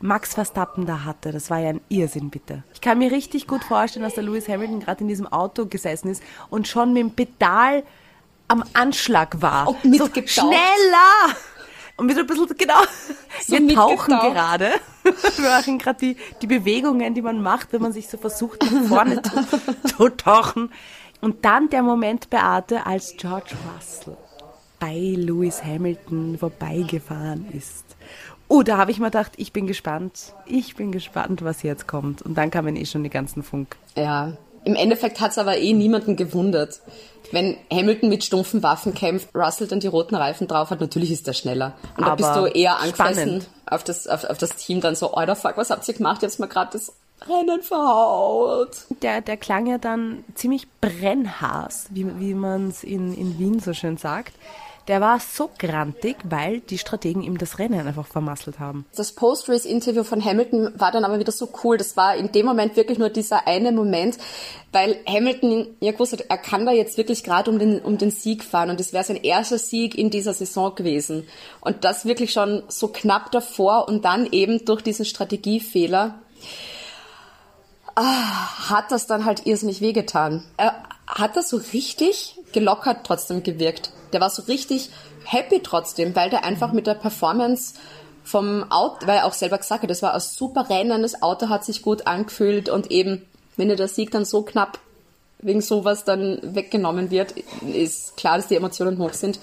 Max 0.00 0.34
Verstappen 0.34 0.86
da 0.86 1.04
hatte, 1.04 1.32
das 1.32 1.50
war 1.50 1.58
ja 1.58 1.70
ein 1.70 1.80
Irrsinn, 1.88 2.30
bitte. 2.30 2.62
Ich 2.72 2.80
kann 2.80 2.98
mir 2.98 3.10
richtig 3.10 3.46
gut 3.46 3.64
vorstellen, 3.64 4.04
dass 4.04 4.14
der 4.14 4.22
Lewis 4.22 4.48
Hamilton 4.48 4.80
gerade 4.80 5.00
in 5.00 5.08
diesem 5.08 5.26
Auto 5.26 5.66
gesessen 5.66 6.08
ist 6.08 6.22
und 6.50 6.68
schon 6.68 6.92
mit 6.92 7.02
dem 7.02 7.10
Pedal 7.10 7.82
am 8.46 8.64
Anschlag 8.74 9.42
war. 9.42 9.68
Und 9.68 9.96
so, 9.96 10.06
schneller! 10.24 11.34
Und 11.96 12.08
wieder 12.08 12.20
ein 12.20 12.26
bisschen, 12.28 12.46
genau, 12.56 12.80
So 13.44 13.58
wir 13.58 13.74
tauchen 13.74 14.14
gerade. 14.20 14.70
Wir 15.36 15.48
machen 15.48 15.78
gerade 15.78 15.98
die, 15.98 16.16
die 16.42 16.46
Bewegungen, 16.46 17.14
die 17.14 17.22
man 17.22 17.40
macht, 17.42 17.72
wenn 17.72 17.80
man 17.80 17.94
sich 17.94 18.08
so 18.08 18.18
versucht, 18.18 18.62
nach 18.62 18.88
vorne 18.88 19.22
zu, 19.22 19.32
zu 19.96 20.08
tauchen. 20.10 20.70
Und 21.20 21.44
dann 21.44 21.68
der 21.70 21.82
Moment, 21.82 22.30
Beate, 22.30 22.86
als 22.86 23.14
George 23.16 23.54
Russell 23.74 24.16
bei 24.78 24.96
Lewis 25.16 25.64
Hamilton 25.64 26.38
vorbeigefahren 26.38 27.46
ist. 27.52 27.84
Oh, 28.46 28.62
da 28.62 28.78
habe 28.78 28.90
ich 28.90 28.98
mir 28.98 29.06
gedacht, 29.06 29.32
ich 29.36 29.52
bin 29.52 29.66
gespannt. 29.66 30.32
Ich 30.46 30.76
bin 30.76 30.92
gespannt, 30.92 31.42
was 31.42 31.62
jetzt 31.62 31.86
kommt. 31.86 32.22
Und 32.22 32.36
dann 32.36 32.50
kamen 32.50 32.76
eh 32.76 32.86
schon 32.86 33.02
die 33.02 33.10
ganzen 33.10 33.42
Funk. 33.42 33.76
Ja. 33.96 34.32
Im 34.64 34.74
Endeffekt 34.74 35.20
hat 35.20 35.32
es 35.32 35.38
aber 35.38 35.58
eh 35.58 35.72
niemanden 35.72 36.16
gewundert. 36.16 36.80
Wenn 37.30 37.56
Hamilton 37.70 38.08
mit 38.08 38.24
stumpfen 38.24 38.62
Waffen 38.62 38.94
kämpft, 38.94 39.28
Russell 39.34 39.66
dann 39.66 39.80
die 39.80 39.86
roten 39.86 40.14
Reifen 40.14 40.48
drauf 40.48 40.70
hat, 40.70 40.80
natürlich 40.80 41.10
ist 41.10 41.26
er 41.28 41.34
schneller. 41.34 41.74
Und 41.96 42.06
da 42.06 42.12
Aber 42.12 42.16
bist 42.16 42.36
du 42.36 42.58
eher 42.58 42.78
angefressen 42.78 43.22
spannend. 43.22 43.48
auf 43.66 43.84
das, 43.84 44.06
auf, 44.06 44.24
auf 44.24 44.38
das 44.38 44.56
Team 44.56 44.80
dann 44.80 44.94
so, 44.94 45.12
oh, 45.14 45.34
fuck, 45.34 45.56
was 45.56 45.70
habt 45.70 45.86
ihr 45.88 45.94
gemacht? 45.94 46.22
Jetzt 46.22 46.40
mal 46.40 46.46
gerade 46.46 46.70
das 46.72 46.92
Rennen 47.26 47.62
verhaut. 47.62 48.86
Der, 49.02 49.20
der 49.20 49.36
klang 49.36 49.66
ja 49.66 49.78
dann 49.78 50.24
ziemlich 50.34 50.66
brennhaß, 50.80 51.88
wie, 51.90 52.18
wie 52.18 52.34
man 52.34 52.68
es 52.68 52.84
in, 52.84 53.14
in 53.14 53.38
Wien 53.38 53.60
so 53.60 53.72
schön 53.72 53.96
sagt. 53.96 54.32
Der 54.88 55.02
war 55.02 55.20
so 55.20 55.50
grantig, 55.58 56.16
weil 56.24 56.60
die 56.60 56.78
Strategen 56.78 57.22
ihm 57.22 57.36
das 57.36 57.58
Rennen 57.58 57.86
einfach 57.86 58.06
vermasselt 58.06 58.58
haben. 58.58 58.86
Das 58.96 59.12
Post-Race-Interview 59.12 60.02
von 60.02 60.24
Hamilton 60.24 60.72
war 60.78 60.90
dann 60.90 61.04
aber 61.04 61.18
wieder 61.18 61.30
so 61.30 61.50
cool. 61.62 61.76
Das 61.76 61.94
war 61.98 62.16
in 62.16 62.32
dem 62.32 62.46
Moment 62.46 62.74
wirklich 62.74 62.98
nur 62.98 63.10
dieser 63.10 63.46
eine 63.46 63.70
Moment, 63.70 64.16
weil 64.72 64.96
Hamilton 65.06 65.66
ja 65.80 65.92
gewusst 65.92 66.14
hat, 66.14 66.24
er 66.30 66.38
kann 66.38 66.64
da 66.64 66.72
jetzt 66.72 66.96
wirklich 66.96 67.22
gerade 67.22 67.50
um 67.50 67.58
den, 67.58 67.80
um 67.80 67.98
den 67.98 68.10
Sieg 68.10 68.42
fahren 68.42 68.70
und 68.70 68.80
es 68.80 68.94
wäre 68.94 69.04
sein 69.04 69.16
erster 69.16 69.58
Sieg 69.58 69.94
in 69.94 70.08
dieser 70.08 70.32
Saison 70.32 70.74
gewesen. 70.74 71.28
Und 71.60 71.84
das 71.84 72.06
wirklich 72.06 72.32
schon 72.32 72.62
so 72.68 72.88
knapp 72.88 73.30
davor 73.30 73.88
und 73.88 74.06
dann 74.06 74.26
eben 74.32 74.64
durch 74.64 74.80
diesen 74.80 75.04
Strategiefehler 75.04 76.18
ah, 77.98 78.70
hat 78.70 78.90
das 78.92 79.06
dann 79.06 79.24
halt 79.24 79.46
irrsinnig 79.46 79.80
wehgetan. 79.80 80.44
Er 80.56 80.74
hat 81.06 81.36
das 81.36 81.48
so 81.48 81.60
richtig 81.72 82.36
gelockert 82.52 82.98
trotzdem 83.04 83.42
gewirkt. 83.42 83.90
Der 84.12 84.20
war 84.20 84.30
so 84.30 84.42
richtig 84.42 84.90
happy 85.24 85.60
trotzdem, 85.62 86.14
weil 86.16 86.30
der 86.30 86.44
einfach 86.44 86.72
mit 86.72 86.86
der 86.86 86.94
Performance 86.94 87.74
vom 88.24 88.70
Auto, 88.70 89.06
weil 89.06 89.18
er 89.18 89.26
auch 89.26 89.32
selber 89.32 89.58
gesagt 89.58 89.82
hat, 89.82 89.90
das 89.90 90.02
war 90.02 90.14
ein 90.14 90.20
super 90.20 90.68
Rennen, 90.68 91.02
das 91.02 91.22
Auto 91.22 91.48
hat 91.48 91.64
sich 91.64 91.82
gut 91.82 92.06
angefühlt 92.06 92.68
und 92.68 92.90
eben, 92.90 93.24
wenn 93.56 93.68
dir 93.68 93.76
der 93.76 93.88
Sieg 93.88 94.10
dann 94.10 94.24
so 94.24 94.42
knapp 94.42 94.78
wegen 95.40 95.60
sowas 95.60 96.04
dann 96.04 96.38
weggenommen 96.42 97.10
wird, 97.10 97.34
ist 97.72 98.16
klar, 98.16 98.36
dass 98.36 98.48
die 98.48 98.56
Emotionen 98.56 98.98
hoch 98.98 99.14
sind. 99.14 99.38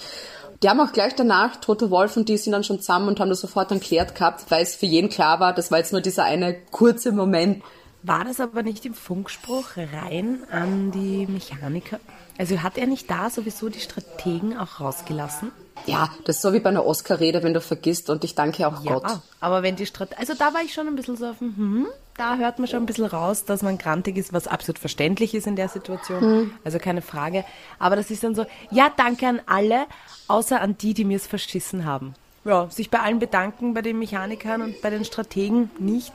Die 0.62 0.70
haben 0.70 0.80
auch 0.80 0.92
gleich 0.92 1.16
danach, 1.16 1.58
Tote 1.58 1.90
Wolf 1.90 2.16
und 2.16 2.30
die 2.30 2.38
sind 2.38 2.54
dann 2.54 2.64
schon 2.64 2.80
zusammen 2.80 3.08
und 3.08 3.20
haben 3.20 3.30
das 3.30 3.42
sofort 3.42 3.72
dann 3.72 3.80
klärt 3.80 4.16
gehabt, 4.16 4.50
weil 4.50 4.64
es 4.64 4.76
für 4.76 4.86
jeden 4.86 5.10
klar 5.10 5.40
war, 5.40 5.54
das 5.54 5.72
war 5.72 5.80
jetzt 5.80 5.92
nur 5.92 6.02
dieser 6.02 6.24
eine 6.24 6.56
kurze 6.72 7.12
Moment. 7.12 7.64
War 8.08 8.24
das 8.24 8.40
aber 8.40 8.62
nicht 8.62 8.86
im 8.86 8.94
Funkspruch 8.94 9.78
rein 9.78 10.44
an 10.52 10.92
die 10.92 11.26
Mechaniker? 11.26 12.00
Also 12.38 12.62
hat 12.62 12.78
er 12.78 12.86
nicht 12.86 13.10
da 13.10 13.32
sowieso 13.32 13.70
die 13.70 13.80
Strategen 13.80 14.56
auch 14.56 14.80
rausgelassen? 14.80 15.52
Ja, 15.88 16.12
das 16.24 16.36
ist 16.36 16.42
so 16.44 16.54
wie 16.54 16.60
bei 16.60 16.70
einer 16.70 16.86
Oscar-Rede, 16.86 17.42
wenn 17.42 17.56
du 17.56 17.62
vergisst 17.62 18.12
und 18.12 18.24
ich 18.24 18.36
danke 18.36 18.68
auch 18.68 18.84
Gott. 18.84 19.22
aber 19.40 19.64
wenn 19.64 19.76
die 19.76 19.88
Strategen, 19.88 20.20
also 20.20 20.36
da 20.36 20.54
war 20.54 20.62
ich 20.62 20.74
schon 20.74 20.88
ein 20.88 20.96
bisschen 20.96 21.18
so 21.18 21.26
auf 21.26 21.40
dem, 21.40 21.56
hm, 21.58 21.88
da 22.16 22.38
hört 22.38 22.60
man 22.60 22.68
schon 22.68 22.84
ein 22.84 22.86
bisschen 22.86 23.06
raus, 23.06 23.44
dass 23.46 23.64
man 23.64 23.80
grantig 23.80 24.18
ist, 24.18 24.34
was 24.34 24.48
absolut 24.48 24.78
verständlich 24.78 25.34
ist 25.34 25.48
in 25.48 25.56
der 25.56 25.70
Situation. 25.70 26.52
Also 26.64 26.78
keine 26.78 27.02
Frage. 27.02 27.44
Aber 27.80 27.96
das 27.96 28.12
ist 28.12 28.24
dann 28.24 28.36
so, 28.36 28.46
ja, 28.70 28.92
danke 28.96 29.28
an 29.28 29.42
alle, 29.48 29.86
außer 30.28 30.62
an 30.62 30.78
die, 30.78 30.94
die 30.94 31.06
mir 31.06 31.18
es 31.18 31.26
verschissen 31.26 31.86
haben. 31.86 32.14
Ja, 32.44 32.70
sich 32.70 32.92
bei 32.92 33.00
allen 33.00 33.18
bedanken, 33.18 33.74
bei 33.74 33.82
den 33.82 33.98
Mechanikern 33.98 34.62
und 34.62 34.80
bei 34.84 34.92
den 34.92 35.06
Strategen 35.06 35.72
nicht. 35.80 36.14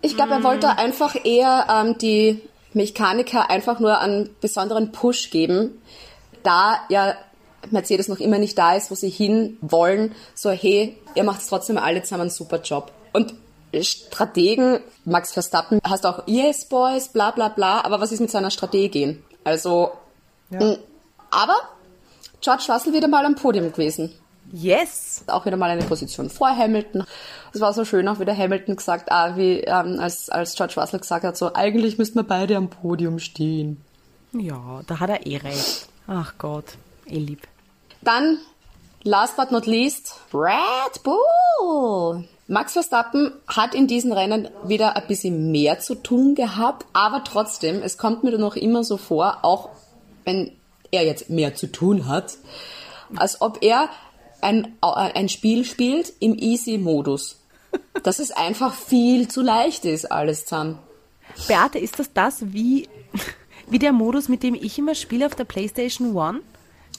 Ich 0.00 0.16
glaube, 0.16 0.32
er 0.32 0.44
wollte 0.44 0.78
einfach 0.78 1.14
eher 1.24 1.66
ähm, 1.70 1.96
die 1.98 2.42
Mechaniker 2.72 3.50
einfach 3.50 3.78
nur 3.78 4.00
einen 4.00 4.34
besonderen 4.40 4.92
Push 4.92 5.30
geben, 5.30 5.80
da 6.42 6.80
ja 6.88 7.14
Mercedes 7.70 8.08
noch 8.08 8.18
immer 8.18 8.38
nicht 8.38 8.58
da 8.58 8.74
ist, 8.74 8.90
wo 8.90 8.94
sie 8.94 9.10
hin 9.10 9.58
wollen. 9.60 10.14
So, 10.34 10.50
hey, 10.50 10.96
ihr 11.14 11.22
macht 11.22 11.46
trotzdem 11.48 11.78
alle 11.78 12.02
zusammen 12.02 12.22
einen 12.22 12.30
super 12.30 12.60
Job. 12.60 12.90
Und 13.12 13.34
Strategen, 13.80 14.80
Max 15.04 15.32
Verstappen, 15.32 15.78
hast 15.84 16.04
auch 16.04 16.26
Yes 16.26 16.68
Boys, 16.68 17.08
bla 17.08 17.30
bla 17.30 17.48
bla, 17.48 17.84
aber 17.84 18.00
was 18.00 18.12
ist 18.12 18.20
mit 18.20 18.30
seiner 18.30 18.50
Strategin? 18.50 19.22
Also, 19.44 19.92
mh, 20.50 20.76
aber 21.30 21.56
George 22.40 22.64
Russell 22.68 22.92
wieder 22.92 23.08
mal 23.08 23.24
am 23.24 23.36
Podium 23.36 23.72
gewesen 23.72 24.12
Yes! 24.52 25.24
auch 25.28 25.46
wieder 25.46 25.56
mal 25.56 25.70
eine 25.70 25.82
Position 25.82 26.28
vor 26.28 26.54
Hamilton. 26.54 27.04
Es 27.52 27.60
war 27.60 27.72
so 27.72 27.84
schön, 27.84 28.06
auch 28.08 28.20
wieder 28.20 28.36
Hamilton 28.36 28.76
gesagt, 28.76 29.10
ah, 29.10 29.36
wie 29.36 29.60
ähm, 29.60 29.98
als, 29.98 30.28
als 30.28 30.54
George 30.54 30.74
Russell 30.76 31.00
gesagt 31.00 31.24
hat, 31.24 31.36
so 31.36 31.54
eigentlich 31.54 31.98
müssten 31.98 32.18
wir 32.18 32.24
beide 32.24 32.56
am 32.56 32.68
Podium 32.68 33.18
stehen. 33.18 33.82
Ja, 34.32 34.82
da 34.86 35.00
hat 35.00 35.10
er 35.10 35.26
eh 35.26 35.38
recht. 35.38 35.88
Ach 36.06 36.34
Gott, 36.38 36.76
eh 37.06 37.18
lieb. 37.18 37.46
Dann, 38.02 38.38
last 39.04 39.36
but 39.36 39.50
not 39.50 39.66
least, 39.66 40.16
Red 40.32 41.02
Bull. 41.02 42.24
Max 42.46 42.74
Verstappen 42.74 43.32
hat 43.46 43.74
in 43.74 43.86
diesen 43.86 44.12
Rennen 44.12 44.48
wieder 44.64 44.96
ein 44.96 45.06
bisschen 45.06 45.50
mehr 45.50 45.78
zu 45.78 45.94
tun 45.94 46.34
gehabt, 46.34 46.84
aber 46.92 47.24
trotzdem, 47.24 47.82
es 47.82 47.96
kommt 47.96 48.24
mir 48.24 48.36
noch 48.36 48.56
immer 48.56 48.84
so 48.84 48.98
vor, 48.98 49.38
auch 49.42 49.70
wenn 50.24 50.52
er 50.90 51.04
jetzt 51.04 51.30
mehr 51.30 51.54
zu 51.54 51.68
tun 51.68 52.06
hat, 52.06 52.36
als 53.16 53.40
ob 53.40 53.62
er 53.62 53.88
ein, 54.42 54.76
ein 54.80 55.28
Spiel 55.28 55.64
spielt 55.64 56.12
im 56.20 56.36
Easy-Modus. 56.36 57.38
Dass 58.02 58.18
es 58.18 58.30
einfach 58.32 58.74
viel 58.74 59.28
zu 59.28 59.40
leicht 59.40 59.84
ist, 59.84 60.10
alles 60.10 60.44
zusammen. 60.44 60.78
Beate, 61.48 61.78
ist 61.78 61.98
das 61.98 62.12
das 62.12 62.52
wie, 62.52 62.88
wie 63.68 63.78
der 63.78 63.92
Modus, 63.92 64.28
mit 64.28 64.42
dem 64.42 64.54
ich 64.54 64.78
immer 64.78 64.94
spiele 64.94 65.26
auf 65.26 65.34
der 65.34 65.44
PlayStation 65.44 66.14
One? 66.14 66.40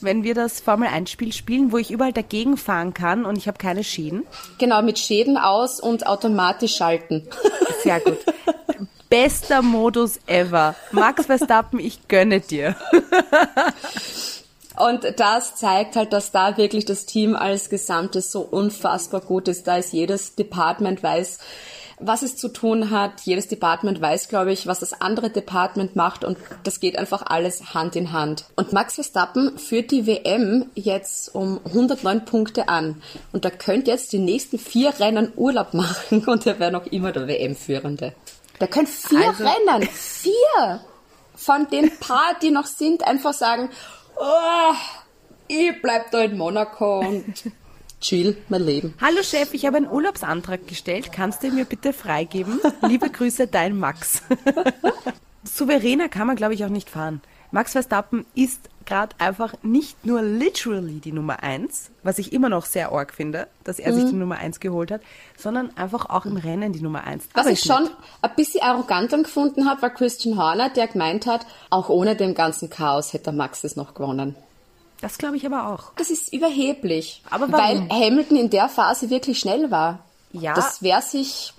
Wenn 0.00 0.24
wir 0.24 0.34
das 0.34 0.60
Formel 0.60 0.88
1 0.88 1.10
Spiel 1.10 1.32
spielen, 1.32 1.70
wo 1.70 1.78
ich 1.78 1.90
überall 1.90 2.12
dagegen 2.12 2.56
fahren 2.56 2.92
kann 2.94 3.24
und 3.24 3.38
ich 3.38 3.46
habe 3.46 3.58
keine 3.58 3.84
Schäden? 3.84 4.26
Genau, 4.58 4.82
mit 4.82 4.98
Schäden 4.98 5.38
aus 5.38 5.80
und 5.80 6.06
automatisch 6.06 6.76
schalten. 6.76 7.28
Sehr 7.82 8.00
gut. 8.00 8.18
Bester 9.08 9.62
Modus 9.62 10.18
ever. 10.26 10.74
Max 10.90 11.26
Verstappen, 11.26 11.78
ich 11.78 12.08
gönne 12.08 12.40
dir. 12.40 12.74
Und 14.76 15.04
das 15.20 15.54
zeigt 15.54 15.96
halt, 15.96 16.12
dass 16.12 16.32
da 16.32 16.56
wirklich 16.56 16.84
das 16.84 17.06
Team 17.06 17.36
als 17.36 17.68
Gesamtes 17.70 18.32
so 18.32 18.40
unfassbar 18.40 19.20
gut 19.20 19.48
ist. 19.48 19.66
Da 19.66 19.76
ist 19.76 19.92
jedes 19.92 20.34
Department 20.34 21.02
weiß, 21.02 21.38
was 22.00 22.22
es 22.22 22.36
zu 22.36 22.48
tun 22.48 22.90
hat. 22.90 23.20
Jedes 23.22 23.46
Department 23.46 24.00
weiß, 24.00 24.28
glaube 24.28 24.52
ich, 24.52 24.66
was 24.66 24.80
das 24.80 25.00
andere 25.00 25.30
Department 25.30 25.94
macht 25.94 26.24
und 26.24 26.36
das 26.64 26.80
geht 26.80 26.98
einfach 26.98 27.22
alles 27.26 27.72
Hand 27.72 27.94
in 27.94 28.10
Hand. 28.12 28.46
Und 28.56 28.72
Max 28.72 28.94
Verstappen 28.96 29.56
führt 29.58 29.92
die 29.92 30.06
WM 30.08 30.66
jetzt 30.74 31.32
um 31.36 31.60
109 31.66 32.24
Punkte 32.24 32.68
an 32.68 33.00
und 33.32 33.44
er 33.44 33.52
könnte 33.52 33.92
jetzt 33.92 34.12
die 34.12 34.18
nächsten 34.18 34.58
vier 34.58 34.92
Rennen 34.98 35.32
Urlaub 35.36 35.72
machen 35.72 36.24
und 36.26 36.44
er 36.46 36.58
wäre 36.58 36.72
noch 36.72 36.86
immer 36.86 37.12
der 37.12 37.28
WM-Führende. 37.28 38.12
Der 38.60 38.66
könnte 38.68 38.90
vier 38.90 39.28
Also- 39.28 39.44
Rennen, 39.44 39.88
vier 39.88 40.80
von 41.36 41.68
den 41.70 41.96
paar, 41.98 42.34
die 42.42 42.50
noch 42.50 42.66
sind, 42.66 43.04
einfach 43.06 43.32
sagen, 43.34 43.70
oh, 44.16 44.74
ich 45.48 45.80
bleib 45.82 46.10
da 46.10 46.22
in 46.22 46.36
Monaco 46.36 47.00
und 47.00 47.24
chill 48.00 48.36
mein 48.48 48.62
Leben. 48.62 48.94
Hallo 49.00 49.22
Chef, 49.22 49.54
ich 49.54 49.66
habe 49.66 49.76
einen 49.78 49.88
Urlaubsantrag 49.88 50.66
gestellt. 50.66 51.12
Kannst 51.12 51.42
du 51.42 51.48
ihn 51.48 51.54
mir 51.54 51.64
bitte 51.64 51.92
freigeben? 51.92 52.60
Liebe 52.82 53.10
Grüße, 53.10 53.46
dein 53.46 53.78
Max. 53.78 54.22
Souveräner 55.44 56.08
kann 56.08 56.26
man, 56.26 56.36
glaube 56.36 56.54
ich, 56.54 56.64
auch 56.64 56.70
nicht 56.70 56.90
fahren. 56.90 57.20
Max 57.54 57.70
Verstappen 57.70 58.26
ist 58.34 58.68
gerade 58.84 59.14
einfach 59.18 59.54
nicht 59.62 60.04
nur 60.04 60.22
literally 60.22 60.98
die 60.98 61.12
Nummer 61.12 61.44
eins, 61.44 61.90
was 62.02 62.18
ich 62.18 62.32
immer 62.32 62.48
noch 62.48 62.66
sehr 62.66 62.90
arg 62.90 63.14
finde, 63.14 63.46
dass 63.62 63.78
er 63.78 63.94
sich 63.94 64.06
die 64.06 64.16
Nummer 64.16 64.38
eins 64.38 64.58
geholt 64.58 64.90
hat, 64.90 65.02
sondern 65.38 65.70
einfach 65.76 66.10
auch 66.10 66.26
im 66.26 66.36
Rennen 66.36 66.72
die 66.72 66.80
Nummer 66.80 67.04
eins. 67.04 67.28
Was 67.32 67.44
Aber 67.46 67.52
ich 67.52 67.60
schon 67.60 67.84
nett. 67.84 67.92
ein 68.22 68.34
bisschen 68.34 68.60
arrogant 68.60 69.12
dann 69.12 69.22
gefunden 69.22 69.70
habe, 69.70 69.82
war 69.82 69.90
Christian 69.90 70.36
Horner, 70.36 70.68
der 70.68 70.88
gemeint 70.88 71.26
hat, 71.26 71.46
auch 71.70 71.90
ohne 71.90 72.16
dem 72.16 72.34
ganzen 72.34 72.70
Chaos 72.70 73.12
hätte 73.12 73.30
Max 73.30 73.62
es 73.62 73.76
noch 73.76 73.94
gewonnen. 73.94 74.34
Das 75.00 75.16
glaube 75.16 75.36
ich 75.36 75.46
aber 75.46 75.68
auch. 75.68 75.92
Das 75.94 76.10
ist 76.10 76.32
überheblich. 76.32 77.22
Aber 77.30 77.52
weil 77.52 77.86
warum? 77.88 77.90
Hamilton 77.90 78.36
in 78.36 78.50
der 78.50 78.68
Phase 78.68 79.10
wirklich 79.10 79.38
schnell 79.38 79.70
war. 79.70 80.00
Ja. 80.32 80.54
Das 80.54 80.82
wäre 80.82 81.02
sich, 81.02 81.54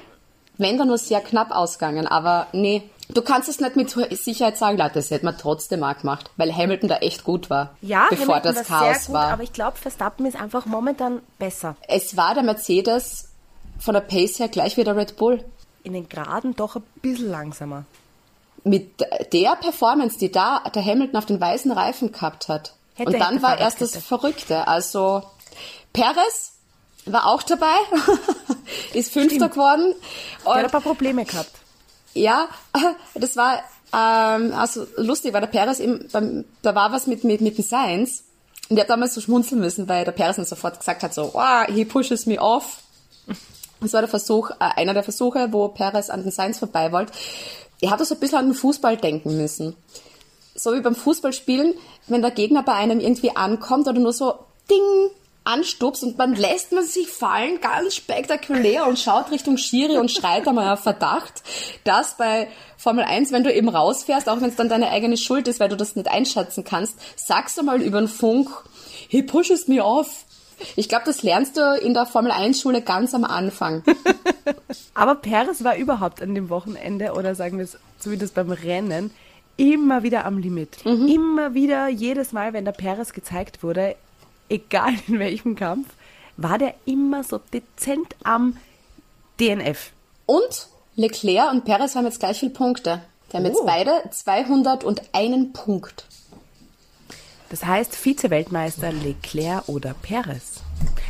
wenn 0.58 0.78
dann 0.78 0.90
nur 0.90 0.98
sehr 0.98 1.22
knapp 1.22 1.52
ausgegangen. 1.52 2.06
Aber 2.06 2.48
nee, 2.52 2.84
du 3.10 3.22
kannst 3.22 3.50
es 3.50 3.60
nicht 3.60 3.76
mit 3.76 3.90
Sicherheit 4.12 4.58
sagen, 4.58 4.78
Leute, 4.78 4.96
das 4.96 5.12
hätte 5.12 5.26
man 5.26 5.38
trotzdem 5.38 5.84
auch 5.84 5.98
gemacht, 5.98 6.30
weil 6.38 6.54
Hamilton 6.56 6.90
da 6.90 6.98
echt 6.98 7.24
gut 7.24 7.50
war, 7.50 7.76
Ja, 7.82 8.08
bevor 8.10 8.36
Hamilton 8.36 8.56
das 8.56 8.70
war 8.70 8.80
Chaos 8.80 8.96
sehr 8.98 9.06
gut, 9.08 9.14
war. 9.16 9.32
aber 9.34 9.44
ich 9.44 9.54
glaube, 9.54 9.78
Verstappen 9.78 10.26
ist 10.26 10.36
einfach 10.36 10.66
momentan 10.66 11.22
besser. 11.40 11.76
es 11.88 12.18
war 12.18 12.34
der 12.34 12.44
Mercedes 12.44 13.30
von 13.80 13.94
der 13.94 14.02
Pace 14.02 14.40
her 14.40 14.48
gleich 14.48 14.78
wie 14.78 14.84
der 14.84 14.96
Red 14.96 15.18
Bull. 15.18 15.44
In 15.84 15.94
den 15.94 16.10
Geraden 16.10 16.56
doch 16.56 16.76
ein 16.78 16.84
bisschen 17.02 17.30
langsamer. 17.30 17.84
Mit 18.64 19.00
der 19.32 19.56
Performance, 19.58 20.18
die 20.18 20.32
da 20.32 20.62
der 20.74 20.84
Hamilton 20.84 21.18
auf 21.18 21.26
den 21.28 21.40
weißen 21.40 21.72
Reifen 21.72 22.12
gehabt 22.12 22.48
hat. 22.48 22.74
Hätte, 22.96 23.12
und 23.12 23.20
dann 23.20 23.44
war 23.44 23.60
erst 23.60 23.82
das. 23.82 23.96
Verrückte. 23.98 24.68
Also 24.68 25.22
Perez 25.94 26.54
war 27.06 27.28
auch 27.28 27.44
dabei, 27.44 27.76
ist 28.94 29.14
Fünfter 29.14 29.50
geworden. 29.50 29.94
Der 30.46 30.52
hat 30.54 30.58
ein 30.58 30.66
Und 30.66 30.72
paar 30.72 30.82
Probleme 30.82 31.26
gehabt. 31.26 31.52
Ja, 32.16 32.48
das 33.14 33.38
war 33.38 33.60
ähm, 33.94 34.54
also 34.54 34.88
lustig, 34.98 35.34
weil 35.34 35.42
der 35.42 35.48
Perez 35.48 35.80
eben, 35.80 36.46
da 36.62 36.76
war 36.76 36.92
was 36.92 37.08
mit, 37.08 37.24
mit, 37.24 37.42
mit 37.42 37.58
dem 37.58 37.64
Science. 37.64 38.24
Und 38.70 38.78
ich 38.78 38.82
habe 38.82 38.88
damals 38.88 39.14
so 39.14 39.22
schmunzeln 39.22 39.62
müssen, 39.62 39.88
weil 39.88 40.06
der 40.06 40.12
Perez 40.12 40.38
dann 40.38 40.46
sofort 40.46 40.80
gesagt 40.80 41.04
hat, 41.04 41.14
so, 41.14 41.32
oh, 41.34 41.64
he 41.68 41.86
pushes 41.86 42.26
me 42.26 42.40
off. 42.40 42.80
Das 43.82 43.94
war 43.94 44.02
der 44.02 44.10
Versuch, 44.10 44.50
äh, 44.52 44.56
einer 44.60 44.94
der 44.94 45.04
Versuche, 45.04 45.50
wo 45.52 45.68
Perez 45.68 46.10
an 46.10 46.24
den 46.24 46.32
Sainz 46.32 46.58
vorbei 46.58 46.92
wollte. 46.92 47.14
Ich 47.80 47.92
habe 47.92 48.04
so 48.06 48.16
ein 48.16 48.20
bisschen 48.20 48.40
an 48.40 48.48
den 48.48 48.56
Fußball 48.56 48.98
denken 48.98 49.38
müssen. 49.38 49.76
So 50.56 50.74
wie 50.74 50.80
beim 50.80 50.96
Fußballspielen, 50.96 51.74
wenn 52.08 52.22
der 52.22 52.32
Gegner 52.32 52.64
bei 52.64 52.74
einem 52.74 53.00
irgendwie 53.00 53.36
ankommt 53.36 53.88
oder 53.88 54.00
nur 54.00 54.14
so 54.14 54.40
Ding 54.70 55.12
anstupst 55.46 56.04
und 56.04 56.20
dann 56.20 56.36
lässt 56.36 56.72
man 56.72 56.84
sich 56.84 57.08
fallen, 57.08 57.62
ganz 57.62 57.96
spektakulär 57.96 58.88
und 58.88 59.00
schaut 59.00 59.32
Richtung 59.32 59.58
Schiri 59.58 59.98
und 59.98 60.12
schreit 60.12 60.48
einmal 60.48 60.74
auf 60.74 60.82
Verdacht, 60.82 61.44
dass 61.84 62.18
bei 62.18 62.48
Formel 62.78 63.06
1, 63.06 63.32
wenn 63.32 63.44
du 63.44 63.54
eben 63.54 63.70
rausfährst, 63.70 64.28
auch 64.28 64.42
wenn 64.42 64.50
es 64.50 64.56
dann 64.56 64.70
deine 64.70 64.90
eigene 64.90 65.18
Schuld 65.18 65.48
ist, 65.48 65.60
weil 65.60 65.70
du 65.70 65.78
das 65.78 65.96
nicht 65.96 66.10
einschätzen 66.10 66.64
kannst, 66.64 66.98
sagst 67.16 67.58
du 67.58 67.64
mal 67.64 67.82
über 67.82 68.00
den 68.00 68.08
Funk, 68.08 68.50
he 69.08 69.24
pushes 69.24 69.68
me 69.68 69.84
off. 69.84 70.26
Ich 70.76 70.90
glaube, 70.90 71.06
das 71.06 71.22
lernst 71.22 71.58
du 71.58 71.62
in 71.80 71.94
der 71.94 72.06
Formel 72.06 72.32
1 72.32 72.62
Schule 72.62 72.82
ganz 72.82 73.14
am 73.14 73.24
Anfang. 73.24 73.84
Aber 74.94 75.16
Perez 75.16 75.64
war 75.64 75.76
überhaupt 75.76 76.22
an 76.22 76.34
dem 76.34 76.50
Wochenende 76.50 77.14
oder 77.14 77.36
sagen 77.36 77.58
wir 77.58 77.66
es 77.66 77.78
so 78.00 78.12
wie 78.12 78.18
das 78.18 78.32
beim 78.32 78.52
Rennen 78.52 79.12
immer 79.58 80.04
wieder 80.04 80.26
am 80.26 80.38
Limit. 80.38 80.86
Immer 81.10 81.54
wieder, 81.54 81.88
jedes 81.88 82.32
Mal, 82.34 82.54
wenn 82.54 82.66
der 82.66 82.72
Perez 82.72 83.14
gezeigt 83.14 83.64
wurde, 83.64 83.96
egal 84.50 84.94
in 85.08 85.20
welchem 85.20 85.56
Kampf, 85.56 85.88
war 86.38 86.58
der 86.58 86.76
immer 86.86 87.24
so 87.24 87.40
dezent 87.54 88.16
am 88.24 88.58
DNF. 89.40 89.92
Und 90.26 90.68
Leclerc 90.96 91.52
und 91.52 91.66
Perez 91.66 91.96
haben 91.96 92.06
jetzt 92.06 92.20
gleich 92.20 92.40
viele 92.40 92.52
Punkte. 92.52 93.02
Die 93.32 93.38
haben 93.38 93.46
jetzt 93.46 93.60
Oh. 93.62 93.66
beide 93.66 93.92
201 94.12 95.54
Punkt. 95.54 96.06
Das 97.50 97.64
heißt 97.64 97.96
Vize-Weltmeister 97.96 98.92
Leclerc 98.92 99.68
oder 99.70 99.94
Perez. 99.94 100.62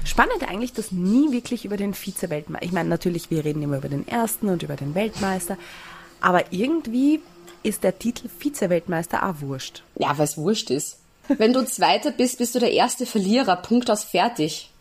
Spannend 0.03 0.47
eigentlich, 0.47 0.73
dass 0.73 0.91
nie 0.91 1.31
wirklich 1.31 1.65
über 1.65 1.77
den 1.77 1.93
Vize-Weltmeister, 1.93 2.65
ich 2.65 2.71
meine 2.71 2.89
natürlich, 2.89 3.31
wir 3.31 3.45
reden 3.45 3.61
immer 3.63 3.77
über 3.77 3.89
den 3.89 4.07
ersten 4.07 4.49
und 4.49 4.61
über 4.61 4.75
den 4.75 4.95
Weltmeister, 4.95 5.57
aber 6.21 6.51
irgendwie 6.51 7.21
ist 7.63 7.83
der 7.83 7.97
Titel 7.97 8.27
Vize-Weltmeister 8.27 9.27
auch 9.27 9.35
wurscht. 9.39 9.83
Ja, 9.97 10.15
weil 10.17 10.25
es 10.25 10.37
wurscht 10.37 10.69
ist. 10.69 10.97
Wenn 11.27 11.53
du 11.53 11.65
Zweiter 11.65 12.11
bist, 12.11 12.37
bist 12.37 12.55
du 12.55 12.59
der 12.59 12.71
erste 12.71 13.05
Verlierer. 13.05 13.55
Punkt 13.57 13.89
aus 13.89 14.03
fertig. 14.03 14.71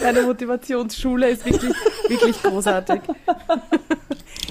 Deine 0.00 0.22
Motivationsschule 0.22 1.30
ist 1.30 1.44
wirklich, 1.44 1.74
wirklich 2.08 2.42
großartig. 2.42 3.00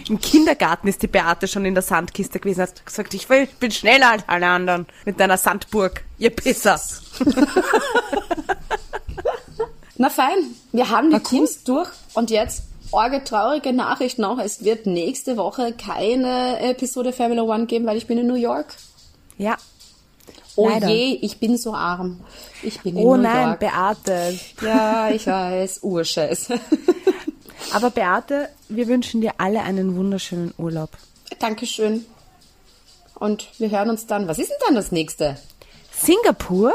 Im 0.09 0.19
Kindergarten 0.19 0.87
ist 0.87 1.01
die 1.01 1.07
Beate 1.07 1.47
schon 1.47 1.65
in 1.65 1.73
der 1.73 1.81
Sandkiste 1.83 2.39
gewesen, 2.39 2.61
hat 2.61 2.85
gesagt, 2.85 3.13
ich 3.13 3.27
will- 3.29 3.47
bin 3.59 3.71
schneller 3.71 4.11
als 4.11 4.23
alle 4.27 4.47
anderen 4.47 4.85
mit 5.05 5.19
deiner 5.19 5.37
Sandburg, 5.37 6.03
ihr 6.17 6.29
Pisser. 6.29 6.79
Na 9.97 10.09
fein, 10.09 10.37
wir 10.73 10.89
haben 10.89 11.09
die 11.11 11.19
Teams 11.21 11.63
durch 11.63 11.89
und 12.13 12.29
jetzt 12.29 12.63
orge 12.91 13.23
traurige 13.23 13.73
Nachricht 13.73 14.19
noch. 14.19 14.39
Es 14.39 14.63
wird 14.63 14.85
nächste 14.85 15.37
Woche 15.37 15.73
keine 15.73 16.59
Episode 16.59 17.11
Formula 17.13 17.43
One 17.43 17.65
geben, 17.65 17.85
weil 17.85 17.97
ich 17.97 18.07
bin 18.07 18.17
in 18.17 18.27
New 18.27 18.35
York. 18.35 18.67
Ja. 19.37 19.57
Oh 20.55 20.69
Leider. 20.69 20.87
je, 20.87 21.17
ich 21.21 21.39
bin 21.39 21.57
so 21.57 21.73
arm. 21.73 22.21
Ich 22.63 22.79
bin 22.81 22.95
in 22.97 23.03
Oh 23.05 23.15
New 23.17 23.23
nein, 23.23 23.47
York. 23.47 23.59
Beate. 23.59 24.39
ja, 24.61 25.09
ich 25.11 25.27
weiß, 25.27 25.79
Urscheiß. 25.83 26.49
Aber 27.73 27.89
Beate, 27.89 28.49
wir 28.69 28.87
wünschen 28.87 29.19
dir 29.21 29.33
alle 29.37 29.61
einen 29.63 29.95
wunderschönen 29.97 30.53
Urlaub. 30.57 30.91
Dankeschön. 31.39 32.05
Und 33.15 33.47
wir 33.59 33.69
hören 33.69 33.89
uns 33.89 34.05
dann. 34.07 34.27
Was 34.27 34.39
ist 34.39 34.49
denn 34.49 34.57
dann 34.65 34.75
das 34.75 34.91
nächste? 34.91 35.37
Singapur, 35.91 36.73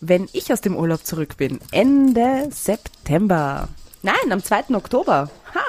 wenn 0.00 0.28
ich 0.32 0.52
aus 0.52 0.60
dem 0.62 0.76
Urlaub 0.76 1.04
zurück 1.04 1.36
bin, 1.36 1.58
Ende 1.72 2.48
September. 2.50 3.68
Nein, 4.06 4.30
am 4.32 4.40
2. 4.42 4.74
Oktober. 4.74 5.28
Ha. 5.52 5.60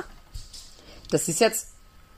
Das 1.09 1.27
ist 1.27 1.39
jetzt 1.39 1.69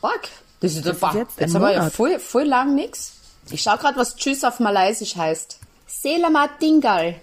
arg. 0.01 0.27
Das 0.59 0.73
ist, 0.75 0.85
Das 0.85 0.97
ist 0.97 1.13
jetzt 1.13 1.39
jetzt 1.39 1.55
ein 1.55 1.55
aber 1.55 1.71
ja 1.73 1.89
voll, 1.89 2.19
voll 2.19 2.43
lang 2.43 2.75
nix. 2.75 3.13
Ich 3.49 3.61
schau 3.61 3.77
gerade, 3.77 3.97
was 3.97 4.17
Tschüss 4.17 4.43
auf 4.43 4.59
Malaysisch 4.59 5.15
heißt. 5.15 5.59
Selamat 5.87 6.59
tinggal. 6.59 7.15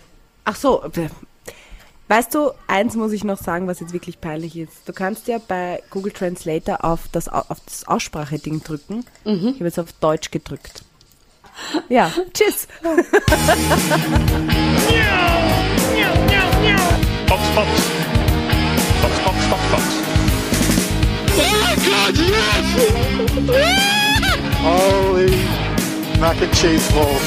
Ach 0.46 0.56
so, 0.56 0.82
äh, 0.84 1.10
weißt 2.08 2.34
du, 2.34 2.52
eins 2.68 2.94
muss 2.94 3.12
ich 3.12 3.22
noch 3.22 3.36
sagen, 3.36 3.66
was 3.68 3.80
jetzt 3.80 3.92
wirklich 3.92 4.18
peinlich 4.18 4.56
ist. 4.56 4.72
Du 4.86 4.94
kannst 4.94 5.28
ja 5.28 5.36
bei 5.46 5.82
Google 5.90 6.12
Translator 6.12 6.82
auf 6.82 7.00
das, 7.12 7.28
Au- 7.28 7.44
auf 7.50 7.58
das 7.66 7.86
Ausspracheding 7.86 8.62
drücken. 8.64 9.04
Ich 9.24 9.54
habe 9.56 9.64
jetzt 9.64 9.78
auf 9.78 9.92
Deutsch 10.00 10.30
gedrückt. 10.30 10.82
Ja, 11.90 12.10
tschüss. 12.32 12.66
Fox, 17.28 17.42
Fox. 17.54 18.05
Oh 21.38 21.56
my 21.62 21.74
god, 21.84 22.16
yes! 22.16 22.66
Holy 24.66 25.30
mac 26.18 26.40
and 26.40 26.52
cheese 26.54 26.90
balls. 26.92 27.22